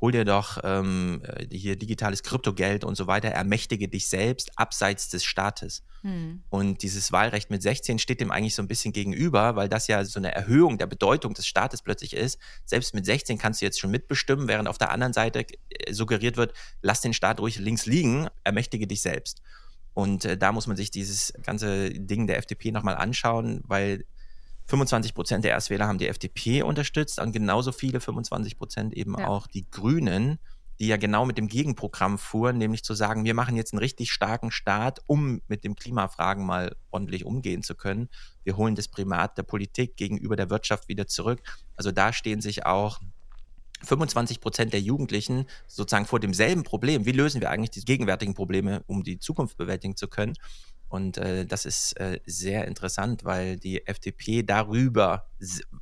Hol 0.00 0.12
dir 0.12 0.24
doch 0.24 0.58
ähm, 0.64 1.22
äh, 1.24 1.46
hier 1.54 1.76
digitales 1.76 2.22
Kryptogeld 2.22 2.84
und 2.84 2.94
so 2.94 3.06
weiter, 3.06 3.28
ermächtige 3.28 3.86
dich 3.86 4.08
selbst 4.08 4.50
abseits 4.56 5.10
des 5.10 5.24
Staates. 5.24 5.82
Hm. 6.00 6.42
Und 6.48 6.82
dieses 6.82 7.12
Wahlrecht 7.12 7.50
mit 7.50 7.62
16 7.62 7.98
steht 7.98 8.20
dem 8.20 8.30
eigentlich 8.30 8.54
so 8.54 8.62
ein 8.62 8.68
bisschen 8.68 8.92
gegenüber, 8.92 9.56
weil 9.56 9.68
das 9.68 9.88
ja 9.88 10.02
so 10.04 10.18
eine 10.18 10.34
Erhöhung 10.34 10.78
der 10.78 10.86
Bedeutung 10.86 11.34
des 11.34 11.46
Staates 11.46 11.82
plötzlich 11.82 12.14
ist. 12.14 12.38
Selbst 12.64 12.94
mit 12.94 13.04
16 13.04 13.36
kannst 13.36 13.60
du 13.60 13.66
jetzt 13.66 13.78
schon 13.78 13.90
mitbestimmen, 13.90 14.48
während 14.48 14.68
auf 14.68 14.78
der 14.78 14.90
anderen 14.90 15.12
Seite 15.12 15.44
äh, 15.68 15.92
suggeriert 15.92 16.38
wird, 16.38 16.54
lass 16.80 17.02
den 17.02 17.12
Staat 17.12 17.38
ruhig 17.40 17.58
links 17.58 17.84
liegen, 17.84 18.28
ermächtige 18.42 18.86
dich 18.86 19.02
selbst. 19.02 19.42
Und 19.92 20.24
äh, 20.24 20.38
da 20.38 20.52
muss 20.52 20.66
man 20.66 20.78
sich 20.78 20.90
dieses 20.90 21.34
ganze 21.42 21.90
Ding 21.90 22.26
der 22.26 22.38
FDP 22.38 22.72
nochmal 22.72 22.96
anschauen, 22.96 23.60
weil 23.64 24.06
25 24.70 25.14
Prozent 25.14 25.44
der 25.44 25.50
Erstwähler 25.50 25.88
haben 25.88 25.98
die 25.98 26.06
FDP 26.06 26.62
unterstützt 26.62 27.18
und 27.18 27.32
genauso 27.32 27.72
viele, 27.72 28.00
25 28.00 28.56
Prozent 28.56 28.94
eben 28.94 29.18
ja. 29.18 29.26
auch 29.26 29.48
die 29.48 29.68
Grünen, 29.68 30.38
die 30.78 30.86
ja 30.86 30.96
genau 30.96 31.26
mit 31.26 31.36
dem 31.36 31.48
Gegenprogramm 31.48 32.18
fuhren, 32.18 32.56
nämlich 32.56 32.84
zu 32.84 32.94
sagen, 32.94 33.24
wir 33.24 33.34
machen 33.34 33.56
jetzt 33.56 33.72
einen 33.72 33.80
richtig 33.80 34.12
starken 34.12 34.52
Staat, 34.52 35.00
um 35.06 35.42
mit 35.48 35.64
den 35.64 35.74
Klimafragen 35.74 36.46
mal 36.46 36.76
ordentlich 36.92 37.24
umgehen 37.24 37.64
zu 37.64 37.74
können. 37.74 38.08
Wir 38.44 38.56
holen 38.56 38.76
das 38.76 38.86
Primat 38.86 39.36
der 39.36 39.42
Politik 39.42 39.96
gegenüber 39.96 40.36
der 40.36 40.50
Wirtschaft 40.50 40.88
wieder 40.88 41.08
zurück. 41.08 41.42
Also 41.74 41.90
da 41.90 42.12
stehen 42.12 42.40
sich 42.40 42.64
auch 42.64 43.00
25 43.82 44.40
Prozent 44.40 44.72
der 44.72 44.80
Jugendlichen 44.80 45.46
sozusagen 45.66 46.06
vor 46.06 46.20
demselben 46.20 46.62
Problem. 46.62 47.06
Wie 47.06 47.12
lösen 47.12 47.40
wir 47.40 47.50
eigentlich 47.50 47.70
die 47.70 47.84
gegenwärtigen 47.84 48.34
Probleme, 48.34 48.84
um 48.86 49.02
die 49.02 49.18
Zukunft 49.18 49.56
bewältigen 49.56 49.96
zu 49.96 50.06
können? 50.06 50.34
Und 50.90 51.18
äh, 51.18 51.46
das 51.46 51.66
ist 51.66 51.92
äh, 52.00 52.18
sehr 52.26 52.66
interessant, 52.66 53.24
weil 53.24 53.56
die 53.56 53.86
FDP 53.86 54.42
darüber, 54.42 55.30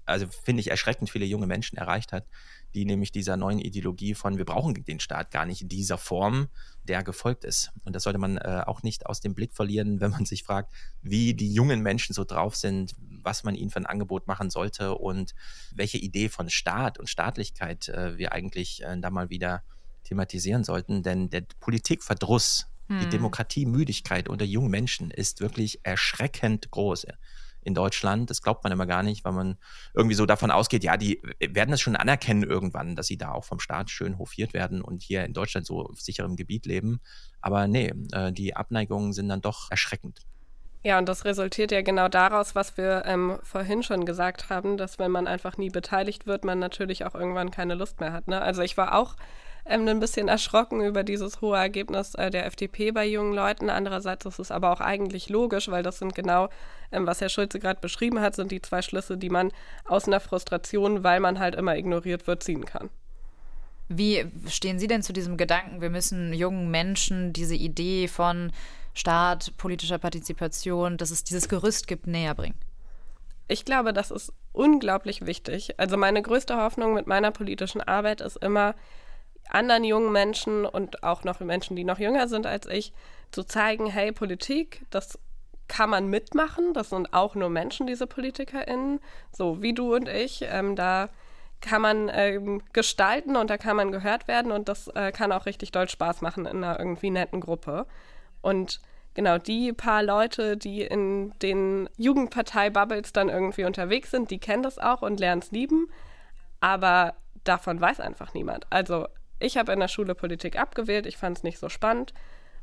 also 0.04 0.26
finde 0.44 0.60
ich, 0.60 0.70
erschreckend 0.70 1.08
viele 1.08 1.24
junge 1.24 1.46
Menschen 1.46 1.78
erreicht 1.78 2.12
hat, 2.12 2.26
die 2.74 2.84
nämlich 2.84 3.10
dieser 3.10 3.38
neuen 3.38 3.58
Ideologie 3.58 4.14
von, 4.14 4.36
wir 4.36 4.44
brauchen 4.44 4.74
den 4.74 5.00
Staat 5.00 5.30
gar 5.30 5.46
nicht 5.46 5.62
in 5.62 5.68
dieser 5.70 5.96
Form, 5.96 6.48
der 6.84 7.02
gefolgt 7.02 7.44
ist. 7.44 7.72
Und 7.84 7.96
das 7.96 8.02
sollte 8.02 8.18
man 8.18 8.36
äh, 8.36 8.62
auch 8.66 8.82
nicht 8.82 9.06
aus 9.06 9.20
dem 9.20 9.34
Blick 9.34 9.54
verlieren, 9.54 9.98
wenn 10.00 10.10
man 10.10 10.26
sich 10.26 10.44
fragt, 10.44 10.74
wie 11.00 11.32
die 11.32 11.54
jungen 11.54 11.80
Menschen 11.80 12.12
so 12.12 12.24
drauf 12.24 12.54
sind, 12.54 12.94
was 13.22 13.44
man 13.44 13.54
ihnen 13.54 13.70
für 13.70 13.80
ein 13.80 13.86
Angebot 13.86 14.26
machen 14.26 14.50
sollte 14.50 14.94
und 14.94 15.34
welche 15.74 15.96
Idee 15.96 16.28
von 16.28 16.50
Staat 16.50 16.98
und 16.98 17.08
Staatlichkeit 17.08 17.88
äh, 17.88 18.18
wir 18.18 18.32
eigentlich 18.32 18.84
äh, 18.84 18.94
da 19.00 19.08
mal 19.08 19.30
wieder 19.30 19.62
thematisieren 20.04 20.64
sollten. 20.64 21.02
Denn 21.02 21.30
der 21.30 21.44
Politikverdruss, 21.60 22.66
die 22.88 23.04
hm. 23.04 23.10
Demokratiemüdigkeit 23.10 24.28
unter 24.28 24.44
jungen 24.44 24.70
Menschen 24.70 25.10
ist 25.10 25.40
wirklich 25.40 25.80
erschreckend 25.82 26.70
groß 26.70 27.06
in 27.62 27.74
Deutschland. 27.74 28.30
Das 28.30 28.42
glaubt 28.42 28.64
man 28.64 28.72
immer 28.72 28.86
gar 28.86 29.02
nicht, 29.02 29.24
weil 29.24 29.32
man 29.32 29.58
irgendwie 29.94 30.14
so 30.14 30.26
davon 30.26 30.50
ausgeht, 30.50 30.84
ja, 30.84 30.96
die 30.96 31.20
werden 31.40 31.72
es 31.74 31.80
schon 31.80 31.96
anerkennen 31.96 32.42
irgendwann, 32.42 32.96
dass 32.96 33.06
sie 33.06 33.18
da 33.18 33.32
auch 33.32 33.44
vom 33.44 33.60
Staat 33.60 33.90
schön 33.90 34.18
hofiert 34.18 34.54
werden 34.54 34.80
und 34.80 35.02
hier 35.02 35.24
in 35.24 35.34
Deutschland 35.34 35.66
so 35.66 35.84
auf 35.84 36.00
sicherem 36.00 36.36
Gebiet 36.36 36.66
leben. 36.66 37.00
Aber 37.40 37.68
nee, 37.68 37.92
äh, 38.12 38.32
die 38.32 38.56
Abneigungen 38.56 39.12
sind 39.12 39.28
dann 39.28 39.40
doch 39.40 39.70
erschreckend. 39.70 40.20
Ja, 40.84 40.98
und 40.98 41.08
das 41.08 41.24
resultiert 41.24 41.72
ja 41.72 41.82
genau 41.82 42.08
daraus, 42.08 42.54
was 42.54 42.76
wir 42.76 43.02
ähm, 43.04 43.38
vorhin 43.42 43.82
schon 43.82 44.06
gesagt 44.06 44.48
haben, 44.48 44.76
dass 44.76 44.98
wenn 44.98 45.10
man 45.10 45.26
einfach 45.26 45.56
nie 45.58 45.70
beteiligt 45.70 46.26
wird, 46.26 46.44
man 46.44 46.60
natürlich 46.60 47.04
auch 47.04 47.14
irgendwann 47.14 47.50
keine 47.50 47.74
Lust 47.74 48.00
mehr 48.00 48.12
hat. 48.12 48.28
Ne? 48.28 48.40
Also 48.40 48.62
ich 48.62 48.76
war 48.76 48.96
auch 48.96 49.16
ähm, 49.68 49.86
ein 49.86 50.00
bisschen 50.00 50.28
erschrocken 50.28 50.80
über 50.80 51.04
dieses 51.04 51.40
hohe 51.40 51.56
Ergebnis 51.56 52.14
äh, 52.14 52.30
der 52.30 52.46
FDP 52.46 52.90
bei 52.90 53.06
jungen 53.06 53.34
Leuten. 53.34 53.70
Andererseits 53.70 54.26
ist 54.26 54.38
es 54.38 54.50
aber 54.50 54.72
auch 54.72 54.80
eigentlich 54.80 55.28
logisch, 55.28 55.68
weil 55.68 55.82
das 55.82 55.98
sind 55.98 56.14
genau, 56.14 56.48
ähm, 56.90 57.06
was 57.06 57.20
Herr 57.20 57.28
Schulze 57.28 57.60
gerade 57.60 57.80
beschrieben 57.80 58.20
hat, 58.20 58.34
sind 58.34 58.50
die 58.50 58.62
zwei 58.62 58.82
Schlüsse, 58.82 59.16
die 59.18 59.30
man 59.30 59.52
aus 59.84 60.06
einer 60.06 60.20
Frustration, 60.20 61.04
weil 61.04 61.20
man 61.20 61.38
halt 61.38 61.54
immer 61.54 61.76
ignoriert 61.76 62.26
wird, 62.26 62.42
ziehen 62.42 62.64
kann. 62.64 62.90
Wie 63.88 64.26
stehen 64.48 64.78
Sie 64.78 64.86
denn 64.86 65.02
zu 65.02 65.12
diesem 65.12 65.36
Gedanken, 65.36 65.80
wir 65.80 65.90
müssen 65.90 66.32
jungen 66.34 66.70
Menschen 66.70 67.32
diese 67.32 67.54
Idee 67.54 68.08
von 68.08 68.52
Staat, 68.92 69.56
politischer 69.56 69.98
Partizipation, 69.98 70.96
dass 70.96 71.10
es 71.10 71.24
dieses 71.24 71.48
Gerüst 71.48 71.86
gibt, 71.86 72.06
näher 72.06 72.34
bringen? 72.34 72.58
Ich 73.46 73.64
glaube, 73.64 73.94
das 73.94 74.10
ist 74.10 74.32
unglaublich 74.52 75.24
wichtig. 75.24 75.78
Also 75.78 75.96
meine 75.96 76.20
größte 76.20 76.56
Hoffnung 76.56 76.92
mit 76.92 77.06
meiner 77.06 77.30
politischen 77.30 77.80
Arbeit 77.80 78.20
ist 78.20 78.36
immer, 78.36 78.74
anderen 79.50 79.84
jungen 79.84 80.12
Menschen 80.12 80.66
und 80.66 81.02
auch 81.02 81.24
noch 81.24 81.40
Menschen, 81.40 81.76
die 81.76 81.84
noch 81.84 81.98
jünger 81.98 82.28
sind 82.28 82.46
als 82.46 82.66
ich, 82.66 82.92
zu 83.30 83.44
zeigen, 83.44 83.86
hey, 83.86 84.12
Politik, 84.12 84.84
das 84.90 85.18
kann 85.68 85.90
man 85.90 86.08
mitmachen. 86.08 86.72
Das 86.72 86.90
sind 86.90 87.12
auch 87.12 87.34
nur 87.34 87.50
Menschen, 87.50 87.86
diese 87.86 88.06
PolitikerInnen, 88.06 89.00
so 89.30 89.62
wie 89.62 89.74
du 89.74 89.94
und 89.94 90.08
ich. 90.08 90.44
Ähm, 90.50 90.74
da 90.74 91.10
kann 91.60 91.82
man 91.82 92.10
ähm, 92.12 92.62
gestalten 92.72 93.36
und 93.36 93.50
da 93.50 93.58
kann 93.58 93.76
man 93.76 93.92
gehört 93.92 94.28
werden 94.28 94.52
und 94.52 94.68
das 94.68 94.88
äh, 94.88 95.12
kann 95.12 95.32
auch 95.32 95.46
richtig 95.46 95.72
doll 95.72 95.88
Spaß 95.88 96.20
machen 96.22 96.46
in 96.46 96.64
einer 96.64 96.78
irgendwie 96.78 97.10
netten 97.10 97.40
Gruppe. 97.40 97.86
Und 98.40 98.80
genau 99.14 99.38
die 99.38 99.72
paar 99.72 100.02
Leute, 100.02 100.56
die 100.56 100.82
in 100.82 101.32
den 101.40 101.90
Jugendpartei-Bubbles 101.96 103.12
dann 103.12 103.28
irgendwie 103.28 103.64
unterwegs 103.64 104.10
sind, 104.10 104.30
die 104.30 104.38
kennen 104.38 104.62
das 104.62 104.78
auch 104.78 105.02
und 105.02 105.20
lernen 105.20 105.42
es 105.42 105.50
lieben. 105.50 105.90
Aber 106.60 107.14
davon 107.44 107.80
weiß 107.80 108.00
einfach 108.00 108.34
niemand. 108.34 108.66
Also 108.70 109.08
ich 109.38 109.56
habe 109.56 109.72
in 109.72 109.80
der 109.80 109.88
Schule 109.88 110.14
Politik 110.14 110.58
abgewählt, 110.58 111.06
ich 111.06 111.16
fand 111.16 111.38
es 111.38 111.44
nicht 111.44 111.58
so 111.58 111.68
spannend 111.68 112.12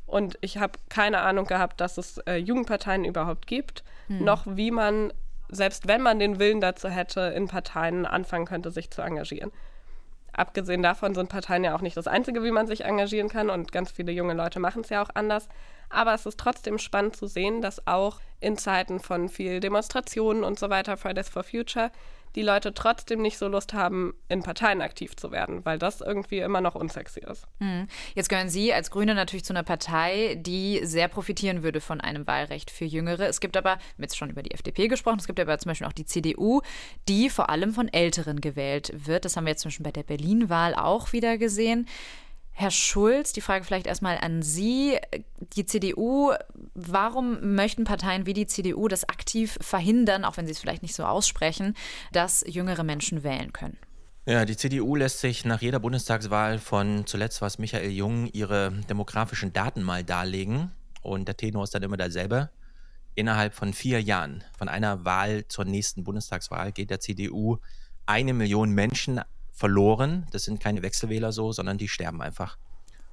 und 0.06 0.38
ich 0.42 0.58
habe 0.58 0.74
keine 0.90 1.20
Ahnung 1.22 1.46
gehabt, 1.46 1.82
dass 1.82 1.98
es 1.98 2.18
äh, 2.20 2.36
Jugendparteien 2.36 3.06
überhaupt 3.06 3.48
gibt, 3.48 3.84
hm. 4.08 4.24
noch 4.24 4.44
wie 4.46 4.72
man, 4.72 5.12
selbst 5.50 5.88
wenn 5.88 6.02
man 6.02 6.20
den 6.20 6.40
Willen 6.40 6.62
dazu 6.62 6.90
hätte, 6.90 7.22
in 7.22 7.48
Parteien 7.48 8.06
anfangen 8.06 8.46
könnte, 8.46 8.72
sich 8.72 8.92
zu 8.92 9.02
engagieren. 9.02 9.52
Abgesehen 10.32 10.84
davon 10.84 11.16
sind 11.16 11.30
Parteien 11.30 11.64
ja 11.64 11.76
auch 11.76 11.82
nicht 11.82 11.96
das 11.96 12.08
Einzige, 12.08 12.44
wie 12.44 12.52
man 12.52 12.68
sich 12.68 12.84
engagieren 12.84 13.30
kann 13.30 13.50
und 13.50 13.72
ganz 13.72 13.92
viele 13.92 14.12
junge 14.12 14.34
Leute 14.34 14.60
machen 14.60 14.82
es 14.82 14.90
ja 14.90 15.02
auch 15.02 15.10
anders. 15.14 15.48
Aber 15.90 16.14
es 16.14 16.26
ist 16.26 16.38
trotzdem 16.38 16.78
spannend 16.78 17.16
zu 17.16 17.26
sehen, 17.26 17.62
dass 17.62 17.88
auch 17.88 18.20
in 18.42 18.58
Zeiten 18.58 19.00
von 19.00 19.30
viel 19.30 19.62
Demonstrationen 19.62 20.44
und 20.44 20.60
so 20.60 20.70
weiter, 20.70 20.98
Fridays 20.98 21.30
for 21.30 21.44
Future, 21.44 21.90
die 22.36 22.42
Leute 22.42 22.74
trotzdem 22.74 23.22
nicht 23.22 23.38
so 23.38 23.48
Lust 23.48 23.74
haben, 23.74 24.14
in 24.28 24.44
Parteien 24.44 24.82
aktiv 24.82 25.16
zu 25.16 25.32
werden, 25.32 25.64
weil 25.66 25.80
das 25.80 26.02
irgendwie 26.02 26.40
immer 26.40 26.62
noch 26.62 26.76
unsexy 26.76 27.22
ist. 27.22 27.48
Hm. 27.60 27.88
Jetzt 28.14 28.30
gehören 28.30 28.50
Sie 28.50 28.74
als 28.74 28.92
Grüne 28.92 29.16
natürlich 29.16 29.46
zu 29.46 29.54
einer 29.54 29.64
Partei, 29.64 30.36
die 30.40 30.82
sehr 30.84 31.08
profitieren 31.08 31.64
würde 31.64 31.82
von 31.82 32.02
einem 32.02 32.28
Wahlrecht 32.28 32.72
für 32.72 32.86
Jüngere. 32.86 33.28
Es 33.28 33.40
gibt 33.40 33.58
aber, 33.58 33.72
wir 33.72 33.72
haben 33.72 34.02
jetzt 34.04 34.18
schon 34.18 34.30
über 34.30 34.44
die 34.44 34.52
FDP 34.52 34.88
gesprochen, 34.88 35.20
es 35.20 35.28
gibt 35.28 35.40
aber 35.40 35.58
zum 35.58 35.70
Beispiel 35.70 35.88
auch 35.88 35.94
die 35.94 36.06
CDU, 36.06 36.62
die 37.08 37.30
vor 37.30 37.50
allem 37.50 37.74
von 37.74 37.88
Älteren 37.88 38.42
gewählt 38.42 38.92
wird. 38.94 39.26
Das 39.26 39.38
haben 39.38 39.46
wir 39.46 39.52
jetzt 39.52 39.62
zum 39.62 39.70
Beispiel 39.70 39.86
bei 39.86 39.92
der 39.92 40.04
Berlin-Wahl 40.04 40.76
auch 40.76 41.14
wieder 41.14 41.38
gesehen. 41.38 41.88
Herr 42.58 42.72
Schulz, 42.72 43.34
die 43.34 43.42
Frage 43.42 43.66
vielleicht 43.66 43.86
erstmal 43.86 44.18
an 44.18 44.42
Sie. 44.42 44.98
Die 45.58 45.66
CDU, 45.66 46.32
warum 46.74 47.54
möchten 47.54 47.84
Parteien 47.84 48.26
wie 48.26 48.32
die 48.32 48.48
CDU 48.48 48.88
das 48.88 49.10
aktiv 49.10 49.58
verhindern, 49.60 50.24
auch 50.24 50.38
wenn 50.38 50.46
sie 50.46 50.54
es 50.54 50.60
vielleicht 50.60 50.82
nicht 50.82 50.96
so 50.96 51.04
aussprechen, 51.04 51.76
dass 52.14 52.46
jüngere 52.48 52.86
Menschen 52.86 53.26
wählen 53.26 53.52
können? 53.52 53.78
Ja, 54.26 54.46
die 54.46 54.56
CDU 54.56 54.96
lässt 54.96 55.20
sich 55.20 55.44
nach 55.44 55.62
jeder 55.62 55.82
Bundestagswahl 55.82 56.58
von 56.60 57.06
zuletzt 57.06 57.42
war 57.42 57.48
es 57.50 57.60
Michael 57.60 57.92
Jung 57.92 58.28
ihre 58.28 58.72
demografischen 58.90 59.52
Daten 59.52 59.84
mal 59.84 60.06
darlegen. 60.06 60.72
Und 61.02 61.28
der 61.28 61.36
Tenor 61.36 61.66
ist 61.66 61.76
dann 61.76 61.84
immer 61.84 61.98
derselbe. 61.98 62.52
Innerhalb 63.16 63.54
von 63.54 63.74
vier 63.74 64.02
Jahren, 64.02 64.46
von 64.58 64.70
einer 64.70 65.04
Wahl 65.04 65.46
zur 65.50 65.66
nächsten 65.66 66.06
Bundestagswahl, 66.06 66.72
geht 66.72 66.90
der 66.90 67.02
CDU 67.02 67.58
eine 68.06 68.34
Million 68.34 68.72
Menschen 68.72 69.20
verloren. 69.56 70.28
Das 70.32 70.44
sind 70.44 70.60
keine 70.60 70.84
Wechselwähler 70.84 71.32
so, 71.32 71.52
sondern 71.52 71.78
die 71.78 71.88
sterben 71.88 72.22
einfach. 72.22 72.58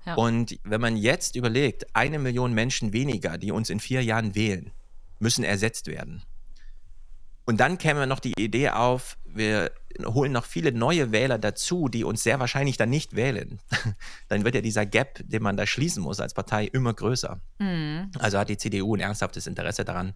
Ja. 0.05 0.15
Und 0.15 0.59
wenn 0.65 0.81
man 0.81 0.97
jetzt 0.97 1.37
überlegt, 1.37 1.95
eine 1.95 2.19
Million 2.19 2.53
Menschen 2.53 2.93
weniger, 2.93 3.39
die 3.39 3.53
uns 3.53 3.71
in 3.71 3.81
vier 3.81 4.03
Jahren 4.03 4.35
wählen, 4.35 4.73
müssen 5.21 5.45
ersetzt 5.45 5.87
werden. 5.87 6.23
Und 7.45 7.59
dann 7.59 7.79
käme 7.79 8.07
noch 8.07 8.21
die 8.21 8.35
Idee 8.39 8.71
auf, 8.71 9.17
wir 9.25 9.73
holen 10.05 10.33
noch 10.33 10.45
viele 10.45 10.73
neue 10.73 11.11
Wähler 11.13 11.39
dazu, 11.39 11.89
die 11.89 12.05
uns 12.05 12.23
sehr 12.23 12.39
wahrscheinlich 12.41 12.77
dann 12.77 12.91
nicht 12.91 13.17
wählen. 13.17 13.59
dann 14.29 14.45
wird 14.45 14.55
ja 14.55 14.61
dieser 14.61 14.87
Gap, 14.87 15.21
den 15.25 15.43
man 15.43 15.57
da 15.57 15.67
schließen 15.67 16.03
muss 16.03 16.21
als 16.21 16.35
Partei, 16.35 16.67
immer 16.67 16.95
größer. 16.95 17.41
Mhm. 17.59 18.11
Also 18.19 18.39
hat 18.39 18.49
die 18.49 18.57
CDU 18.57 18.95
ein 18.95 19.01
ernsthaftes 19.01 19.47
Interesse 19.47 19.85
daran, 19.85 20.15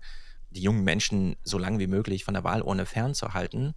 die 0.50 0.62
jungen 0.62 0.84
Menschen 0.84 1.36
so 1.42 1.58
lange 1.58 1.78
wie 1.78 1.88
möglich 1.88 2.24
von 2.24 2.34
der 2.34 2.44
Wahlurne 2.44 2.86
fernzuhalten. 2.86 3.74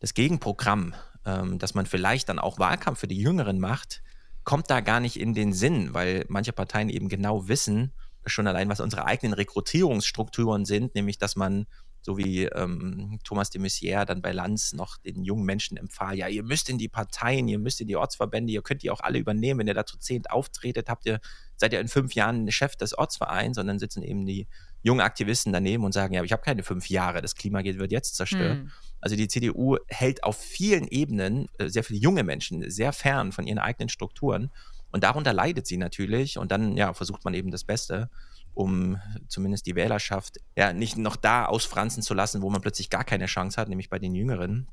Das 0.00 0.12
Gegenprogramm, 0.12 0.94
ähm, 1.26 1.58
dass 1.58 1.74
man 1.74 1.86
vielleicht 1.86 2.28
dann 2.28 2.38
auch 2.38 2.58
Wahlkampf 2.58 3.00
für 3.00 3.08
die 3.08 3.20
Jüngeren 3.20 3.58
macht, 3.58 4.02
kommt 4.44 4.70
da 4.70 4.80
gar 4.80 5.00
nicht 5.00 5.18
in 5.18 5.34
den 5.34 5.52
Sinn, 5.52 5.94
weil 5.94 6.24
manche 6.28 6.52
Parteien 6.52 6.88
eben 6.88 7.08
genau 7.08 7.48
wissen, 7.48 7.92
schon 8.26 8.46
allein 8.46 8.68
was 8.68 8.80
unsere 8.80 9.04
eigenen 9.06 9.34
Rekrutierungsstrukturen 9.34 10.64
sind, 10.64 10.94
nämlich 10.94 11.18
dass 11.18 11.36
man 11.36 11.66
so 12.04 12.18
wie 12.18 12.44
ähm, 12.44 13.18
Thomas 13.24 13.48
de 13.48 13.62
Maizière 13.62 14.04
dann 14.04 14.20
bei 14.20 14.32
Lanz 14.32 14.74
noch 14.74 14.98
den 14.98 15.24
jungen 15.24 15.44
Menschen 15.44 15.78
empfahl, 15.78 16.16
ja, 16.16 16.28
ihr 16.28 16.42
müsst 16.42 16.68
in 16.68 16.76
die 16.76 16.88
Parteien, 16.88 17.48
ihr 17.48 17.58
müsst 17.58 17.80
in 17.80 17.88
die 17.88 17.96
Ortsverbände, 17.96 18.52
ihr 18.52 18.60
könnt 18.60 18.82
die 18.82 18.90
auch 18.90 19.00
alle 19.00 19.18
übernehmen, 19.18 19.60
wenn 19.60 19.68
ihr 19.68 19.74
da 19.74 19.86
zu 19.86 19.96
zehnt 19.96 20.30
auftretet, 20.30 20.90
habt 20.90 21.06
ihr, 21.06 21.20
seid 21.56 21.72
ihr 21.72 21.80
in 21.80 21.88
fünf 21.88 22.14
Jahren 22.14 22.50
Chef 22.50 22.76
des 22.76 22.96
Ortsvereins 22.96 23.56
und 23.56 23.66
dann 23.66 23.78
sitzen 23.78 24.02
eben 24.02 24.26
die 24.26 24.46
jungen 24.82 25.00
Aktivisten 25.00 25.50
daneben 25.54 25.82
und 25.82 25.92
sagen, 25.92 26.12
ja, 26.12 26.20
aber 26.20 26.26
ich 26.26 26.32
habe 26.32 26.42
keine 26.42 26.62
fünf 26.62 26.90
Jahre, 26.90 27.22
das 27.22 27.36
Klima 27.36 27.64
wird 27.64 27.90
jetzt 27.90 28.16
zerstört. 28.16 28.58
Hm. 28.58 28.70
Also 29.04 29.16
die 29.16 29.28
CDU 29.28 29.76
hält 29.88 30.24
auf 30.24 30.38
vielen 30.38 30.88
Ebenen 30.88 31.48
äh, 31.58 31.68
sehr 31.68 31.84
viele 31.84 32.00
junge 32.00 32.24
Menschen 32.24 32.70
sehr 32.70 32.94
fern 32.94 33.32
von 33.32 33.46
ihren 33.46 33.58
eigenen 33.58 33.90
Strukturen 33.90 34.50
und 34.92 35.04
darunter 35.04 35.34
leidet 35.34 35.66
sie 35.66 35.76
natürlich 35.76 36.38
und 36.38 36.50
dann 36.50 36.78
ja, 36.78 36.94
versucht 36.94 37.22
man 37.22 37.34
eben 37.34 37.50
das 37.50 37.64
Beste 37.64 38.08
um 38.54 38.98
zumindest 39.28 39.66
die 39.66 39.74
Wählerschaft 39.74 40.38
ja 40.56 40.72
nicht 40.72 40.96
noch 40.96 41.16
da 41.16 41.44
ausfranzen 41.44 42.02
zu 42.02 42.14
lassen, 42.14 42.40
wo 42.40 42.50
man 42.50 42.62
plötzlich 42.62 42.88
gar 42.88 43.04
keine 43.04 43.26
Chance 43.26 43.60
hat, 43.60 43.68
nämlich 43.68 43.90
bei 43.90 43.98
den 43.98 44.14
Jüngeren. 44.14 44.68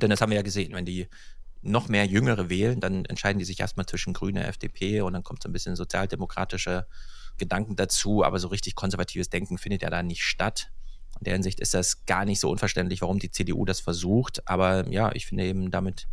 Denn 0.00 0.10
das 0.10 0.20
haben 0.20 0.30
wir 0.30 0.36
ja 0.36 0.42
gesehen, 0.42 0.72
wenn 0.72 0.86
die 0.86 1.08
noch 1.60 1.88
mehr 1.88 2.06
Jüngere 2.06 2.48
wählen, 2.48 2.80
dann 2.80 3.04
entscheiden 3.04 3.38
die 3.38 3.44
sich 3.44 3.60
erstmal 3.60 3.84
zwischen 3.84 4.14
Grüne, 4.14 4.46
FDP 4.46 5.02
und 5.02 5.12
dann 5.12 5.24
kommt 5.24 5.42
so 5.42 5.48
ein 5.48 5.52
bisschen 5.52 5.76
sozialdemokratische 5.76 6.86
Gedanken 7.36 7.76
dazu, 7.76 8.24
aber 8.24 8.38
so 8.38 8.48
richtig 8.48 8.76
konservatives 8.76 9.28
Denken 9.28 9.58
findet 9.58 9.82
ja 9.82 9.90
da 9.90 10.02
nicht 10.02 10.22
statt. 10.22 10.70
In 11.20 11.24
der 11.24 11.34
Hinsicht 11.34 11.60
ist 11.60 11.74
das 11.74 12.04
gar 12.06 12.24
nicht 12.24 12.40
so 12.40 12.50
unverständlich, 12.50 13.02
warum 13.02 13.18
die 13.18 13.30
CDU 13.30 13.64
das 13.64 13.80
versucht. 13.80 14.46
Aber 14.48 14.88
ja, 14.88 15.12
ich 15.14 15.26
finde 15.26 15.44
eben 15.44 15.70
damit 15.70 16.08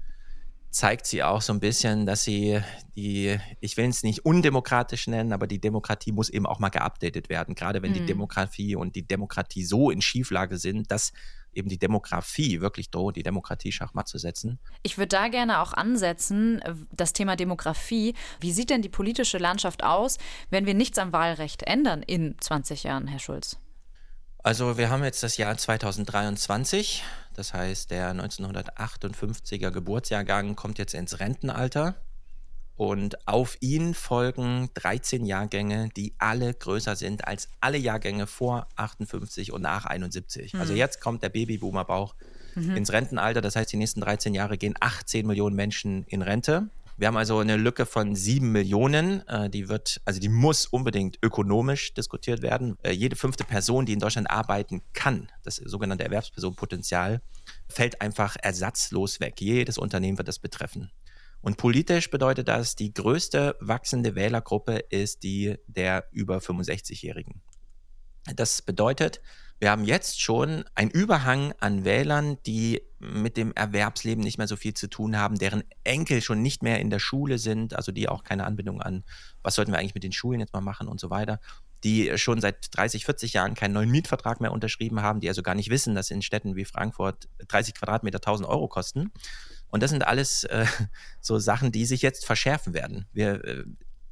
zeigt 0.70 1.08
sie 1.08 1.24
auch 1.24 1.42
so 1.42 1.54
ein 1.54 1.60
bisschen, 1.60 2.06
dass 2.06 2.24
sie 2.24 2.60
die, 2.96 3.38
ich 3.62 3.78
will 3.78 3.90
es 3.90 4.04
nicht 4.04 4.26
undemokratisch 4.26 5.08
nennen, 5.08 5.34
aber 5.34 5.48
die 5.48 5.60
Demokratie 5.60 6.12
muss 6.12 6.30
eben 6.30 6.46
auch 6.46 6.60
mal 6.60 6.70
geupdatet 6.70 7.30
werden. 7.30 7.56
Gerade 7.56 7.82
wenn 7.82 7.92
mhm. 7.92 7.96
die 7.96 8.06
Demografie 8.06 8.76
und 8.76 8.96
die 8.96 9.08
Demokratie 9.08 9.64
so 9.64 9.90
in 9.90 10.02
Schieflage 10.02 10.58
sind, 10.58 10.92
dass 10.92 11.14
eben 11.54 11.70
die 11.70 11.80
Demografie 11.80 12.62
wirklich 12.62 12.92
droht, 12.92 13.16
die 13.16 13.24
Demokratie 13.24 13.72
schachmatt 13.72 14.08
zu 14.08 14.20
setzen. 14.20 14.60
Ich 14.84 14.98
würde 14.98 15.08
da 15.08 15.28
gerne 15.30 15.62
auch 15.62 15.74
ansetzen, 15.74 16.62
das 16.92 17.14
Thema 17.14 17.36
Demografie. 17.36 18.14
Wie 18.40 18.52
sieht 18.52 18.70
denn 18.70 18.84
die 18.84 18.90
politische 18.90 19.40
Landschaft 19.40 19.84
aus, 19.84 20.20
wenn 20.52 20.68
wir 20.68 20.76
nichts 20.76 21.00
am 21.00 21.14
Wahlrecht 21.14 21.64
ändern 21.64 22.04
in 22.04 22.36
20 22.40 22.84
Jahren, 22.84 23.08
Herr 23.08 23.20
Schulz? 23.20 23.58
Also 24.44 24.78
wir 24.78 24.90
haben 24.90 25.04
jetzt 25.04 25.24
das 25.24 25.38
Jahr 25.38 25.58
2023. 25.58 27.04
Das 27.34 27.54
heißt, 27.54 27.92
der 27.92 28.14
1958er 28.16 29.72
Geburtsjahrgang 29.72 30.56
kommt 30.56 30.80
jetzt 30.80 30.94
ins 30.94 31.20
Rentenalter 31.20 31.96
und 32.78 33.28
auf 33.28 33.58
ihn 33.60 33.96
folgen 33.96 34.70
13 34.76 35.26
Jahrgänge, 35.26 35.90
die 35.98 36.14
alle 36.20 36.54
größer 36.54 36.96
sind 36.96 37.28
als 37.28 37.50
alle 37.60 37.78
Jahrgänge 37.78 38.28
vor 38.28 38.68
58 38.76 39.52
und 39.52 39.64
nach 39.64 39.86
71. 39.86 40.54
Also 40.54 40.56
mhm. 40.56 40.62
Also 40.62 40.74
jetzt 40.74 41.02
kommt 41.02 41.24
der 41.24 41.30
Babyboomer-Bauch 41.30 42.16
mhm. 42.54 42.78
ins 42.78 42.92
Rentenalter. 42.92 43.42
Das 43.42 43.56
heißt, 43.56 43.72
die 43.72 43.78
nächsten 43.78 44.02
13 44.02 44.34
Jahre 44.36 44.58
gehen 44.58 44.76
18 44.80 45.26
Millionen 45.26 45.56
Menschen 45.56 46.06
in 46.06 46.22
Rente. 46.22 46.70
Wir 46.98 47.08
haben 47.08 47.18
also 47.18 47.38
eine 47.38 47.58
Lücke 47.58 47.86
von 47.86 48.16
sieben 48.16 48.52
Millionen. 48.52 49.26
Äh, 49.28 49.52
die 49.52 49.70
wird, 49.70 50.02
also 50.04 50.20
die 50.20 50.30
muss 50.30 50.66
unbedingt 50.66 51.20
ökonomisch 51.22 51.94
diskutiert 51.94 52.42
werden. 52.42 52.76
Äh, 52.82 52.92
jede 52.92 53.16
fünfte 53.16 53.44
Person, 53.44 53.86
die 53.86 53.94
in 53.94 54.00
Deutschland 54.00 54.30
arbeiten 54.32 54.82
kann, 54.94 55.32
das 55.44 55.58
sogenannte 55.58 56.04
Erwerbspersonenpotenzial, 56.06 57.22
fällt 57.70 58.02
einfach 58.02 58.36
ersatzlos 58.42 59.20
weg. 59.20 59.40
Jedes 59.40 59.78
Unternehmen 59.78 60.18
wird 60.18 60.28
das 60.28 60.40
betreffen. 60.40 60.92
Und 61.42 61.58
politisch 61.58 62.10
bedeutet 62.10 62.48
das, 62.48 62.76
die 62.76 62.92
größte 62.92 63.56
wachsende 63.60 64.16
Wählergruppe 64.16 64.78
ist 64.90 65.22
die 65.22 65.56
der 65.68 66.08
über 66.12 66.40
65-Jährigen. 66.40 67.44
Das 68.36 68.64
bedeutet, 68.64 69.22
wir 69.60 69.72
haben 69.72 69.86
jetzt 69.86 70.22
schon 70.22 70.66
einen 70.76 70.92
Überhang 70.92 71.54
an 71.60 71.84
Wählern, 71.84 72.38
die 72.46 72.82
mit 73.00 73.38
dem 73.38 73.54
Erwerbsleben 73.54 74.24
nicht 74.24 74.38
mehr 74.38 74.48
so 74.48 74.56
viel 74.56 74.74
zu 74.74 74.88
tun 74.88 75.18
haben, 75.18 75.38
deren 75.38 75.64
Enkel 75.84 76.22
schon 76.22 76.42
nicht 76.42 76.64
mehr 76.64 76.80
in 76.80 76.90
der 76.90 77.00
Schule 77.00 77.38
sind, 77.40 77.76
also 77.76 77.92
die 77.92 78.08
auch 78.08 78.24
keine 78.24 78.46
Anbindung 78.46 78.82
an, 78.82 79.04
was 79.42 79.56
sollten 79.56 79.72
wir 79.72 79.80
eigentlich 79.80 79.96
mit 79.96 80.04
den 80.04 80.12
Schulen 80.12 80.40
jetzt 80.40 80.54
mal 80.54 80.62
machen 80.62 80.88
und 80.88 81.00
so 81.00 81.10
weiter, 81.10 81.40
die 81.84 82.18
schon 82.18 82.42
seit 82.42 82.76
30, 82.76 83.06
40 83.06 83.34
Jahren 83.34 83.56
keinen 83.56 83.74
neuen 83.74 83.90
Mietvertrag 83.92 84.42
mehr 84.42 84.52
unterschrieben 84.52 85.02
haben, 85.02 85.20
die 85.20 85.30
also 85.30 85.44
gar 85.44 85.56
nicht 85.56 85.70
wissen, 85.70 85.96
dass 85.96 86.12
in 86.12 86.22
Städten 86.22 86.56
wie 86.56 86.66
Frankfurt 86.66 87.28
30 87.48 87.76
Quadratmeter 87.76 88.18
1000 88.18 88.48
Euro 88.48 88.68
kosten. 88.68 89.12
Und 89.70 89.84
das 89.84 89.92
sind 89.92 90.06
alles 90.06 90.44
äh, 90.46 90.66
so 91.22 91.40
Sachen, 91.40 91.72
die 91.72 91.86
sich 91.86 92.02
jetzt 92.02 92.26
verschärfen 92.26 92.74
werden. 92.74 93.06
Wir 93.12 93.44
äh, 93.44 93.64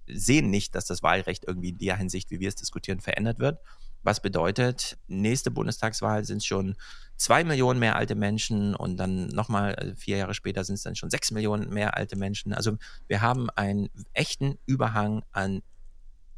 sehen 0.08 0.50
nicht, 0.50 0.76
dass 0.76 0.86
das 0.86 1.02
Wahlrecht 1.02 1.46
irgendwie 1.48 1.70
in 1.70 1.78
der 1.78 1.98
Hinsicht, 1.98 2.30
wie 2.30 2.40
wir 2.40 2.50
es 2.50 2.56
diskutieren, 2.56 3.00
verändert 3.00 3.40
wird. 3.40 3.60
Was 4.06 4.20
bedeutet, 4.20 4.98
nächste 5.08 5.50
Bundestagswahl 5.50 6.24
sind 6.26 6.38
es 6.38 6.46
schon 6.46 6.76
zwei 7.18 7.44
Millionen 7.44 7.80
mehr 7.80 7.96
alte 7.96 8.14
Menschen 8.14 8.76
und 8.76 8.98
dann 8.98 9.30
nochmal 9.30 9.74
äh, 9.74 9.96
vier 9.96 10.18
Jahre 10.18 10.36
später 10.36 10.64
sind 10.64 10.76
es 10.76 10.84
dann 10.84 10.96
schon 10.96 11.10
sechs 11.10 11.32
Millionen 11.32 11.74
mehr 11.74 11.98
alte 11.98 12.16
Menschen. 12.16 12.54
Also 12.54 12.78
wir 13.08 13.22
haben 13.22 13.50
einen 13.50 13.90
echten 14.14 14.60
Überhang 14.68 15.24
an 15.32 15.64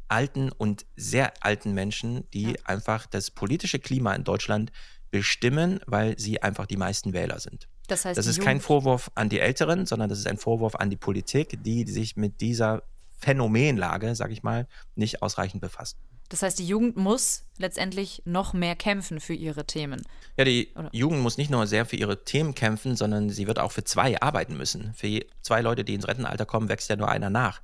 alten 0.08 0.50
und 0.50 0.86
sehr 0.96 1.44
alten 1.44 1.74
Menschen, 1.74 2.24
die 2.32 2.52
ja. 2.52 2.54
einfach 2.64 3.04
das 3.04 3.30
politische 3.30 3.78
Klima 3.78 4.14
in 4.14 4.24
Deutschland 4.24 4.72
bestimmen, 5.10 5.80
weil 5.86 6.18
sie 6.18 6.42
einfach 6.42 6.64
die 6.64 6.78
meisten 6.78 7.12
Wähler 7.12 7.38
sind. 7.38 7.68
Das, 7.86 8.06
heißt, 8.06 8.16
das 8.16 8.26
ist 8.26 8.40
kein 8.40 8.62
Vorwurf 8.62 9.10
an 9.14 9.28
die 9.28 9.40
Älteren, 9.40 9.84
sondern 9.84 10.08
das 10.08 10.18
ist 10.18 10.26
ein 10.26 10.38
Vorwurf 10.38 10.74
an 10.74 10.88
die 10.88 10.96
Politik, 10.96 11.62
die 11.62 11.86
sich 11.86 12.16
mit 12.16 12.40
dieser 12.40 12.82
Phänomenlage, 13.18 14.14
sag 14.14 14.30
ich 14.30 14.42
mal, 14.42 14.66
nicht 14.94 15.22
ausreichend 15.22 15.60
befasst. 15.60 15.98
Das 16.28 16.42
heißt, 16.42 16.58
die 16.58 16.66
Jugend 16.66 16.96
muss 16.96 17.44
letztendlich 17.56 18.22
noch 18.26 18.52
mehr 18.52 18.76
kämpfen 18.76 19.18
für 19.18 19.32
ihre 19.32 19.64
Themen. 19.64 20.02
Ja, 20.36 20.44
die 20.44 20.72
Oder? 20.74 20.90
Jugend 20.92 21.20
muss 21.20 21.38
nicht 21.38 21.50
nur 21.50 21.66
sehr 21.66 21.86
für 21.86 21.96
ihre 21.96 22.24
Themen 22.24 22.54
kämpfen, 22.54 22.96
sondern 22.96 23.30
sie 23.30 23.46
wird 23.46 23.58
auch 23.58 23.72
für 23.72 23.84
zwei 23.84 24.20
arbeiten 24.20 24.56
müssen. 24.56 24.92
Für 24.94 25.20
zwei 25.40 25.62
Leute, 25.62 25.84
die 25.84 25.94
ins 25.94 26.06
Rentenalter 26.06 26.44
kommen, 26.44 26.68
wächst 26.68 26.90
ja 26.90 26.96
nur 26.96 27.08
einer 27.08 27.30
nach. 27.30 27.62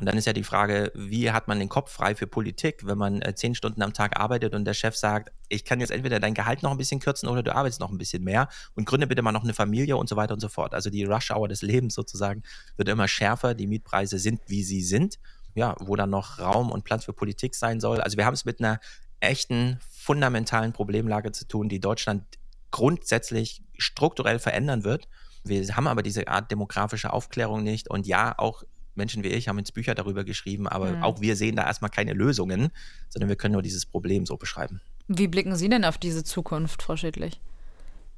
Und 0.00 0.06
dann 0.06 0.16
ist 0.16 0.26
ja 0.26 0.32
die 0.32 0.42
Frage, 0.42 0.90
wie 0.94 1.30
hat 1.30 1.46
man 1.46 1.58
den 1.58 1.68
Kopf 1.68 1.92
frei 1.92 2.14
für 2.14 2.26
Politik, 2.26 2.86
wenn 2.86 2.98
man 2.98 3.22
äh, 3.22 3.34
zehn 3.34 3.54
Stunden 3.54 3.82
am 3.82 3.92
Tag 3.92 4.18
arbeitet 4.18 4.54
und 4.54 4.64
der 4.64 4.74
Chef 4.74 4.96
sagt, 4.96 5.32
ich 5.48 5.64
kann 5.64 5.78
jetzt 5.80 5.90
entweder 5.90 6.18
dein 6.18 6.34
Gehalt 6.34 6.62
noch 6.62 6.70
ein 6.70 6.78
bisschen 6.78 7.00
kürzen 7.00 7.28
oder 7.28 7.42
du 7.42 7.54
arbeitest 7.54 7.80
noch 7.80 7.90
ein 7.90 7.98
bisschen 7.98 8.24
mehr 8.24 8.48
und 8.74 8.86
gründe 8.86 9.06
bitte 9.06 9.22
mal 9.22 9.32
noch 9.32 9.44
eine 9.44 9.54
Familie 9.54 9.96
und 9.96 10.08
so 10.08 10.16
weiter 10.16 10.34
und 10.34 10.40
so 10.40 10.48
fort. 10.48 10.74
Also 10.74 10.90
die 10.90 11.04
Rush-Hour 11.04 11.48
des 11.48 11.62
Lebens 11.62 11.94
sozusagen 11.94 12.42
wird 12.76 12.88
immer 12.88 13.08
schärfer, 13.08 13.54
die 13.54 13.66
Mietpreise 13.66 14.18
sind, 14.18 14.40
wie 14.46 14.62
sie 14.62 14.82
sind 14.82 15.18
ja, 15.54 15.74
wo 15.80 15.96
dann 15.96 16.10
noch 16.10 16.38
Raum 16.38 16.70
und 16.70 16.84
Platz 16.84 17.04
für 17.04 17.12
Politik 17.12 17.54
sein 17.54 17.80
soll. 17.80 18.00
Also 18.00 18.16
wir 18.16 18.24
haben 18.24 18.34
es 18.34 18.44
mit 18.44 18.60
einer 18.60 18.80
echten, 19.20 19.78
fundamentalen 19.90 20.72
Problemlage 20.72 21.32
zu 21.32 21.46
tun, 21.46 21.68
die 21.68 21.80
Deutschland 21.80 22.24
grundsätzlich 22.70 23.62
strukturell 23.76 24.38
verändern 24.38 24.84
wird. 24.84 25.08
Wir 25.44 25.76
haben 25.76 25.86
aber 25.86 26.02
diese 26.02 26.28
Art 26.28 26.50
demografische 26.50 27.12
Aufklärung 27.12 27.62
nicht. 27.62 27.90
Und 27.90 28.06
ja, 28.06 28.34
auch 28.38 28.62
Menschen 28.94 29.24
wie 29.24 29.28
ich 29.28 29.48
haben 29.48 29.58
jetzt 29.58 29.74
Bücher 29.74 29.94
darüber 29.94 30.24
geschrieben, 30.24 30.66
aber 30.68 30.92
mhm. 30.92 31.02
auch 31.02 31.20
wir 31.20 31.36
sehen 31.36 31.56
da 31.56 31.64
erstmal 31.64 31.90
keine 31.90 32.12
Lösungen, 32.12 32.70
sondern 33.08 33.28
wir 33.28 33.36
können 33.36 33.52
nur 33.52 33.62
dieses 33.62 33.86
Problem 33.86 34.26
so 34.26 34.36
beschreiben. 34.36 34.80
Wie 35.08 35.28
blicken 35.28 35.56
Sie 35.56 35.68
denn 35.68 35.84
auf 35.84 35.98
diese 35.98 36.24
Zukunft, 36.24 36.82
Frau 36.82 36.96
Schädlich? 36.96 37.40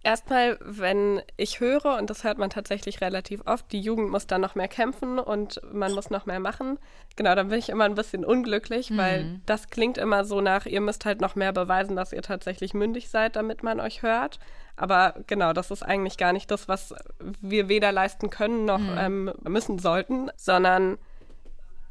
Erstmal, 0.05 0.59
wenn 0.61 1.23
ich 1.37 1.61
höre, 1.61 1.97
und 1.97 2.11
das 2.11 2.25
hört 2.25 2.37
man 2.37 2.51
tatsächlich 2.51 3.01
relativ 3.01 3.43
oft, 3.47 3.71
die 3.71 3.81
Jugend 3.81 4.11
muss 4.11 4.27
da 4.27 4.37
noch 4.37 4.57
mehr 4.57 4.67
kämpfen 4.67 5.21
und 5.21 5.61
man 5.73 5.93
muss 5.93 6.11
noch 6.11 6.27
mehr 6.27 6.41
machen, 6.41 6.81
genau, 7.15 7.37
dann 7.37 7.49
bin 7.49 7.59
ich 7.61 7.69
immer 7.69 7.85
ein 7.85 7.95
bisschen 7.95 8.25
unglücklich, 8.25 8.91
mhm. 8.91 8.97
weil 8.97 9.41
das 9.47 9.69
klingt 9.69 9.99
immer 9.99 10.25
so 10.25 10.41
nach, 10.41 10.67
ihr 10.67 10.81
müsst 10.81 11.05
halt 11.05 11.21
noch 11.21 11.37
mehr 11.37 11.53
beweisen, 11.53 11.95
dass 11.95 12.13
ihr 12.13 12.23
tatsächlich 12.23 12.75
mündig 12.75 13.11
seid, 13.11 13.37
damit 13.37 13.63
man 13.63 13.79
euch 13.79 14.03
hört. 14.03 14.41
Aber 14.75 15.15
genau, 15.29 15.53
das 15.53 15.71
ist 15.71 15.85
eigentlich 15.85 16.17
gar 16.17 16.33
nicht 16.33 16.51
das, 16.51 16.67
was 16.67 16.95
wir 17.41 17.69
weder 17.69 17.93
leisten 17.93 18.29
können 18.29 18.65
noch 18.65 18.79
mhm. 18.79 18.99
ähm, 18.99 19.33
müssen 19.45 19.79
sollten, 19.79 20.31
sondern 20.35 20.99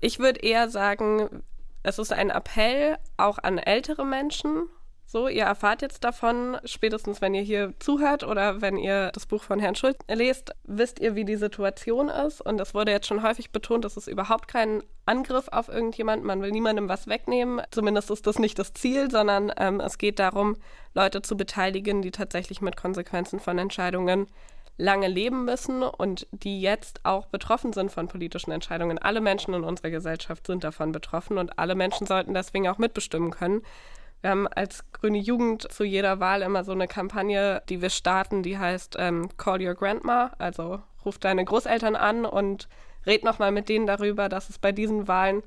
ich 0.02 0.20
würde 0.20 0.42
eher 0.42 0.68
sagen, 0.68 1.44
es 1.84 1.98
ist 1.98 2.12
ein 2.12 2.30
Appell 2.30 2.98
auch 3.16 3.38
an 3.38 3.58
ältere 3.58 4.06
Menschen 4.06 4.68
So, 5.12 5.28
ihr 5.28 5.44
erfahrt 5.44 5.82
jetzt 5.82 6.06
davon, 6.06 6.58
spätestens 6.64 7.20
wenn 7.20 7.34
ihr 7.34 7.42
hier 7.42 7.74
zuhört 7.80 8.24
oder 8.24 8.62
wenn 8.62 8.78
ihr 8.78 9.12
das 9.12 9.26
Buch 9.26 9.44
von 9.44 9.60
Herrn 9.60 9.76
Schulz 9.76 9.98
lest, 10.08 10.56
wisst 10.64 11.00
ihr, 11.00 11.16
wie 11.16 11.26
die 11.26 11.36
Situation 11.36 12.08
ist. 12.08 12.40
Und 12.40 12.62
es 12.62 12.74
wurde 12.74 12.94
jetzt 12.94 13.08
schon 13.08 13.22
häufig 13.22 13.52
betont, 13.52 13.84
das 13.84 13.98
ist 13.98 14.08
überhaupt 14.08 14.48
kein 14.48 14.82
Angriff 15.06 15.50
auf 15.50 15.68
irgendjemand. 15.68 16.24
Man 16.24 16.42
will 16.42 16.52
niemandem 16.52 16.88
was 16.88 17.08
wegnehmen. 17.08 17.62
Zumindest 17.72 18.10
ist 18.10 18.26
das 18.26 18.40
nicht 18.40 18.58
das 18.58 18.72
Ziel, 18.74 19.12
sondern 19.12 19.52
ähm, 19.58 19.82
es 19.82 19.98
geht 19.98 20.18
darum, 20.18 20.56
Leute 20.94 21.22
zu 21.22 21.36
beteiligen, 21.36 22.02
die 22.02 22.12
tatsächlich 22.12 22.62
mit 22.62 22.78
Konsequenzen 22.78 23.42
von 23.42 23.58
Entscheidungen 23.58 24.28
lange 24.78 25.10
leben 25.10 25.44
müssen 25.44 25.84
und 25.84 26.26
die 26.32 26.62
jetzt 26.62 27.02
auch 27.04 27.26
betroffen 27.26 27.74
sind 27.74 27.92
von 27.92 28.08
politischen 28.08 28.52
Entscheidungen. 28.52 28.98
Alle 28.98 29.20
Menschen 29.20 29.54
in 29.56 29.66
unserer 29.66 29.90
Gesellschaft 29.90 30.48
sind 30.48 30.64
davon 30.64 30.94
betroffen 30.94 31.38
und 31.38 31.60
alle 31.60 31.76
Menschen 31.76 32.08
sollten 32.08 32.34
deswegen 32.34 32.70
auch 32.70 32.78
mitbestimmen 32.78 33.32
können. 33.32 33.62
Wir 34.22 34.30
haben 34.30 34.48
als 34.48 34.84
Grüne 34.92 35.18
Jugend 35.18 35.72
zu 35.72 35.84
jeder 35.84 36.20
Wahl 36.20 36.42
immer 36.42 36.64
so 36.64 36.72
eine 36.72 36.88
Kampagne, 36.88 37.62
die 37.70 37.82
wir 37.82 37.90
starten, 37.90 38.44
die 38.44 38.58
heißt 38.58 38.96
ähm, 39.00 39.30
Call 39.38 39.66
Your 39.66 39.76
Grandma, 39.76 40.32
also 40.38 40.82
ruf 41.04 41.18
deine 41.18 41.44
Großeltern 41.44 41.96
an 41.96 42.26
und 42.26 42.68
red 43.06 43.24
nochmal 43.24 43.52
mit 43.52 43.68
denen 43.68 43.88
darüber, 43.88 44.30
dass 44.30 44.50
es 44.50 44.60
bei 44.60 44.72
diesen 44.72 45.08
Wahlen 45.08 45.42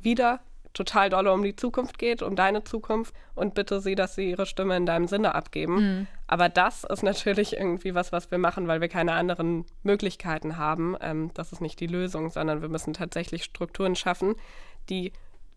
wieder 0.00 0.40
total 0.72 1.10
doll 1.10 1.26
um 1.28 1.42
die 1.42 1.56
Zukunft 1.56 1.98
geht, 1.98 2.22
um 2.22 2.36
deine 2.36 2.62
Zukunft 2.62 3.14
und 3.34 3.54
bitte 3.54 3.80
sie, 3.80 3.94
dass 3.94 4.14
sie 4.14 4.30
ihre 4.30 4.46
Stimme 4.46 4.76
in 4.76 4.86
deinem 4.86 5.08
Sinne 5.08 5.34
abgeben. 5.34 5.74
Mhm. 5.74 6.06
Aber 6.26 6.48
das 6.48 6.84
ist 6.84 7.02
natürlich 7.02 7.56
irgendwie 7.56 7.94
was, 7.94 8.12
was 8.12 8.30
wir 8.30 8.38
machen, 8.38 8.68
weil 8.68 8.80
wir 8.80 8.88
keine 8.88 9.12
anderen 9.12 9.64
Möglichkeiten 9.82 10.56
haben. 10.56 10.96
Ähm, 11.00 11.30
das 11.34 11.52
ist 11.52 11.60
nicht 11.60 11.80
die 11.80 11.88
Lösung, 11.88 12.30
sondern 12.30 12.62
wir 12.62 12.68
müssen 12.68 12.92
tatsächlich 12.92 13.44
Strukturen 13.44 13.96
schaffen, 13.96 14.34
die 14.88 15.12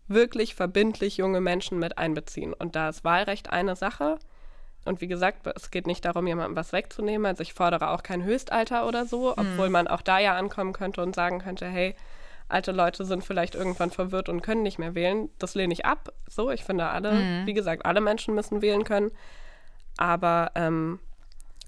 wirklich 0.06 0.54
verbindlich 0.54 1.16
junge 1.16 1.40
Menschen 1.40 1.78
mit 1.78 1.98
einbeziehen. 1.98 2.52
Und 2.52 2.76
da 2.76 2.88
ist 2.88 3.04
Wahlrecht 3.04 3.50
eine 3.50 3.76
Sache. 3.76 4.18
Und 4.84 5.00
wie 5.00 5.06
gesagt, 5.06 5.46
es 5.54 5.70
geht 5.70 5.86
nicht 5.86 6.04
darum, 6.04 6.26
jemandem 6.26 6.56
was 6.56 6.72
wegzunehmen. 6.72 7.26
Also 7.26 7.42
ich 7.42 7.54
fordere 7.54 7.90
auch 7.90 8.02
kein 8.02 8.22
Höchstalter 8.22 8.86
oder 8.86 9.06
so, 9.06 9.28
mhm. 9.30 9.34
obwohl 9.38 9.70
man 9.70 9.88
auch 9.88 10.02
da 10.02 10.18
ja 10.18 10.36
ankommen 10.36 10.72
könnte 10.72 11.02
und 11.02 11.14
sagen 11.14 11.38
könnte, 11.40 11.66
hey, 11.66 11.94
alte 12.48 12.72
Leute 12.72 13.04
sind 13.04 13.24
vielleicht 13.24 13.54
irgendwann 13.54 13.90
verwirrt 13.90 14.28
und 14.28 14.42
können 14.42 14.62
nicht 14.62 14.78
mehr 14.78 14.94
wählen. 14.94 15.30
Das 15.38 15.54
lehne 15.54 15.72
ich 15.72 15.86
ab. 15.86 16.12
So, 16.28 16.50
ich 16.50 16.64
finde 16.64 16.88
alle, 16.88 17.12
mhm. 17.12 17.46
wie 17.46 17.54
gesagt, 17.54 17.86
alle 17.86 18.02
Menschen 18.02 18.34
müssen 18.34 18.60
wählen 18.60 18.84
können. 18.84 19.10
Aber 19.96 20.50
ähm, 20.54 20.98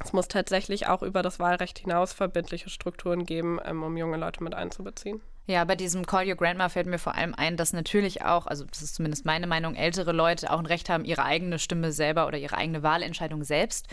es 0.05 0.13
muss 0.13 0.29
tatsächlich 0.29 0.89
auch 0.89 1.03
über 1.03 1.23
das 1.23 1.39
Wahlrecht 1.39 1.79
hinaus 1.79 2.13
verbindliche 2.13 2.69
Strukturen 2.69 3.25
geben, 3.25 3.59
ähm, 3.65 3.83
um 3.83 3.97
junge 3.97 4.19
Leute 4.19 4.45
mit 4.45 4.55
einzubeziehen. 4.55 5.23
Ja, 5.49 5.65
bei 5.65 5.77
diesem 5.77 6.07
Call 6.07 6.29
Your 6.29 6.35
Grandma 6.35 6.69
fällt 6.69 6.89
mir 6.89 6.99
vor 6.99 7.15
allem 7.15 7.33
ein, 7.33 7.57
dass 7.57 7.73
natürlich 7.73 8.23
auch, 8.23 8.49
also 8.49 8.65
das 8.65 8.83
ist 8.83 8.97
zumindest 8.97 9.25
meine 9.25 9.47
Meinung, 9.47 9.77
ältere 9.77 10.11
Leute 10.11 10.51
auch 10.51 10.59
ein 10.59 10.67
Recht 10.67 10.89
haben, 10.89 11.05
ihre 11.05 11.25
eigene 11.25 11.61
Stimme 11.61 11.93
selber 11.93 12.27
oder 12.27 12.37
ihre 12.37 12.57
eigene 12.57 12.83
Wahlentscheidung 12.83 13.45
selbst 13.45 13.87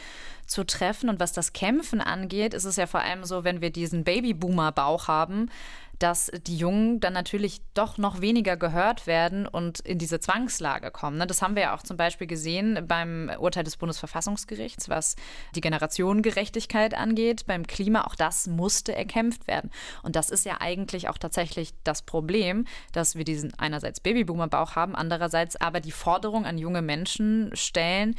zu 0.48 0.64
treffen. 0.64 1.10
Und 1.10 1.20
was 1.20 1.32
das 1.32 1.54
Kämpfen 1.54 2.02
angeht, 2.02 2.56
ist 2.56 2.66
es 2.66 2.78
ja 2.78 2.88
vor 2.88 3.02
allem 3.02 3.24
so, 3.24 3.44
wenn 3.44 3.62
wir 3.62 3.70
diesen 3.70 4.04
Babyboomer-Bauch 4.04 5.08
haben, 5.08 5.52
dass 6.00 6.32
die 6.48 6.58
Jungen 6.58 7.00
dann 7.00 7.14
natürlich 7.14 7.62
doch 7.74 7.98
noch 7.98 8.22
weniger 8.22 8.58
gehört 8.58 9.08
werden 9.08 9.48
und 9.48 9.80
in 9.80 9.98
diese 9.98 10.20
Zwangslage 10.20 10.92
kommen. 10.92 11.18
Ne? 11.18 11.28
Das 11.28 11.42
haben 11.42 11.56
wir 11.56 11.64
ja 11.64 11.76
auch 11.76 11.84
zum 11.84 11.98
Beispiel 11.98 12.28
gesehen 12.28 12.86
beim 12.88 13.32
Urteil 13.40 13.64
des 13.64 13.78
Bundesverfassungsgerichts, 13.78 14.90
was 14.90 15.16
die 15.56 15.62
Generationengerechtigkeit 15.62 16.94
angeht. 16.94 17.46
Beim 17.46 17.66
Klima, 17.68 18.06
auch 18.06 18.16
das 18.16 18.48
musste 18.48 18.96
erkämpft 18.96 19.48
werden. 19.48 19.72
Und 20.02 20.16
das 20.16 20.30
ist 20.30 20.46
ja 20.46 20.58
eigentlich 20.60 21.10
auch 21.10 21.18
tatsächlich 21.18 21.74
das 21.84 22.02
Problem, 22.02 22.66
dass 22.92 23.16
wir 23.16 23.24
diesen 23.24 23.54
einerseits 23.58 24.00
Babyboomer-Bauch 24.00 24.76
haben, 24.76 24.96
andererseits 24.96 25.56
aber 25.56 25.80
die 25.80 25.92
Forderung 25.92 26.46
an 26.46 26.58
junge 26.58 26.82
Menschen 26.82 27.52
stellen, 27.54 28.16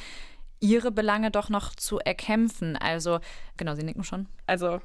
ihre 0.60 0.90
Belange 0.90 1.30
doch 1.30 1.50
noch 1.50 1.74
zu 1.74 1.98
erkämpfen. 1.98 2.76
Also, 2.76 3.20
genau, 3.56 3.74
Sie 3.74 3.82
nicken 3.82 4.04
schon. 4.04 4.28
Also 4.46 4.80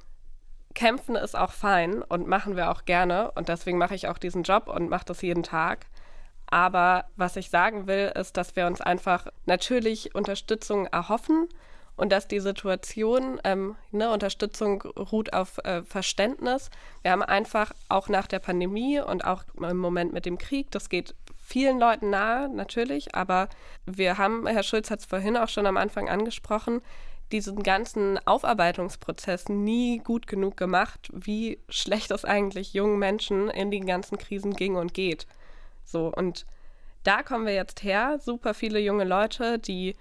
kämpfen 0.76 1.16
ist 1.16 1.38
auch 1.38 1.52
fein 1.52 2.02
und 2.02 2.28
machen 2.28 2.56
wir 2.56 2.72
auch 2.72 2.86
gerne. 2.86 3.32
Und 3.32 3.50
deswegen 3.50 3.78
mache 3.78 3.96
ich 3.96 4.08
auch 4.08 4.18
diesen 4.18 4.44
Job 4.44 4.68
und 4.68 4.90
mache 4.90 5.06
das 5.06 5.22
jeden 5.22 5.44
Tag. 5.44 5.88
Aber 6.48 7.06
was 7.16 7.36
ich 7.36 7.50
sagen 7.50 7.88
will, 7.88 8.12
ist, 8.16 8.38
dass 8.38 8.56
wir 8.56 8.66
uns 8.66 8.82
einfach 8.82 9.28
natürlich 9.46 10.16
Unterstützung 10.16 10.88
erhoffen 10.88 11.48
und 11.96 12.12
dass 12.12 12.28
die 12.28 12.40
Situation, 12.40 13.40
ähm, 13.44 13.76
ne, 13.92 14.10
Unterstützung 14.10 14.82
ruht 14.82 15.34
auf 15.34 15.58
äh, 15.60 15.84
Verständnis. 15.84 16.70
Wir 17.02 17.12
haben 17.12 17.22
einfach 17.22 17.74
auch 17.90 18.08
nach 18.08 18.26
der 18.26 18.40
Pandemie 18.40 19.00
und 19.00 19.26
auch 19.26 19.44
im 19.58 19.78
Moment 19.78 20.14
mit 20.14 20.26
dem 20.26 20.38
Krieg, 20.38 20.72
das 20.72 20.90
geht 20.90 21.14
vielen 21.36 21.78
Leuten 21.78 22.10
nahe, 22.10 22.48
natürlich, 22.48 23.16
aber 23.16 23.50
wir 23.86 24.18
haben, 24.18 24.48
Herr 24.48 24.64
Schulz 24.64 24.90
hat 24.90 25.00
es 25.00 25.06
vorhin 25.06 25.36
auch 25.36 25.50
schon 25.50 25.66
am 25.66 25.78
Anfang 25.78 26.08
angesprochen, 26.08 26.82
diesen 27.32 27.64
ganzen 27.64 28.20
Aufarbeitungsprozess 28.26 29.50
nie 29.50 30.00
gut 30.00 30.28
genug 30.28 30.58
gemacht, 30.58 31.10
wie 31.14 31.60
schlecht 31.70 32.12
es 32.12 32.26
eigentlich 32.26 32.74
jungen 32.74 33.00
Menschen 33.00 33.50
in 33.50 33.72
den 33.72 33.86
ganzen 33.86 34.18
Krisen 34.18 34.54
ging 34.54 34.76
und 34.76 34.94
geht. 34.94 35.28
So, 35.84 36.12
und 36.14 36.46
da 37.04 37.24
kommen 37.24 37.46
wir 37.46 37.54
jetzt 37.54 37.84
her, 37.84 38.20
super 38.20 38.54
viele 38.54 38.80
junge 38.80 39.06
Leute, 39.06 39.60
die 39.60 39.96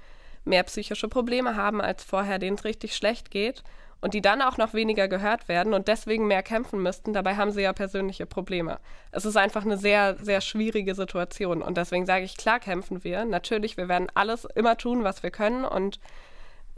mehr 0.45 0.63
psychische 0.65 1.09
Probleme 1.09 1.57
haben 1.57 1.81
als 1.81 2.03
vorher, 2.03 2.39
denen 2.39 2.57
es 2.57 2.65
richtig 2.65 2.97
schlecht 2.97 3.31
geht 3.31 3.63
und 4.01 4.15
die 4.15 4.23
dann 4.23 4.43
auch 4.43 4.57
noch 4.57 4.75
weniger 4.75 5.09
gehört 5.09 5.49
werden 5.49 5.75
und 5.75 5.89
deswegen 5.89 6.27
mehr 6.27 6.43
kämpfen 6.43 6.83
müssten. 6.83 7.13
Dabei 7.13 7.37
haben 7.37 7.51
sie 7.51 7.63
ja 7.63 7.73
persönliche 7.73 8.27
Probleme. 8.27 8.79
Es 9.11 9.25
ist 9.25 9.37
einfach 9.37 9.65
eine 9.65 9.77
sehr, 9.77 10.17
sehr 10.17 10.41
schwierige 10.41 10.95
Situation 10.95 11.63
und 11.63 11.77
deswegen 11.77 12.07
sage 12.07 12.25
ich, 12.25 12.37
klar 12.37 12.61
kämpfen 12.61 13.05
wir. 13.05 13.25
Natürlich, 13.25 13.77
wir 13.77 13.89
werden 13.89 14.09
alles 14.15 14.47
immer 14.55 14.77
tun, 14.77 15.05
was 15.05 15.23
wir 15.23 15.31
können 15.31 15.65
und 15.65 16.01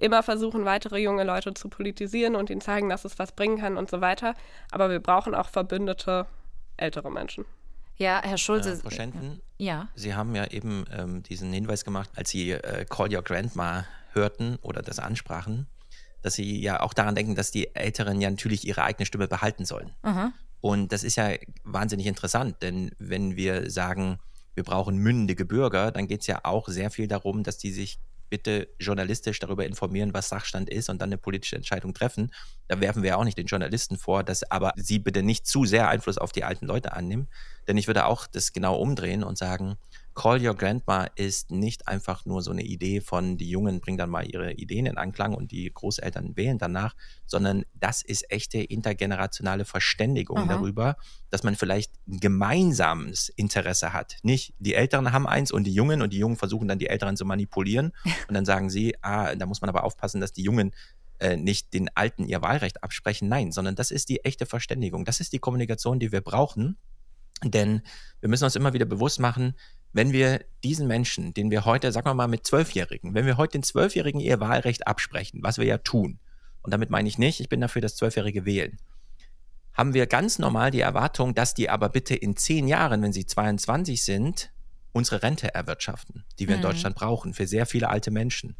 immer 0.00 0.22
versuchen, 0.22 0.64
weitere 0.64 0.98
junge 0.98 1.24
Leute 1.24 1.54
zu 1.54 1.68
politisieren 1.68 2.34
und 2.34 2.50
ihnen 2.50 2.60
zeigen, 2.60 2.88
dass 2.88 3.04
es 3.04 3.18
was 3.18 3.32
bringen 3.32 3.58
kann 3.58 3.76
und 3.76 3.90
so 3.90 4.00
weiter. 4.00 4.34
Aber 4.70 4.90
wir 4.90 5.00
brauchen 5.00 5.34
auch 5.34 5.48
verbündete 5.48 6.26
ältere 6.76 7.10
Menschen. 7.10 7.44
Ja, 7.96 8.22
Herr 8.24 8.38
Schulze. 8.38 8.72
Äh, 8.72 8.76
Frau 8.76 8.90
Schenten, 8.90 9.42
ja. 9.58 9.88
Sie 9.94 10.14
haben 10.14 10.34
ja 10.34 10.46
eben 10.46 10.86
ähm, 10.90 11.22
diesen 11.22 11.52
Hinweis 11.52 11.84
gemacht, 11.84 12.08
als 12.16 12.30
Sie 12.30 12.52
äh, 12.52 12.86
Call 12.86 13.14
Your 13.14 13.22
Grandma 13.22 13.84
hörten 14.12 14.56
oder 14.62 14.80
das 14.80 14.98
ansprachen, 14.98 15.66
dass 16.22 16.34
Sie 16.34 16.60
ja 16.60 16.80
auch 16.80 16.94
daran 16.94 17.14
denken, 17.14 17.34
dass 17.34 17.50
die 17.50 17.74
Älteren 17.76 18.20
ja 18.20 18.30
natürlich 18.30 18.66
ihre 18.66 18.82
eigene 18.84 19.04
Stimme 19.04 19.28
behalten 19.28 19.66
sollen. 19.66 19.92
Mhm. 20.02 20.32
Und 20.62 20.92
das 20.92 21.04
ist 21.04 21.16
ja 21.16 21.34
wahnsinnig 21.64 22.06
interessant, 22.06 22.56
denn 22.62 22.90
wenn 22.98 23.36
wir 23.36 23.70
sagen, 23.70 24.18
wir 24.54 24.64
brauchen 24.64 24.96
mündige 24.96 25.44
Bürger, 25.44 25.92
dann 25.92 26.08
geht 26.08 26.22
es 26.22 26.26
ja 26.26 26.40
auch 26.42 26.68
sehr 26.68 26.90
viel 26.90 27.06
darum, 27.06 27.42
dass 27.42 27.58
die 27.58 27.70
sich 27.70 27.98
bitte 28.30 28.68
journalistisch 28.78 29.38
darüber 29.40 29.66
informieren, 29.66 30.14
was 30.14 30.28
Sachstand 30.28 30.70
ist 30.70 30.88
und 30.88 31.02
dann 31.02 31.10
eine 31.10 31.18
politische 31.18 31.56
Entscheidung 31.56 31.92
treffen. 31.92 32.32
Da 32.68 32.80
werfen 32.80 33.02
wir 33.02 33.18
auch 33.18 33.24
nicht 33.24 33.36
den 33.36 33.46
Journalisten 33.46 33.98
vor, 33.98 34.24
dass 34.24 34.50
aber 34.50 34.72
sie 34.76 34.98
bitte 34.98 35.22
nicht 35.22 35.46
zu 35.46 35.64
sehr 35.64 35.88
Einfluss 35.88 36.16
auf 36.16 36.32
die 36.32 36.44
alten 36.44 36.66
Leute 36.66 36.92
annehmen. 36.92 37.28
Denn 37.68 37.76
ich 37.76 37.88
würde 37.88 38.06
auch 38.06 38.26
das 38.26 38.52
genau 38.52 38.76
umdrehen 38.76 39.24
und 39.24 39.36
sagen, 39.36 39.76
Call 40.14 40.44
Your 40.44 40.54
Grandma 40.54 41.04
ist 41.14 41.50
nicht 41.50 41.86
einfach 41.88 42.26
nur 42.26 42.42
so 42.42 42.50
eine 42.50 42.62
Idee 42.62 43.00
von, 43.00 43.36
die 43.36 43.48
Jungen 43.48 43.80
bringen 43.80 43.98
dann 43.98 44.10
mal 44.10 44.26
ihre 44.26 44.52
Ideen 44.52 44.86
in 44.86 44.98
Anklang 44.98 45.34
und 45.34 45.52
die 45.52 45.72
Großeltern 45.72 46.36
wählen 46.36 46.58
danach, 46.58 46.94
sondern 47.26 47.64
das 47.74 48.02
ist 48.02 48.30
echte 48.30 48.58
intergenerationale 48.58 49.64
Verständigung 49.64 50.38
Aha. 50.38 50.46
darüber, 50.46 50.96
dass 51.30 51.42
man 51.42 51.56
vielleicht 51.56 51.92
ein 52.08 52.18
gemeinsames 52.18 53.28
Interesse 53.30 53.92
hat. 53.92 54.16
Nicht 54.22 54.54
die 54.58 54.74
Älteren 54.74 55.12
haben 55.12 55.26
eins 55.26 55.52
und 55.52 55.64
die 55.64 55.74
Jungen 55.74 56.02
und 56.02 56.12
die 56.12 56.18
Jungen 56.18 56.36
versuchen 56.36 56.68
dann 56.68 56.78
die 56.78 56.88
Älteren 56.88 57.16
zu 57.16 57.24
manipulieren 57.24 57.92
und 58.28 58.34
dann 58.34 58.44
sagen 58.44 58.68
sie, 58.68 58.96
ah, 59.02 59.34
da 59.34 59.46
muss 59.46 59.60
man 59.60 59.70
aber 59.70 59.84
aufpassen, 59.84 60.20
dass 60.20 60.32
die 60.32 60.42
Jungen 60.42 60.72
äh, 61.20 61.36
nicht 61.36 61.72
den 61.72 61.88
Alten 61.94 62.24
ihr 62.24 62.42
Wahlrecht 62.42 62.82
absprechen. 62.82 63.28
Nein, 63.28 63.52
sondern 63.52 63.76
das 63.76 63.90
ist 63.90 64.08
die 64.08 64.24
echte 64.24 64.46
Verständigung. 64.46 65.04
Das 65.04 65.20
ist 65.20 65.32
die 65.32 65.38
Kommunikation, 65.38 66.00
die 66.00 66.12
wir 66.12 66.20
brauchen. 66.20 66.78
Denn 67.44 67.82
wir 68.20 68.28
müssen 68.28 68.44
uns 68.44 68.56
immer 68.56 68.72
wieder 68.72 68.84
bewusst 68.84 69.20
machen, 69.20 69.54
wenn 69.92 70.12
wir 70.12 70.44
diesen 70.62 70.86
Menschen, 70.86 71.34
den 71.34 71.50
wir 71.50 71.64
heute, 71.64 71.90
sagen 71.92 72.06
wir 72.06 72.14
mal 72.14 72.28
mit 72.28 72.46
Zwölfjährigen, 72.46 73.14
wenn 73.14 73.26
wir 73.26 73.36
heute 73.36 73.52
den 73.52 73.62
Zwölfjährigen 73.62 74.20
ihr 74.20 74.40
Wahlrecht 74.40 74.86
absprechen, 74.86 75.42
was 75.42 75.58
wir 75.58 75.64
ja 75.66 75.78
tun, 75.78 76.18
und 76.62 76.72
damit 76.72 76.90
meine 76.90 77.08
ich 77.08 77.18
nicht, 77.18 77.40
ich 77.40 77.48
bin 77.48 77.60
dafür, 77.60 77.82
dass 77.82 77.96
Zwölfjährige 77.96 78.44
wählen, 78.44 78.76
haben 79.72 79.94
wir 79.94 80.06
ganz 80.06 80.38
normal 80.38 80.70
die 80.70 80.80
Erwartung, 80.80 81.34
dass 81.34 81.54
die 81.54 81.70
aber 81.70 81.88
bitte 81.88 82.14
in 82.14 82.36
zehn 82.36 82.68
Jahren, 82.68 83.02
wenn 83.02 83.12
sie 83.12 83.26
22 83.26 84.02
sind, 84.02 84.52
unsere 84.92 85.22
Rente 85.22 85.54
erwirtschaften, 85.54 86.24
die 86.38 86.48
wir 86.48 86.56
mhm. 86.56 86.62
in 86.62 86.68
Deutschland 86.68 86.96
brauchen, 86.96 87.34
für 87.34 87.46
sehr 87.46 87.66
viele 87.66 87.88
alte 87.88 88.10
Menschen. 88.10 88.56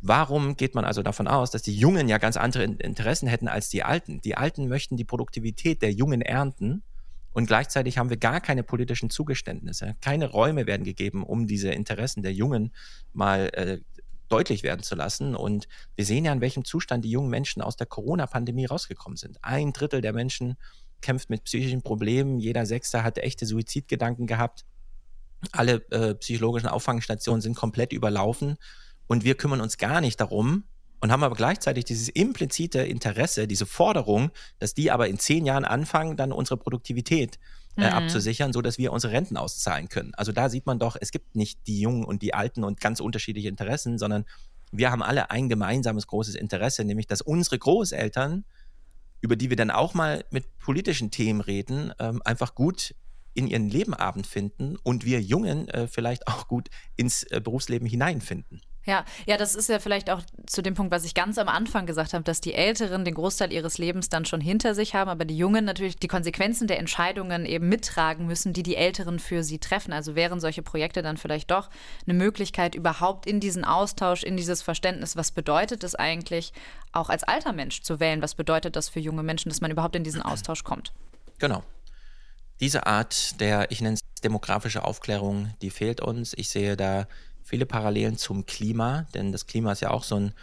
Warum 0.00 0.56
geht 0.56 0.74
man 0.74 0.84
also 0.84 1.02
davon 1.02 1.26
aus, 1.26 1.50
dass 1.50 1.62
die 1.62 1.76
Jungen 1.76 2.08
ja 2.08 2.18
ganz 2.18 2.36
andere 2.36 2.64
Interessen 2.64 3.26
hätten 3.26 3.48
als 3.48 3.70
die 3.70 3.82
Alten? 3.82 4.20
Die 4.20 4.36
Alten 4.36 4.68
möchten 4.68 4.98
die 4.98 5.04
Produktivität 5.04 5.80
der 5.80 5.92
Jungen 5.92 6.20
ernten 6.20 6.82
und 7.34 7.46
gleichzeitig 7.46 7.98
haben 7.98 8.10
wir 8.10 8.16
gar 8.16 8.40
keine 8.40 8.62
politischen 8.62 9.10
Zugeständnisse. 9.10 9.96
Keine 10.00 10.30
Räume 10.30 10.66
werden 10.66 10.84
gegeben, 10.84 11.24
um 11.24 11.46
diese 11.46 11.70
Interessen 11.70 12.22
der 12.22 12.32
Jungen 12.32 12.72
mal 13.12 13.50
äh, 13.52 13.80
deutlich 14.28 14.62
werden 14.62 14.84
zu 14.84 14.94
lassen. 14.94 15.34
Und 15.34 15.66
wir 15.96 16.04
sehen 16.04 16.24
ja, 16.24 16.32
in 16.32 16.40
welchem 16.40 16.64
Zustand 16.64 17.04
die 17.04 17.10
jungen 17.10 17.30
Menschen 17.30 17.60
aus 17.60 17.76
der 17.76 17.88
Corona-Pandemie 17.88 18.66
rausgekommen 18.66 19.16
sind. 19.16 19.38
Ein 19.42 19.72
Drittel 19.72 20.00
der 20.00 20.12
Menschen 20.12 20.56
kämpft 21.00 21.28
mit 21.28 21.42
psychischen 21.44 21.82
Problemen. 21.82 22.38
Jeder 22.38 22.66
Sechste 22.66 23.02
hat 23.02 23.18
echte 23.18 23.46
Suizidgedanken 23.46 24.28
gehabt. 24.28 24.64
Alle 25.50 25.84
äh, 25.90 26.14
psychologischen 26.14 26.68
Auffangstationen 26.68 27.40
sind 27.42 27.56
komplett 27.56 27.92
überlaufen 27.92 28.56
und 29.08 29.24
wir 29.24 29.34
kümmern 29.34 29.60
uns 29.60 29.76
gar 29.76 30.00
nicht 30.00 30.20
darum 30.20 30.64
und 31.04 31.12
haben 31.12 31.22
aber 31.22 31.36
gleichzeitig 31.36 31.84
dieses 31.84 32.08
implizite 32.08 32.78
Interesse, 32.78 33.46
diese 33.46 33.66
Forderung, 33.66 34.30
dass 34.58 34.72
die 34.72 34.90
aber 34.90 35.06
in 35.06 35.18
zehn 35.18 35.44
Jahren 35.44 35.66
anfangen, 35.66 36.16
dann 36.16 36.32
unsere 36.32 36.56
Produktivität 36.56 37.38
äh, 37.76 37.82
mhm. 37.82 37.92
abzusichern, 37.92 38.54
sodass 38.54 38.78
wir 38.78 38.90
unsere 38.90 39.12
Renten 39.12 39.36
auszahlen 39.36 39.90
können. 39.90 40.14
Also 40.14 40.32
da 40.32 40.48
sieht 40.48 40.64
man 40.64 40.78
doch, 40.78 40.96
es 40.98 41.10
gibt 41.10 41.36
nicht 41.36 41.66
die 41.66 41.78
Jungen 41.78 42.06
und 42.06 42.22
die 42.22 42.32
Alten 42.32 42.64
und 42.64 42.80
ganz 42.80 43.00
unterschiedliche 43.00 43.50
Interessen, 43.50 43.98
sondern 43.98 44.24
wir 44.72 44.90
haben 44.90 45.02
alle 45.02 45.30
ein 45.30 45.50
gemeinsames 45.50 46.06
großes 46.06 46.36
Interesse, 46.36 46.86
nämlich 46.86 47.06
dass 47.06 47.20
unsere 47.20 47.58
Großeltern, 47.58 48.46
über 49.20 49.36
die 49.36 49.50
wir 49.50 49.58
dann 49.58 49.70
auch 49.70 49.92
mal 49.92 50.24
mit 50.30 50.56
politischen 50.56 51.10
Themen 51.10 51.42
reden, 51.42 51.92
ähm, 51.98 52.22
einfach 52.24 52.54
gut 52.54 52.94
in 53.34 53.46
ihren 53.46 53.68
Lebenabend 53.68 54.26
finden 54.26 54.76
und 54.82 55.04
wir 55.04 55.20
Jungen 55.20 55.68
äh, 55.68 55.86
vielleicht 55.86 56.28
auch 56.28 56.48
gut 56.48 56.70
ins 56.96 57.24
äh, 57.24 57.42
Berufsleben 57.44 57.86
hineinfinden. 57.86 58.62
Ja, 58.86 59.04
ja, 59.26 59.38
das 59.38 59.54
ist 59.54 59.68
ja 59.70 59.78
vielleicht 59.78 60.10
auch 60.10 60.20
zu 60.46 60.62
dem 60.62 60.74
Punkt, 60.74 60.92
was 60.92 61.04
ich 61.04 61.14
ganz 61.14 61.38
am 61.38 61.48
Anfang 61.48 61.86
gesagt 61.86 62.12
habe, 62.12 62.22
dass 62.22 62.42
die 62.42 62.52
Älteren 62.52 63.04
den 63.04 63.14
Großteil 63.14 63.52
ihres 63.52 63.78
Lebens 63.78 64.10
dann 64.10 64.26
schon 64.26 64.42
hinter 64.42 64.74
sich 64.74 64.94
haben, 64.94 65.08
aber 65.08 65.24
die 65.24 65.36
Jungen 65.36 65.64
natürlich 65.64 65.96
die 65.96 66.08
Konsequenzen 66.08 66.66
der 66.66 66.78
Entscheidungen 66.78 67.46
eben 67.46 67.68
mittragen 67.68 68.26
müssen, 68.26 68.52
die 68.52 68.62
die 68.62 68.76
Älteren 68.76 69.18
für 69.18 69.42
sie 69.42 69.58
treffen. 69.58 69.92
Also 69.92 70.14
wären 70.14 70.38
solche 70.38 70.62
Projekte 70.62 71.02
dann 71.02 71.16
vielleicht 71.16 71.50
doch 71.50 71.70
eine 72.06 72.14
Möglichkeit, 72.14 72.74
überhaupt 72.74 73.26
in 73.26 73.40
diesen 73.40 73.64
Austausch, 73.64 74.22
in 74.22 74.36
dieses 74.36 74.60
Verständnis, 74.60 75.16
was 75.16 75.30
bedeutet 75.30 75.82
es 75.82 75.94
eigentlich, 75.94 76.52
auch 76.92 77.08
als 77.08 77.24
alter 77.24 77.52
Mensch 77.52 77.82
zu 77.82 78.00
wählen? 78.00 78.22
Was 78.22 78.34
bedeutet 78.34 78.76
das 78.76 78.88
für 78.88 79.00
junge 79.00 79.22
Menschen, 79.22 79.48
dass 79.48 79.60
man 79.60 79.70
überhaupt 79.70 79.96
in 79.96 80.04
diesen 80.04 80.22
Austausch 80.22 80.62
kommt? 80.62 80.92
Genau. 81.38 81.62
Diese 82.60 82.86
Art 82.86 83.40
der, 83.40 83.70
ich 83.70 83.80
nenne 83.80 83.94
es 83.94 84.00
demografische 84.22 84.84
Aufklärung, 84.84 85.52
die 85.60 85.70
fehlt 85.70 86.00
uns. 86.00 86.34
Ich 86.34 86.50
sehe 86.50 86.76
da 86.76 87.06
viele 87.44 87.66
Parallelen 87.66 88.16
zum 88.16 88.46
Klima, 88.46 89.06
denn 89.14 89.30
das 89.30 89.46
Klima 89.46 89.72
ist 89.72 89.80
ja 89.80 89.90
auch 89.90 90.02
so 90.02 90.16
ein 90.16 90.34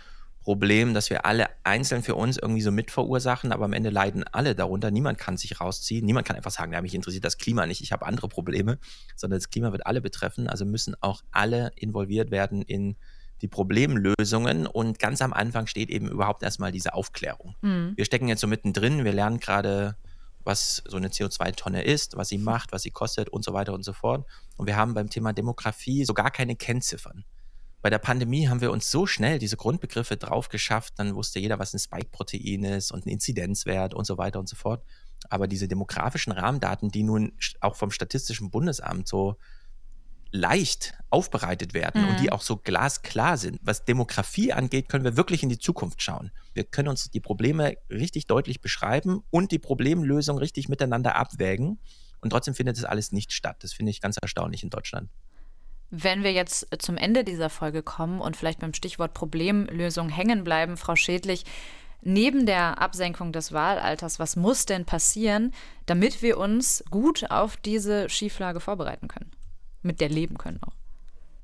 Problem, 0.42 0.96
dass 0.96 1.10
wir 1.10 1.26
alle 1.26 1.48
einzeln 1.64 2.02
für 2.02 2.16
uns 2.16 2.38
irgendwie 2.38 2.62
so 2.62 2.72
mit 2.72 2.90
verursachen, 2.90 3.52
aber 3.52 3.66
am 3.66 3.74
Ende 3.74 3.92
leiden 3.92 4.24
alle 4.24 4.56
darunter. 4.56 4.90
Niemand 4.90 5.20
kann 5.20 5.38
sich 5.38 5.62
rausziehen. 5.62 6.04
Niemand 6.04 6.26
kann 6.26 6.36
einfach 6.36 6.52
sagen, 6.52 6.74
ja, 6.74 6.82
mich 6.82 6.96
interessiert 6.96 7.26
das 7.26 7.38
Klima 7.38 7.68
nicht, 7.68 7.82
ich 7.82 7.92
habe 7.92 8.08
andere 8.08 8.28
Probleme, 8.28 8.80
sondern 9.16 9.40
das 9.40 9.50
Klima 9.52 9.72
wird 9.72 9.86
alle 9.86 10.02
betreffen. 10.02 10.48
Also 10.48 10.66
müssen 10.66 10.96
auch 11.00 11.22
alle 11.32 11.72
involviert 11.76 12.32
werden 12.32 12.64
in 12.64 12.96
die 13.42 13.48
Problemlösungen. 13.48 14.66
Und 14.66 14.98
ganz 14.98 15.22
am 15.22 15.34
Anfang 15.34 15.68
steht 15.68 15.90
eben 15.90 16.08
überhaupt 16.08 16.42
erstmal 16.42 16.72
diese 16.72 16.94
Aufklärung. 16.94 17.56
Mhm. 17.62 17.94
Wir 17.96 18.06
stecken 18.06 18.28
jetzt 18.28 18.42
so 18.42 18.48
mittendrin, 18.48 19.04
wir 19.04 19.14
lernen 19.14 19.40
gerade 19.40 19.96
was 20.44 20.84
so 20.88 20.98
eine 20.98 21.10
CO2-Tonne 21.10 21.84
ist, 21.84 22.18
was 22.18 22.30
sie 22.30 22.38
macht, 22.38 22.72
was 22.72 22.84
sie 22.84 22.92
kostet 22.92 23.30
und 23.30 23.44
so 23.44 23.54
weiter 23.54 23.74
und 23.74 23.84
so 23.84 23.94
fort. 23.94 24.26
Und 24.58 24.68
wir 24.68 24.76
haben 24.76 24.94
beim 24.94 25.10
Thema 25.10 25.34
Demografie 25.34 26.06
so 26.06 26.14
gar 26.14 26.32
keine 26.32 26.56
Kennziffern. 26.56 27.26
Bei 27.82 27.90
der 27.90 28.00
Pandemie 28.00 28.48
haben 28.48 28.62
wir 28.62 28.72
uns 28.72 28.92
so 28.92 29.08
schnell 29.08 29.40
diese 29.40 29.58
Grundbegriffe 29.58 30.16
drauf 30.16 30.50
geschafft, 30.50 30.94
dann 30.98 31.16
wusste 31.16 31.40
jeder, 31.40 31.58
was 31.58 31.74
ein 31.74 31.80
Spike-Protein 31.80 32.64
ist 32.64 32.92
und 32.92 33.06
ein 33.06 33.10
Inzidenzwert 33.10 33.94
und 33.94 34.06
so 34.06 34.18
weiter 34.18 34.40
und 34.40 34.48
so 34.48 34.56
fort. 34.56 34.84
Aber 35.30 35.48
diese 35.48 35.68
demografischen 35.68 36.32
Rahmendaten, 36.32 36.90
die 36.90 37.04
nun 37.04 37.34
auch 37.60 37.76
vom 37.76 37.92
Statistischen 37.92 38.52
Bundesamt 38.52 39.08
so 39.08 39.38
leicht 40.32 40.94
aufbereitet 41.10 41.74
werden 41.74 42.04
mhm. 42.04 42.10
und 42.10 42.20
die 42.20 42.28
mhm. 42.28 42.30
auch 42.30 42.42
so 42.42 42.58
glasklar 42.58 43.38
sind. 43.38 43.60
Was 43.62 43.86
Demografie 43.86 44.54
angeht, 44.54 44.88
können 44.90 45.04
wir 45.04 45.18
wirklich 45.18 45.44
in 45.44 45.50
die 45.50 45.60
Zukunft 45.60 46.02
schauen. 46.02 46.32
Wir 46.54 46.64
können 46.64 46.88
uns 46.88 47.12
die 47.12 47.20
Probleme 47.20 47.76
richtig 47.90 48.28
deutlich 48.28 48.62
beschreiben 48.62 49.24
und 49.30 49.52
die 49.52 49.60
Problemlösung 49.60 50.38
richtig 50.38 50.70
miteinander 50.70 51.16
abwägen. 51.16 51.80
Und 52.22 52.30
trotzdem 52.30 52.54
findet 52.54 52.78
das 52.78 52.86
alles 52.86 53.12
nicht 53.12 53.34
statt. 53.34 53.58
Das 53.60 53.74
finde 53.74 53.90
ich 53.90 54.00
ganz 54.00 54.18
erstaunlich 54.22 54.64
in 54.64 54.70
Deutschland. 54.70 55.10
Wenn 55.90 56.24
wir 56.24 56.32
jetzt 56.32 56.68
zum 56.80 56.96
Ende 56.96 57.26
dieser 57.26 57.50
Folge 57.50 57.84
kommen 57.84 58.22
und 58.22 58.38
vielleicht 58.38 58.60
beim 58.60 58.74
Stichwort 58.74 59.14
Problemlösung 59.14 60.08
hängen 60.08 60.46
bleiben, 60.46 60.78
Frau 60.78 60.96
Schädlich, 60.96 61.44
neben 62.02 62.46
der 62.46 62.82
Absenkung 62.82 63.34
des 63.34 63.52
Wahlalters, 63.52 64.18
was 64.18 64.38
muss 64.38 64.66
denn 64.66 64.86
passieren, 64.86 65.54
damit 65.88 66.22
wir 66.22 66.38
uns 66.38 66.86
gut 66.90 67.30
auf 67.30 67.58
diese 67.58 68.08
Schieflage 68.08 68.62
vorbereiten 68.62 69.10
können? 69.10 69.32
Mit 69.82 70.02
der 70.02 70.10
leben 70.10 70.38
können 70.38 70.60
auch. 70.66 70.74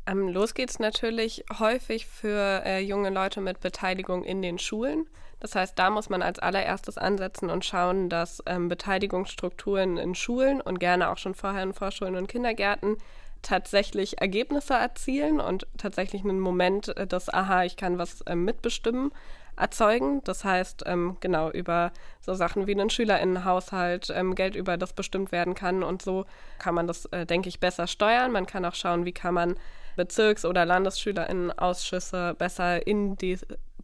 Ähm, 0.05 0.29
los 0.29 0.53
geht's 0.53 0.79
natürlich 0.79 1.43
häufig 1.59 2.07
für 2.07 2.63
äh, 2.65 2.79
junge 2.79 3.09
Leute 3.09 3.41
mit 3.41 3.59
Beteiligung 3.59 4.23
in 4.23 4.41
den 4.41 4.57
Schulen. 4.57 5.07
Das 5.39 5.53
heißt, 5.53 5.77
da 5.77 5.89
muss 5.89 6.09
man 6.09 6.21
als 6.21 6.39
allererstes 6.39 6.97
ansetzen 6.97 7.49
und 7.49 7.65
schauen, 7.65 8.09
dass 8.09 8.41
ähm, 8.45 8.69
Beteiligungsstrukturen 8.69 9.97
in 9.97 10.15
Schulen 10.15 10.61
und 10.61 10.79
gerne 10.79 11.09
auch 11.09 11.17
schon 11.17 11.35
vorher 11.35 11.61
in 11.61 11.73
Vorschulen 11.73 12.15
und 12.15 12.27
Kindergärten 12.27 12.97
tatsächlich 13.43 14.19
Ergebnisse 14.19 14.73
erzielen 14.73 15.39
und 15.39 15.67
tatsächlich 15.77 16.23
einen 16.23 16.39
Moment 16.39 16.95
äh, 16.97 17.05
des 17.05 17.31
Aha, 17.31 17.65
ich 17.65 17.75
kann 17.75 17.97
was 17.97 18.21
äh, 18.21 18.35
mitbestimmen 18.35 19.11
erzeugen. 19.57 20.23
Das 20.23 20.43
heißt, 20.43 20.83
ähm, 20.85 21.17
genau 21.19 21.49
über 21.49 21.91
so 22.21 22.33
Sachen 22.33 22.67
wie 22.67 22.71
einen 22.71 22.89
Schülerinnenhaushalt, 22.89 24.11
ähm, 24.15 24.35
Geld, 24.35 24.55
über 24.55 24.77
das 24.77 24.93
bestimmt 24.93 25.31
werden 25.31 25.55
kann 25.55 25.83
und 25.83 26.01
so 26.01 26.25
kann 26.59 26.75
man 26.75 26.87
das, 26.87 27.05
äh, 27.05 27.25
denke 27.25 27.49
ich, 27.49 27.59
besser 27.59 27.87
steuern. 27.87 28.31
Man 28.31 28.45
kann 28.45 28.65
auch 28.65 28.75
schauen, 28.75 29.05
wie 29.05 29.13
kann 29.13 29.33
man 29.33 29.55
Bezirks- 29.95 30.45
oder 30.45 30.65
Landesschülerinnenausschüsse 30.65 32.35
besser 32.37 32.85
in 32.85 33.15
die 33.17 33.37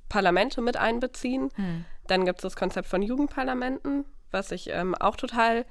Parlamente 0.10 0.62
mit 0.62 0.78
einbeziehen. 0.78 1.50
Hm. 1.56 1.86
Dann 2.08 2.26
gibt 2.26 2.40
es 2.40 2.44
das 2.44 2.56
Konzept 2.56 2.88
von 2.88 3.02
Jugendparlamenten, 3.02 4.06
was 4.32 4.52
ich 4.52 4.70
ähm, 4.70 4.94
auch 4.96 5.16
total 5.16 5.66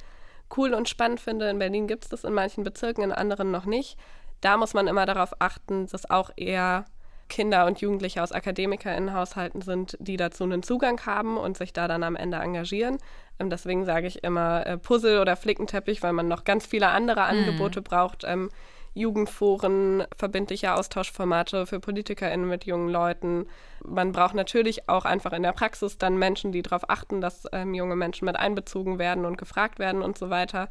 cool 0.56 0.74
und 0.74 0.88
spannend 0.88 1.20
finde. 1.20 1.48
In 1.48 1.58
Berlin 1.58 1.86
gibt 1.86 2.04
es 2.04 2.10
das 2.10 2.24
in 2.24 2.34
manchen 2.34 2.64
Bezirken, 2.64 3.04
in 3.04 3.12
anderen 3.12 3.50
noch 3.50 3.66
nicht. 3.66 3.96
Da 4.40 4.56
muss 4.56 4.74
man 4.74 4.88
immer 4.88 5.06
darauf 5.06 5.34
achten, 5.38 5.86
dass 5.86 6.10
auch 6.10 6.30
eher 6.36 6.84
Kinder 7.32 7.64
und 7.64 7.80
Jugendliche 7.80 8.22
aus 8.22 8.30
AkademikerInnenhaushalten 8.30 9.62
sind, 9.62 9.96
die 9.98 10.18
dazu 10.18 10.44
einen 10.44 10.62
Zugang 10.62 11.00
haben 11.06 11.38
und 11.38 11.56
sich 11.56 11.72
da 11.72 11.88
dann 11.88 12.02
am 12.02 12.14
Ende 12.14 12.36
engagieren. 12.36 12.98
Ähm, 13.40 13.48
deswegen 13.48 13.86
sage 13.86 14.06
ich 14.06 14.22
immer 14.22 14.66
äh, 14.66 14.76
Puzzle 14.76 15.18
oder 15.18 15.34
Flickenteppich, 15.34 16.02
weil 16.02 16.12
man 16.12 16.28
noch 16.28 16.44
ganz 16.44 16.66
viele 16.66 16.88
andere 16.88 17.20
mhm. 17.20 17.26
Angebote 17.26 17.80
braucht. 17.80 18.24
Ähm, 18.24 18.50
Jugendforen, 18.94 20.04
verbindliche 20.14 20.74
Austauschformate 20.74 21.64
für 21.64 21.80
PolitikerInnen 21.80 22.46
mit 22.46 22.66
jungen 22.66 22.90
Leuten. 22.90 23.46
Man 23.82 24.12
braucht 24.12 24.34
natürlich 24.34 24.90
auch 24.90 25.06
einfach 25.06 25.32
in 25.32 25.42
der 25.42 25.52
Praxis 25.52 25.96
dann 25.96 26.18
Menschen, 26.18 26.52
die 26.52 26.60
darauf 26.60 26.90
achten, 26.90 27.22
dass 27.22 27.46
ähm, 27.52 27.72
junge 27.72 27.96
Menschen 27.96 28.26
mit 28.26 28.36
einbezogen 28.36 28.98
werden 28.98 29.24
und 29.24 29.38
gefragt 29.38 29.78
werden 29.78 30.02
und 30.02 30.18
so 30.18 30.28
weiter. 30.28 30.68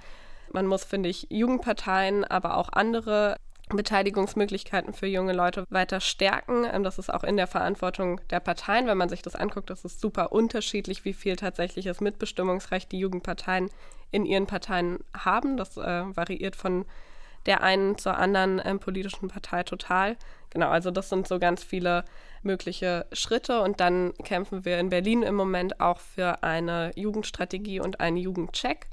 Man 0.53 0.67
muss, 0.67 0.83
finde 0.83 1.09
ich, 1.09 1.25
Jugendparteien, 1.31 2.23
aber 2.23 2.57
auch 2.57 2.69
andere 2.71 3.37
Beteiligungsmöglichkeiten 3.77 4.93
für 4.93 5.07
junge 5.07 5.33
Leute 5.33 5.65
weiter 5.69 5.99
stärken. 5.99 6.65
Ähm, 6.71 6.83
das 6.83 6.99
ist 6.99 7.13
auch 7.13 7.23
in 7.23 7.37
der 7.37 7.47
Verantwortung 7.47 8.21
der 8.29 8.39
Parteien. 8.39 8.87
Wenn 8.87 8.97
man 8.97 9.09
sich 9.09 9.21
das 9.21 9.35
anguckt, 9.35 9.69
das 9.69 9.85
ist 9.85 10.01
super 10.01 10.31
unterschiedlich, 10.31 11.05
wie 11.05 11.13
viel 11.13 11.35
tatsächliches 11.35 12.01
Mitbestimmungsrecht 12.01 12.91
die 12.91 12.99
Jugendparteien 12.99 13.69
in 14.11 14.25
ihren 14.25 14.47
Parteien 14.47 14.99
haben. 15.17 15.57
Das 15.57 15.77
äh, 15.77 16.03
variiert 16.15 16.55
von 16.55 16.85
der 17.45 17.63
einen 17.63 17.97
zur 17.97 18.17
anderen 18.17 18.61
ähm, 18.63 18.79
politischen 18.79 19.27
Partei 19.27 19.63
total. 19.63 20.15
Genau, 20.51 20.69
also 20.69 20.91
das 20.91 21.09
sind 21.09 21.27
so 21.27 21.39
ganz 21.39 21.63
viele 21.63 22.03
mögliche 22.43 23.05
Schritte. 23.13 23.61
Und 23.61 23.79
dann 23.79 24.13
kämpfen 24.23 24.65
wir 24.65 24.79
in 24.79 24.89
Berlin 24.89 25.23
im 25.23 25.35
Moment 25.35 25.79
auch 25.79 25.99
für 25.99 26.43
eine 26.43 26.91
Jugendstrategie 26.95 27.79
und 27.79 27.99
einen 27.99 28.17
Jugendcheck. 28.17 28.87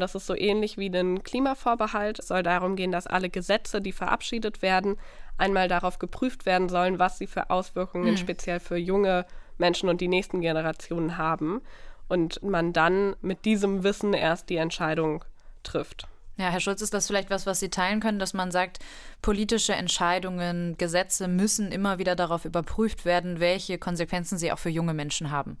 Das 0.00 0.14
ist 0.14 0.26
so 0.26 0.34
ähnlich 0.34 0.78
wie 0.78 0.88
ein 0.88 1.22
Klimavorbehalt. 1.22 2.18
Es 2.18 2.28
soll 2.28 2.42
darum 2.42 2.76
gehen, 2.76 2.92
dass 2.92 3.06
alle 3.06 3.30
Gesetze, 3.30 3.80
die 3.80 3.92
verabschiedet 3.92 4.62
werden, 4.62 4.96
einmal 5.38 5.68
darauf 5.68 5.98
geprüft 5.98 6.46
werden 6.46 6.68
sollen, 6.68 6.98
was 6.98 7.18
sie 7.18 7.26
für 7.26 7.50
Auswirkungen 7.50 8.12
mhm. 8.12 8.16
speziell 8.16 8.60
für 8.60 8.76
junge 8.76 9.26
Menschen 9.58 9.88
und 9.88 10.00
die 10.00 10.08
nächsten 10.08 10.40
Generationen 10.40 11.18
haben. 11.18 11.60
Und 12.08 12.42
man 12.42 12.72
dann 12.72 13.16
mit 13.22 13.44
diesem 13.44 13.82
Wissen 13.82 14.12
erst 14.12 14.50
die 14.50 14.56
Entscheidung 14.56 15.24
trifft. 15.62 16.06
Ja, 16.36 16.48
Herr 16.48 16.60
Schulz, 16.60 16.82
ist 16.82 16.92
das 16.92 17.06
vielleicht 17.06 17.30
was, 17.30 17.46
was 17.46 17.60
Sie 17.60 17.70
teilen 17.70 18.00
können, 18.00 18.18
dass 18.18 18.34
man 18.34 18.50
sagt, 18.50 18.80
politische 19.22 19.72
Entscheidungen, 19.72 20.76
Gesetze 20.76 21.28
müssen 21.28 21.70
immer 21.70 21.98
wieder 21.98 22.16
darauf 22.16 22.44
überprüft 22.44 23.04
werden, 23.04 23.38
welche 23.38 23.78
Konsequenzen 23.78 24.36
sie 24.36 24.50
auch 24.50 24.58
für 24.58 24.70
junge 24.70 24.94
Menschen 24.94 25.30
haben? 25.30 25.58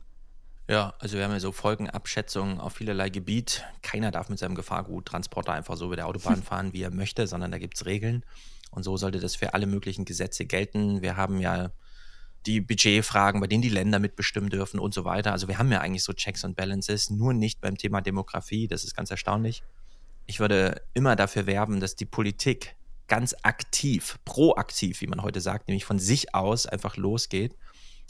Ja, 0.66 0.94
also 0.98 1.18
wir 1.18 1.24
haben 1.24 1.32
ja 1.32 1.40
so 1.40 1.52
Folgenabschätzungen 1.52 2.58
auf 2.58 2.74
vielerlei 2.74 3.10
Gebiet. 3.10 3.64
Keiner 3.82 4.10
darf 4.10 4.30
mit 4.30 4.38
seinem 4.38 4.54
Gefahrguttransporter 4.54 5.52
einfach 5.52 5.76
so 5.76 5.86
über 5.86 5.96
der 5.96 6.06
Autobahn 6.06 6.42
fahren, 6.42 6.72
wie 6.72 6.82
er 6.82 6.90
möchte, 6.90 7.26
sondern 7.26 7.50
da 7.50 7.58
gibt 7.58 7.76
es 7.76 7.84
Regeln. 7.84 8.24
Und 8.70 8.82
so 8.82 8.96
sollte 8.96 9.20
das 9.20 9.36
für 9.36 9.52
alle 9.52 9.66
möglichen 9.66 10.04
Gesetze 10.04 10.46
gelten. 10.46 11.02
Wir 11.02 11.16
haben 11.16 11.38
ja 11.38 11.70
die 12.46 12.60
Budgetfragen, 12.60 13.40
bei 13.40 13.46
denen 13.46 13.62
die 13.62 13.68
Länder 13.68 13.98
mitbestimmen 13.98 14.50
dürfen 14.50 14.80
und 14.80 14.94
so 14.94 15.04
weiter. 15.04 15.32
Also 15.32 15.48
wir 15.48 15.58
haben 15.58 15.70
ja 15.70 15.80
eigentlich 15.80 16.02
so 16.02 16.12
Checks 16.12 16.44
und 16.44 16.56
Balances, 16.56 17.10
nur 17.10 17.34
nicht 17.34 17.60
beim 17.60 17.76
Thema 17.76 18.00
Demografie. 18.00 18.66
Das 18.66 18.84
ist 18.84 18.94
ganz 18.94 19.10
erstaunlich. 19.10 19.62
Ich 20.26 20.40
würde 20.40 20.80
immer 20.94 21.14
dafür 21.14 21.46
werben, 21.46 21.80
dass 21.80 21.94
die 21.94 22.06
Politik 22.06 22.74
ganz 23.06 23.36
aktiv, 23.42 24.18
proaktiv, 24.24 25.02
wie 25.02 25.06
man 25.06 25.22
heute 25.22 25.42
sagt, 25.42 25.68
nämlich 25.68 25.84
von 25.84 25.98
sich 25.98 26.34
aus 26.34 26.66
einfach 26.66 26.96
losgeht 26.96 27.54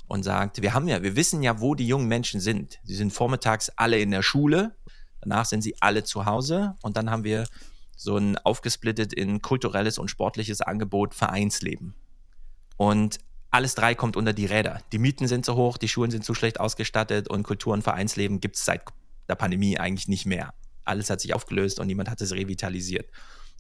und 0.07 0.22
sagt, 0.22 0.62
wir 0.62 0.74
haben 0.74 0.88
ja, 0.88 1.02
wir 1.02 1.16
wissen 1.16 1.42
ja, 1.42 1.61
wo 1.61 1.74
die 1.74 1.86
jungen 1.86 2.09
Menschen 2.09 2.40
sind. 2.40 2.78
Sie 2.84 2.94
sind 2.94 3.12
vormittags 3.12 3.70
alle 3.70 3.98
in 3.98 4.11
der 4.11 4.22
Schule, 4.22 4.76
danach 5.20 5.46
sind 5.46 5.62
sie 5.62 5.76
alle 5.80 6.05
zu 6.05 6.26
Hause 6.26 6.76
und 6.82 6.96
dann 6.96 7.11
haben 7.11 7.24
wir 7.24 7.46
so 7.96 8.16
ein 8.16 8.36
aufgesplittet 8.38 9.12
in 9.12 9.40
kulturelles 9.40 9.98
und 9.98 10.09
sportliches 10.09 10.61
Angebot 10.61 11.14
Vereinsleben. 11.14 11.94
Und 12.76 13.18
alles 13.50 13.74
drei 13.74 13.94
kommt 13.94 14.16
unter 14.16 14.32
die 14.32 14.46
Räder. 14.46 14.80
Die 14.92 14.98
Mieten 14.98 15.28
sind 15.28 15.44
zu 15.44 15.55
hoch, 15.55 15.78
die 15.78 15.88
Schulen 15.88 16.11
sind 16.11 16.24
zu 16.24 16.34
schlecht 16.34 16.59
ausgestattet 16.59 17.28
und 17.28 17.44
Kultur- 17.44 17.72
und 17.72 17.82
Vereinsleben 17.82 18.40
gibt 18.40 18.57
es 18.57 18.64
seit 18.64 18.82
der 19.28 19.36
Pandemie 19.36 19.78
eigentlich 19.78 20.09
nicht 20.09 20.26
mehr. 20.26 20.55
Alles 20.84 21.09
hat 21.09 21.20
sich 21.20 21.34
aufgelöst 21.34 21.78
und 21.78 21.86
niemand 21.86 22.11
hat 22.11 22.20
es 22.20 22.32
revitalisiert. 22.32 23.09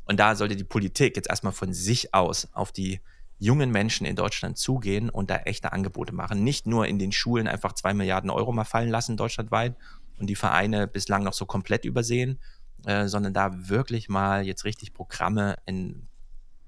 Und 0.04 0.20
da 0.20 0.34
sollte 0.34 0.56
die 0.56 0.64
Politik 0.64 1.16
jetzt 1.16 1.30
erstmal 1.30 1.52
von 1.52 1.72
sich 1.72 2.12
aus 2.12 2.48
auf 2.52 2.72
die 2.72 3.00
jungen 3.38 3.70
Menschen 3.70 4.06
in 4.06 4.16
Deutschland 4.16 4.58
zugehen 4.58 5.10
und 5.10 5.30
da 5.30 5.36
echte 5.38 5.72
Angebote 5.72 6.12
machen. 6.12 6.44
Nicht 6.44 6.66
nur 6.66 6.86
in 6.86 6.98
den 6.98 7.12
Schulen 7.12 7.48
einfach 7.48 7.72
zwei 7.72 7.94
Milliarden 7.94 8.30
Euro 8.30 8.52
mal 8.52 8.64
fallen 8.64 8.90
lassen 8.90 9.16
deutschlandweit 9.16 9.76
und 10.18 10.28
die 10.28 10.36
Vereine 10.36 10.86
bislang 10.86 11.24
noch 11.24 11.32
so 11.32 11.46
komplett 11.46 11.84
übersehen, 11.84 12.38
äh, 12.86 13.08
sondern 13.08 13.34
da 13.34 13.68
wirklich 13.68 14.08
mal 14.08 14.44
jetzt 14.44 14.64
richtig 14.64 14.94
Programme 14.94 15.56
in 15.66 16.08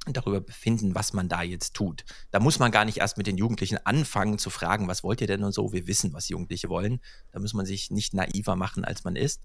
darüber 0.09 0.41
befinden, 0.41 0.95
was 0.95 1.13
man 1.13 1.29
da 1.29 1.43
jetzt 1.43 1.75
tut. 1.75 2.05
Da 2.31 2.39
muss 2.39 2.61
man 2.61 2.71
gar 2.71 2.85
nicht 2.85 2.99
erst 2.99 3.19
mit 3.19 3.27
den 3.27 3.37
Jugendlichen 3.37 3.79
anfangen 3.85 4.39
zu 4.39 4.51
fragen, 4.51 4.87
was 4.87 5.03
wollt 5.03 5.21
ihr 5.21 5.27
denn 5.27 5.43
und 5.43 5.53
so. 5.53 5.73
Wir 5.73 5.89
wissen, 5.89 6.13
was 6.13 6.29
Jugendliche 6.29 6.69
wollen. 6.69 7.01
Da 7.33 7.41
muss 7.41 7.55
man 7.55 7.67
sich 7.67 7.91
nicht 7.91 8.15
naiver 8.15 8.55
machen, 8.55 8.85
als 8.85 9.03
man 9.03 9.17
ist. 9.17 9.43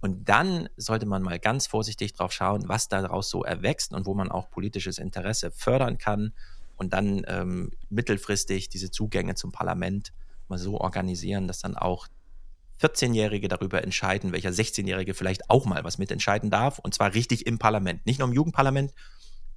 Und 0.00 0.28
dann 0.28 0.68
sollte 0.76 1.06
man 1.06 1.22
mal 1.22 1.40
ganz 1.40 1.66
vorsichtig 1.66 2.12
drauf 2.12 2.30
schauen, 2.30 2.68
was 2.68 2.88
daraus 2.88 3.28
so 3.28 3.42
erwächst 3.42 3.92
und 3.92 4.06
wo 4.06 4.14
man 4.14 4.30
auch 4.30 4.50
politisches 4.50 4.98
Interesse 4.98 5.50
fördern 5.50 5.98
kann 5.98 6.32
und 6.76 6.92
dann 6.92 7.22
ähm, 7.26 7.70
mittelfristig 7.88 8.68
diese 8.68 8.90
Zugänge 8.90 9.34
zum 9.34 9.52
Parlament 9.52 10.12
mal 10.48 10.58
so 10.58 10.78
organisieren, 10.80 11.46
dass 11.46 11.60
dann 11.60 11.76
auch 11.76 12.08
14-Jährige 12.80 13.48
darüber 13.48 13.82
entscheiden, 13.82 14.32
welcher 14.32 14.50
16-Jährige 14.50 15.14
vielleicht 15.14 15.48
auch 15.48 15.64
mal 15.64 15.84
was 15.84 15.98
mitentscheiden 15.98 16.50
darf. 16.50 16.78
Und 16.78 16.94
zwar 16.94 17.14
richtig 17.14 17.46
im 17.46 17.58
Parlament. 17.58 18.04
Nicht 18.04 18.18
nur 18.18 18.28
im 18.28 18.34
Jugendparlament, 18.34 18.92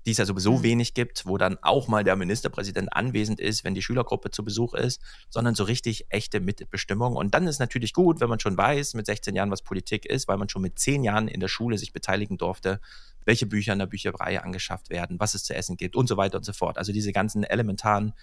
die 0.05 0.11
es 0.11 0.17
ja 0.17 0.25
sowieso 0.25 0.57
mhm. 0.57 0.63
wenig 0.63 0.93
gibt, 0.93 1.25
wo 1.25 1.37
dann 1.37 1.57
auch 1.61 1.87
mal 1.87 2.03
der 2.03 2.15
Ministerpräsident 2.15 2.93
anwesend 2.93 3.39
ist, 3.39 3.63
wenn 3.63 3.73
die 3.73 3.81
Schülergruppe 3.81 4.31
zu 4.31 4.43
Besuch 4.43 4.73
ist, 4.73 5.01
sondern 5.29 5.55
so 5.55 5.63
richtig 5.63 6.05
echte 6.09 6.39
Mitbestimmung. 6.39 7.15
Und 7.15 7.33
dann 7.33 7.47
ist 7.47 7.59
natürlich 7.59 7.93
gut, 7.93 8.21
wenn 8.21 8.29
man 8.29 8.39
schon 8.39 8.57
weiß, 8.57 8.93
mit 8.93 9.05
16 9.05 9.35
Jahren, 9.35 9.51
was 9.51 9.61
Politik 9.61 10.05
ist, 10.05 10.27
weil 10.27 10.37
man 10.37 10.49
schon 10.49 10.61
mit 10.61 10.79
10 10.79 11.03
Jahren 11.03 11.27
in 11.27 11.39
der 11.39 11.49
Schule 11.49 11.77
sich 11.77 11.91
beteiligen 11.91 12.37
durfte, 12.37 12.79
welche 13.25 13.45
Bücher 13.45 13.73
in 13.73 13.79
der 13.79 13.87
Bücherei 13.87 14.41
angeschafft 14.41 14.89
werden, 14.89 15.19
was 15.19 15.33
es 15.33 15.43
zu 15.43 15.53
essen 15.53 15.75
gibt 15.75 15.95
und 15.95 16.07
so 16.07 16.15
weiter 16.15 16.37
und 16.37 16.45
so 16.45 16.53
fort. 16.53 16.77
Also 16.77 16.93
diese 16.93 17.11
ganzen 17.11 17.43
elementaren 17.43 18.13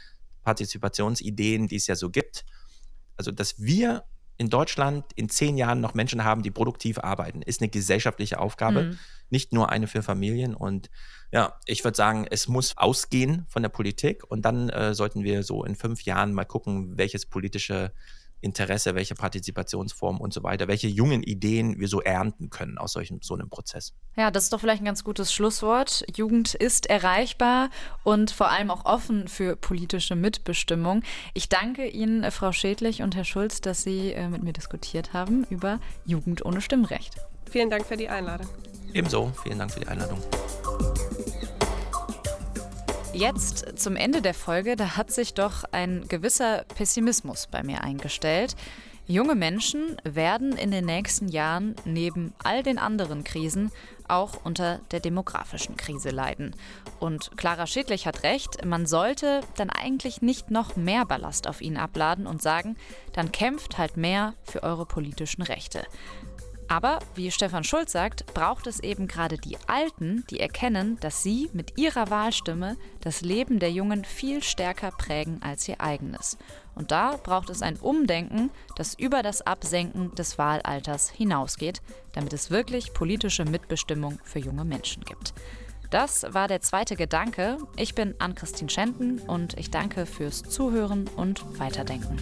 Partizipationsideen, 0.43 1.69
die 1.69 1.77
es 1.77 1.87
ja 1.87 1.97
so 1.97 2.11
gibt. 2.11 2.45
Also, 3.17 3.31
dass 3.31 3.61
wir 3.61 4.05
in 4.37 4.51
Deutschland 4.51 5.05
in 5.15 5.29
zehn 5.29 5.57
Jahren 5.57 5.81
noch 5.81 5.95
Menschen 5.95 6.25
haben, 6.25 6.43
die 6.43 6.51
produktiv 6.51 6.99
arbeiten, 6.99 7.43
ist 7.43 7.61
eine 7.61 7.71
gesellschaftliche 7.71 8.41
Aufgabe, 8.41 8.83
mhm. 8.83 8.99
nicht 9.31 9.53
nur 9.53 9.71
eine 9.71 9.87
für 9.87 10.03
Familien. 10.03 10.55
Und 10.55 10.91
ja, 11.33 11.55
ich 11.67 11.85
würde 11.85 11.97
sagen, 11.97 12.27
es 12.31 12.49
muss 12.49 12.77
ausgehen 12.77 13.47
von 13.49 13.63
der 13.63 13.71
Politik 13.71 14.25
und 14.29 14.45
dann 14.45 14.69
äh, 14.71 14.95
sollten 14.95 15.25
wir 15.25 15.43
so 15.43 15.65
in 15.65 15.77
fünf 15.77 16.03
Jahren 16.03 16.33
mal 16.33 16.45
gucken, 16.45 16.97
welches 16.97 17.27
politische 17.27 17.93
Interesse, 18.45 18.95
welche 18.95 19.15
Partizipationsform 19.15 20.21
und 20.21 20.33
so 20.33 20.43
weiter, 20.43 20.69
welche 20.69 20.87
jungen 20.87 21.23
Ideen 21.23 21.81
wir 21.81 21.89
so 21.89 22.01
ernten 22.01 22.51
können 22.51 22.79
aus 22.79 22.93
solchen, 22.93 23.21
so 23.23 23.35
einem 23.35 23.49
Prozess. 23.49 23.95
Ja, 24.17 24.31
das 24.31 24.45
ist 24.45 24.53
doch 24.53 24.61
vielleicht 24.61 24.83
ein 24.83 24.87
ganz 24.87 25.03
gutes 25.03 25.33
Schlusswort. 25.33 26.05
Jugend 26.15 26.55
ist 26.55 26.87
erreichbar 26.87 27.71
und 28.05 28.31
vor 28.31 28.51
allem 28.51 28.71
auch 28.71 28.85
offen 28.85 29.29
für 29.29 29.57
politische 29.57 30.15
Mitbestimmung. 30.15 31.03
Ich 31.33 31.49
danke 31.49 31.89
Ihnen, 31.89 32.23
äh, 32.23 32.31
Frau 32.31 32.53
Schädlich 32.53 33.03
und 33.03 33.17
Herr 33.17 33.25
Schulz, 33.25 33.61
dass 33.61 33.83
Sie 33.83 34.13
äh, 34.13 34.29
mit 34.29 34.43
mir 34.43 34.53
diskutiert 34.53 35.13
haben 35.13 35.45
über 35.51 35.81
Jugend 36.05 36.45
ohne 36.45 36.61
Stimmrecht. 36.61 37.17
Vielen 37.51 37.71
Dank 37.71 37.87
für 37.87 37.97
die 37.97 38.09
Einladung. 38.09 38.49
Ebenso, 38.93 39.33
vielen 39.43 39.59
Dank 39.59 39.73
für 39.73 39.81
die 39.81 39.89
Einladung. 39.89 40.21
Jetzt 43.15 43.79
zum 43.79 43.95
Ende 43.95 44.23
der 44.23 44.35
Folge, 44.35 44.75
da 44.75 44.97
hat 44.97 45.13
sich 45.13 45.35
doch 45.35 45.63
ein 45.71 46.05
gewisser 46.09 46.65
Pessimismus 46.75 47.47
bei 47.47 47.63
mir 47.63 47.85
eingestellt. 47.85 48.57
Junge 49.07 49.37
Menschen 49.37 49.97
werden 50.03 50.57
in 50.57 50.73
den 50.73 50.87
nächsten 50.87 51.29
Jahren 51.29 51.77
neben 51.85 52.35
all 52.43 52.65
den 52.65 52.79
anderen 52.79 53.23
Krisen 53.23 53.71
auch 54.09 54.45
unter 54.45 54.81
der 54.91 54.99
demografischen 54.99 55.77
Krise 55.77 56.11
leiden. 56.11 56.57
Und 56.99 57.31
Clara 57.37 57.69
Schädlich 57.69 58.07
hat 58.09 58.25
recht, 58.25 58.65
man 58.65 58.85
sollte 58.85 59.43
dann 59.57 59.71
eigentlich 59.71 60.21
nicht 60.21 60.51
noch 60.51 60.75
mehr 60.75 61.07
Ballast 61.07 61.47
auf 61.47 61.61
ihn 61.61 61.77
abladen 61.77 62.27
und 62.27 62.43
sagen, 62.43 62.77
dann 63.13 63.31
kämpft 63.31 63.79
halt 63.79 63.97
mehr 63.97 64.35
für 64.43 64.65
eure 64.65 64.87
politischen 64.87 65.43
Rechte. 65.43 65.85
Aber, 66.69 66.99
wie 67.15 67.31
Stefan 67.31 67.65
Schulz 67.65 67.93
sagt, 67.93 68.33
braucht 68.35 68.67
es 68.67 68.81
eben 68.81 69.07
gerade 69.07 69.37
die 69.37 69.57
Alten, 69.67 70.25
die 70.31 70.41
erkennen, 70.41 70.99
dass 71.01 71.23
sie 71.23 71.51
mit 71.53 71.79
ihrer 71.79 72.11
Wahlstimme 72.11 72.77
das 73.01 73.21
Leben 73.21 73.59
der 73.59 73.71
Jungen 73.71 74.05
viel 74.05 74.43
stärker 74.43 74.91
prägen 74.91 75.41
als 75.43 75.69
ihr 75.69 75.81
eigenes. 75.81 76.39
Und 76.75 76.91
da 76.91 77.17
braucht 77.23 77.51
es 77.51 77.63
ein 77.63 77.77
Umdenken, 77.77 78.51
das 78.77 78.95
über 78.95 79.23
das 79.23 79.43
Absenken 79.43 80.15
des 80.15 80.39
Wahlalters 80.39 81.11
hinausgeht, 81.11 81.83
damit 82.13 82.33
es 82.33 82.51
wirklich 82.51 82.95
politische 82.95 83.45
Mitbestimmung 83.45 84.19
für 84.25 84.39
junge 84.39 84.65
Menschen 84.65 85.05
gibt. 85.05 85.35
Das 85.91 86.27
war 86.31 86.49
der 86.49 86.61
zweite 86.61 86.97
Gedanke. 86.97 87.59
Ich 87.77 87.95
bin 87.95 88.15
Ann-Christine 88.19 88.71
Schenten 88.71 89.21
und 89.21 89.57
ich 89.59 89.71
danke 89.71 90.07
fürs 90.07 90.43
Zuhören 90.43 91.09
und 91.17 91.59
Weiterdenken. 91.61 92.19